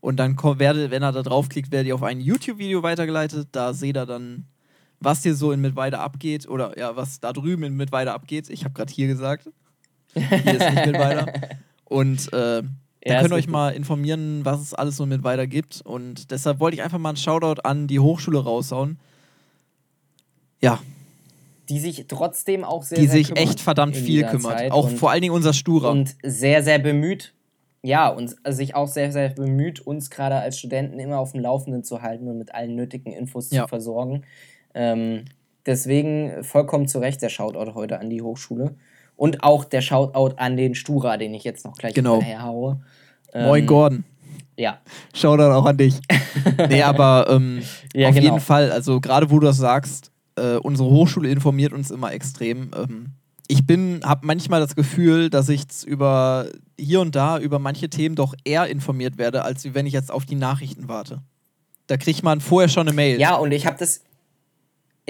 [0.00, 3.48] und dann ko- werde, wenn er da draufklickt, werdet ihr auf ein YouTube-Video weitergeleitet.
[3.52, 4.44] Da seht ihr dann,
[5.00, 8.48] was hier so in Mittweida abgeht oder ja, was da drüben in Mittweida abgeht.
[8.50, 9.48] Ich habe gerade hier gesagt.
[10.14, 11.26] Hier ist nicht Mittweida.
[11.84, 12.62] Und äh,
[13.08, 15.80] da Ja, könnt ist ihr euch mal informieren, was es alles so mit weiter gibt.
[15.84, 18.98] Und deshalb wollte ich einfach mal einen Shoutout an die Hochschule raushauen.
[20.60, 20.80] Ja,
[21.68, 24.58] Die sich trotzdem auch sehr, die sehr sich echt verdammt viel kümmert.
[24.58, 25.90] Zeit Auch vor allen Dingen unser Sturer.
[25.90, 27.32] und sehr, sehr bemüht.
[27.82, 31.84] Ja, und sich auch sehr, sehr bemüht, uns gerade als Studenten immer auf dem Laufenden
[31.84, 33.62] zu halten und mit allen nötigen Infos Ja.
[33.62, 34.24] zu versorgen.
[34.74, 35.26] Ähm,
[35.64, 38.74] deswegen vollkommen zu Recht der Shoutout heute an die Hochschule.
[39.16, 42.14] Und auch der Shoutout an den Stura, den ich jetzt noch gleich Genau.
[42.14, 42.42] hinterher
[43.32, 44.04] Ähm, Moin Gordon.
[44.56, 44.78] Ja,
[45.14, 46.00] Shoutout auch an dich.
[46.68, 47.62] nee, aber ähm,
[47.94, 48.26] Ja, auf genau.
[48.26, 52.70] jeden Fall, also gerade wo du das sagst, äh, unsere Hochschule informiert uns immer extrem.
[52.76, 53.06] Ähm,
[53.46, 56.46] ich bin, habe manchmal das Gefühl, dass ich über
[56.78, 60.26] hier und da über manche Themen doch eher informiert werde, als wenn ich jetzt auf
[60.26, 61.22] die Nachrichten warte.
[61.86, 63.18] Da kriegt man vorher schon eine Mail.
[63.18, 64.02] Ja, und ich habe das.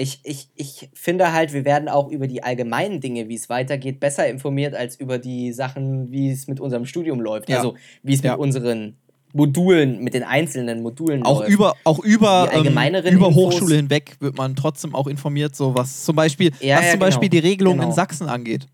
[0.01, 3.99] Ich, ich, ich finde halt, wir werden auch über die allgemeinen Dinge, wie es weitergeht,
[3.99, 7.49] besser informiert als über die Sachen, wie es mit unserem Studium läuft.
[7.49, 7.57] Ja.
[7.57, 8.31] Also wie es Ja.
[8.31, 8.95] mit unseren
[9.33, 11.51] Modulen, mit den einzelnen Modulen Auch läuft.
[11.51, 12.65] über, auch über, ähm,
[13.11, 16.99] über Hochschule hinweg wird man trotzdem auch informiert, so was zum Beispiel, Ja, was zum
[17.01, 17.41] Beispiel genau.
[17.41, 17.91] die Regelung in Genau.
[17.91, 18.67] Sachsen angeht.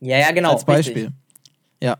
[0.00, 0.52] Ja, ja, genau.
[0.52, 0.94] als Beispiel.
[1.04, 1.14] Richtig.
[1.82, 1.98] Ja.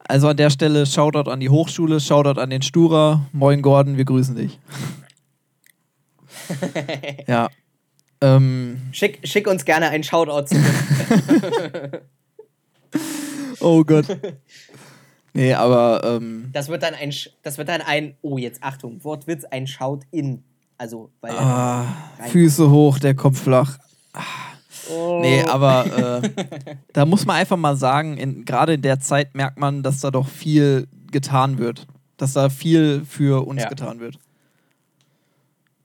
[0.00, 3.26] Also an der Stelle Shoutout an die Hochschule, Shoutout an den Sturer.
[3.32, 4.58] Moin Gordon, wir grüßen dich.
[7.26, 7.48] ja.
[8.20, 10.56] Ähm, Schick, schick uns gerne einen Shoutout zu.
[13.60, 14.06] oh Gott.
[15.32, 19.44] Nee, aber ähm, Das wird dann ein, das wird dann ein, oh jetzt Achtung, Wortwitz,
[19.44, 20.44] ein Shout-in.
[20.78, 21.86] Also, weil ah,
[22.30, 23.78] Füße hoch, der Kopf flach.
[24.90, 26.30] oh, Nee, aber äh,
[26.92, 30.28] da muss man einfach mal sagen, gerade in der Zeit merkt man, dass da doch
[30.28, 31.86] viel getan wird.
[32.16, 33.68] Dass da viel für uns Ja.
[33.68, 34.18] getan wird.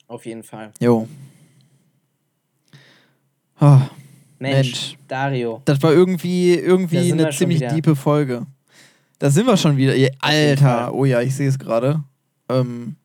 [0.10, 0.72] Auf jeden Fall.
[0.82, 1.08] Jo.
[3.60, 3.88] Ah,
[4.40, 4.98] Mensch, Mensch.
[5.08, 5.62] Dario.
[5.66, 8.46] Das war irgendwie, irgendwie eine ziemlich diepe Folge.
[9.20, 9.94] Da sind wir schon wieder.
[10.20, 12.04] Alter, oh ja, ich sehe es gerade.
[12.50, 12.96] Ähm,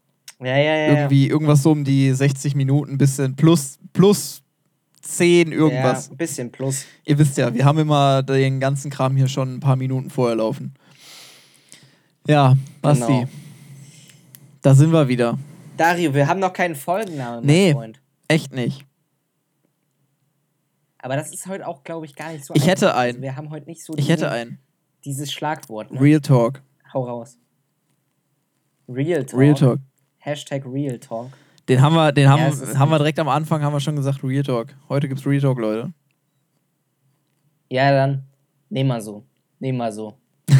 [0.40, 0.88] Ja, ja, ja.
[0.88, 4.42] irgendwie irgendwas so um die 60 Minuten, bisschen plus, plus
[5.02, 6.06] 10 irgendwas.
[6.06, 6.86] Ja, ein bisschen plus.
[7.04, 10.36] Ihr wisst ja, wir haben immer den ganzen Kram hier schon ein paar Minuten vorher
[10.36, 10.74] laufen.
[12.26, 13.06] Ja, Basti.
[13.06, 13.28] Genau.
[14.62, 15.36] Da sind wir wieder.
[15.76, 17.72] Dario, wir haben noch keinen Folgennamen, mein Nee.
[17.72, 18.00] Freund.
[18.28, 18.84] Echt nicht.
[20.98, 23.00] Aber das ist heute auch, glaube ich, gar nicht so Ich hätte einfach.
[23.00, 23.08] einen.
[23.16, 24.58] Also wir haben heute nicht so Ich diesen- hätte einen.
[25.04, 25.90] dieses Schlagwort.
[25.92, 26.00] Ne?
[26.00, 26.62] Real Talk.
[26.92, 27.38] Hau raus.
[28.88, 29.38] Real Talk.
[29.40, 29.80] Real Talk.
[30.18, 31.30] Hashtag Real Talk.
[31.68, 33.96] Den haben wir, den haben, Ja, es haben wir direkt am Anfang haben wir schon
[33.96, 34.74] gesagt, Real Talk.
[34.88, 35.92] Heute gibt's Real Talk, Leute.
[37.70, 38.24] Ja, dann
[38.70, 39.24] nehmen wir so.
[39.58, 40.16] Nehmen wir so.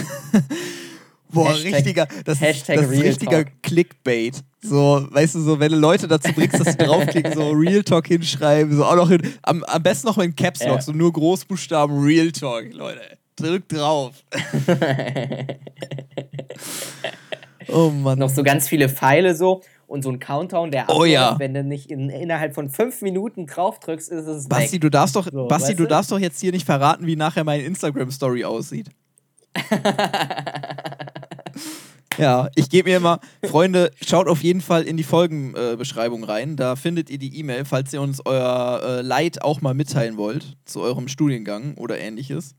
[1.34, 3.62] Boah, Hashtag- richtiger, das, Hashtag ist, das ist richtiger Talk.
[3.62, 4.42] Clickbait.
[4.62, 8.06] So, weißt du, so, wenn du Leute dazu bringst, dass sie draufklicken, so Real Talk
[8.08, 10.80] hinschreiben, so auch noch in, am, am besten noch in Caps Lock, Ja.
[10.80, 13.00] so nur Großbuchstaben Real Talk, Leute.
[13.36, 14.14] Drückt drauf.
[17.68, 18.18] oh Mann.
[18.18, 21.30] Noch so ganz viele Pfeile so und so ein Countdown, der Oh ja.
[21.30, 21.40] abläuft.
[21.40, 24.80] Wenn du nicht in, innerhalb von fünf Minuten drauf drückst, ist es Basti, weg.
[24.82, 25.88] du darfst doch, So, Basti, weißt du du?
[25.88, 28.88] darfst doch jetzt hier nicht verraten, wie nachher meine Instagram-Story aussieht.
[32.16, 36.54] Ja, ich gebe mir immer, Freunde, schaut auf jeden Fall in die Folgenbeschreibung äh, rein.
[36.56, 40.56] Da findet ihr die E-Mail, falls ihr uns euer äh, Leid auch mal mitteilen wollt
[40.64, 42.54] zu eurem Studiengang oder ähnliches.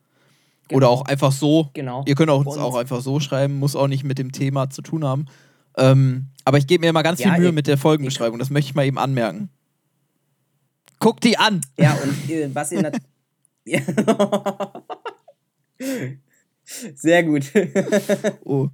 [0.74, 1.70] Oder auch einfach so.
[1.74, 2.04] Genau.
[2.06, 4.82] Ihr könnt auch uns auch einfach so schreiben, muss auch nicht mit dem Thema zu
[4.82, 5.28] tun haben.
[5.78, 8.40] Ähm, aber ich gebe mir immer ganz Ja, viel Mühe ihr- mit der Folgenbeschreibung.
[8.40, 9.50] Das möchte ich mal eben anmerken.
[11.00, 11.62] Guckt die an!
[11.78, 12.98] Ja, und äh, was ihr nat-
[13.64, 13.80] Ja.
[16.66, 17.52] Sehr gut.
[18.46, 18.68] Oh.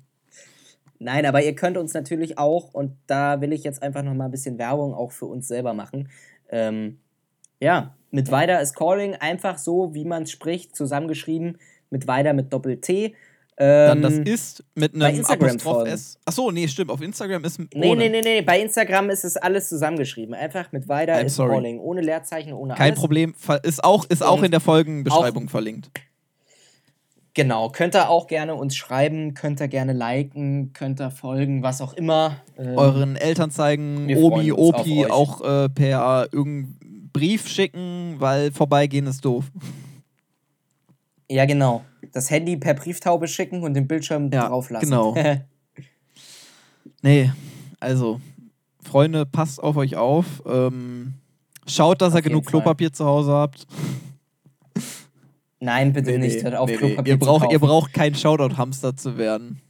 [0.99, 4.25] Nein, aber ihr könnt uns natürlich auch, und da will ich jetzt einfach noch mal
[4.25, 6.09] ein bisschen Werbung auch für uns selber machen.
[6.49, 6.99] Ähm,
[7.59, 11.57] ja, mit Weiter is Calling, einfach so, wie man es spricht, zusammengeschrieben,
[11.89, 13.15] mit Weiter mit Doppel-T.
[13.57, 15.87] Dann das Ähm, ist mit einem Instagram Apostroph.
[15.87, 16.17] S.
[16.25, 16.89] Achso, nee, stimmt.
[16.89, 18.01] Auf Instagram ist Nee, ohne.
[18.03, 20.33] nee, nee, nee, bei Instagram ist es alles zusammengeschrieben.
[20.33, 21.53] Einfach mit Weiter I'm is sorry.
[21.55, 22.99] Calling, ohne Leerzeichen, ohne Kein alles.
[22.99, 23.35] Problem.
[23.63, 25.91] Ist auch, ist auch in der Folgenbeschreibung verlinkt.
[27.33, 31.79] Genau, könnt ihr auch gerne uns schreiben, könnt ihr gerne liken, könnt ihr folgen, was
[31.81, 32.37] auch immer.
[32.57, 39.23] Ähm, Euren Eltern zeigen, Omi, Opi auch äh, per irgendeinen Brief schicken, weil vorbeigehen ist
[39.23, 39.45] doof.
[41.29, 41.85] Ja, genau.
[42.11, 44.85] Das Handy per Brieftaube schicken und den Bildschirm Ja, drauf lassen.
[44.89, 45.15] genau.
[47.03, 47.31] Nee,
[47.79, 48.21] also,
[48.83, 50.43] Freunde, passt auf euch auf.
[50.45, 51.15] Ähm,
[51.65, 52.51] schaut, dass Auf ihr genug Fall.
[52.51, 53.65] Klopapier zu Hause habt.
[55.63, 56.43] Nein, bitte nicht.
[56.43, 56.79] Hört auf, nee, nee.
[56.79, 59.61] Klopapier Ihr, zu braucht, ihr braucht kein Shoutout-Hamster zu werden.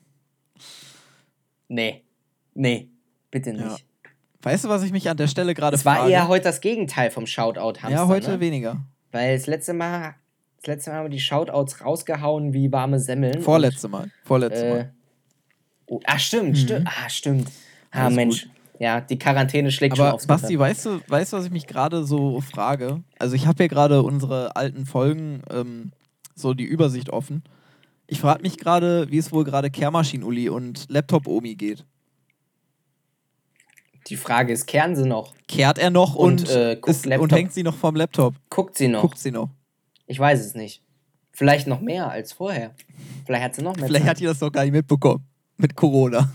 [1.67, 2.03] Nee.
[2.53, 2.89] Nee,
[3.29, 3.63] bitte nicht.
[3.63, 3.75] Ja.
[4.41, 6.11] Weißt du, was ich mich an der Stelle gerade Es war frage?
[6.11, 7.89] eher heute das Gegenteil vom Shoutout-Hamster.
[7.89, 8.39] ja, heute ne?
[8.39, 8.77] weniger.
[9.11, 10.15] Weil das letzte Mal,
[10.57, 13.41] das letzte Mal haben wir die Shoutouts rausgehauen wie warme Semmeln.
[13.41, 14.09] Vorletzte Mal.
[14.23, 14.93] Vorletzte äh, Mal.
[15.87, 16.87] oh, ach, stimmt, stimmt.
[16.87, 17.51] Ah, stimmt.
[17.91, 18.47] Ah, Mensch.
[18.81, 21.67] Ja, die Quarantäne schlägt schon Aber aufs Basti, weißt du, weißt du, was ich mich
[21.67, 23.03] gerade so frage?
[23.19, 25.91] Also ich habe ja gerade unsere alten Folgen, ähm,
[26.33, 27.43] so die Übersicht offen.
[28.07, 31.85] Ich frage mich gerade, wie es wohl gerade Kehrmaschinen-Uli und Laptop-Omi geht.
[34.07, 35.35] Die Frage ist, kehren sie noch?
[35.47, 38.33] Kehrt er noch und, Und, äh, ist, und hängt sie noch vom Laptop?
[38.49, 39.01] Guckt sie noch?
[39.01, 39.51] Guckt sie noch?
[40.07, 40.81] Ich weiß es nicht.
[41.31, 42.73] Vielleicht noch mehr als vorher.
[43.27, 44.21] Vielleicht hat sie noch mehr Vielleicht hat Zeit.
[44.21, 45.23] die das noch gar nicht mitbekommen.
[45.57, 46.33] Mit Corona.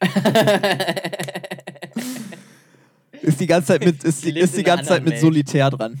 [3.22, 5.20] ist die ganze Zeit mit, ist Die ist die ganze Zeit mit Welt.
[5.20, 5.98] Solitär dran.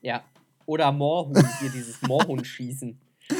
[0.00, 0.22] Ja.
[0.66, 2.98] Oder Moorhuhn, hier dieses Moorhuhn-Schießen.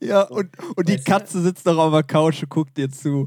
[0.00, 1.10] Ja, und, und die Weißt du?
[1.12, 3.26] Katze sitzt noch auf der Couch und guckt dir zu.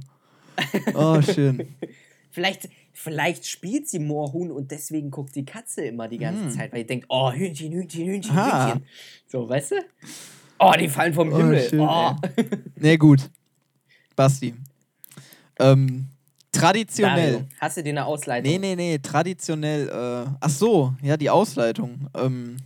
[0.95, 1.75] Oh, schön.
[2.31, 6.51] Vielleicht, vielleicht spielt sie Moorhuhn und deswegen guckt die Katze immer die ganze Hm.
[6.51, 8.67] Zeit, weil die denkt, oh, Hühnchen, Hühnchen, Hühnchen, Aha.
[8.73, 8.85] Hühnchen.
[9.27, 9.75] So, weißt du?
[10.57, 11.69] Oh, die fallen vom Oh, Himmel.
[11.69, 12.15] schön, oh.
[12.77, 13.29] Nee, gut.
[14.15, 14.55] Basti.
[15.59, 16.07] Ähm,
[16.53, 17.31] traditionell.
[17.33, 18.49] Dario, hast du dir eine Ausleitung?
[18.49, 19.89] Nee, nee, nee, traditionell.
[19.89, 22.07] Äh, ach so, ja, die Ausleitung.
[22.15, 22.57] Ähm,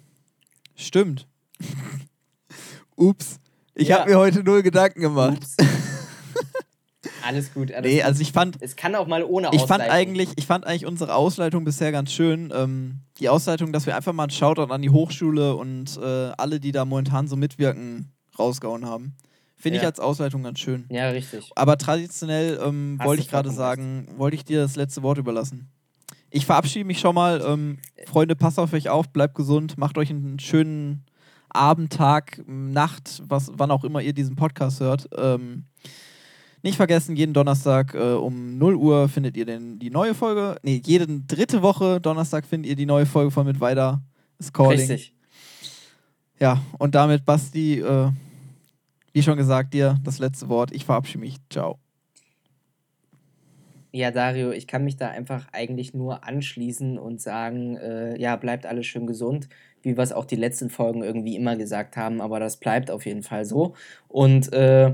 [0.76, 1.28] stimmt.
[2.96, 3.40] Ups.
[3.74, 4.00] Ich Ja.
[4.00, 5.38] habe mir heute null Gedanken gemacht.
[5.38, 5.56] Ups.
[7.24, 8.06] alles gut, alles Nee, gut.
[8.06, 9.92] also ich fand, es kann auch mal ohne ich fand Ausleitung.
[9.96, 12.52] eigentlich, ich fand eigentlich unsere Ausleitung bisher ganz schön.
[12.56, 16.60] Ähm, die Ausleitung, dass wir einfach mal einen Shoutout an die Hochschule und äh, alle,
[16.60, 19.14] die da momentan so mitwirken, rausgehauen haben.
[19.60, 19.90] Finde ich Ja.
[19.90, 20.86] als Ausleitung ganz schön.
[20.90, 21.50] Ja, richtig.
[21.56, 25.68] Aber traditionell ähm, wollte ich gerade sagen, wollte ich dir das letzte Wort überlassen.
[26.30, 27.42] Ich verabschiede mich schon mal.
[27.46, 31.06] Ähm, Freunde, passt auf euch auf, bleibt gesund, macht euch einen schönen
[31.50, 35.10] Abend, Tag, Nacht, was, wann auch immer ihr diesen Podcast hört.
[35.18, 35.64] Ähm,
[36.62, 40.58] nicht vergessen, jeden Donnerstag äh, um 0 Uhr findet ihr den, die neue Folge.
[40.64, 44.02] Nee, jede dritte Woche Donnerstag findet ihr die neue Folge von Mit Weiter
[44.38, 44.78] ist Calling.
[44.80, 45.14] Richtig.
[46.40, 48.12] Ja, und damit, Basti, äh,
[49.14, 50.72] wie schon gesagt, dir das letzte Wort.
[50.72, 51.38] Ich verabschiede mich.
[51.50, 51.80] Ciao.
[53.92, 58.66] Ja, Dario, ich kann mich da einfach eigentlich nur anschließen und sagen, äh, ja, bleibt
[58.66, 59.48] alles schön gesund,
[59.82, 63.06] wie wir es auch die letzten Folgen irgendwie immer gesagt haben, aber das bleibt auf
[63.06, 63.74] jeden Fall so.
[64.08, 64.94] Und äh,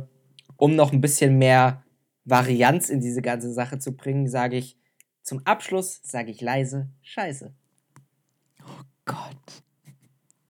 [0.57, 1.83] um noch ein bisschen mehr
[2.23, 4.77] Varianz in diese ganze Sache zu bringen, sage ich
[5.23, 7.53] zum Abschluss, sage ich leise, scheiße.
[8.61, 9.63] Oh Gott.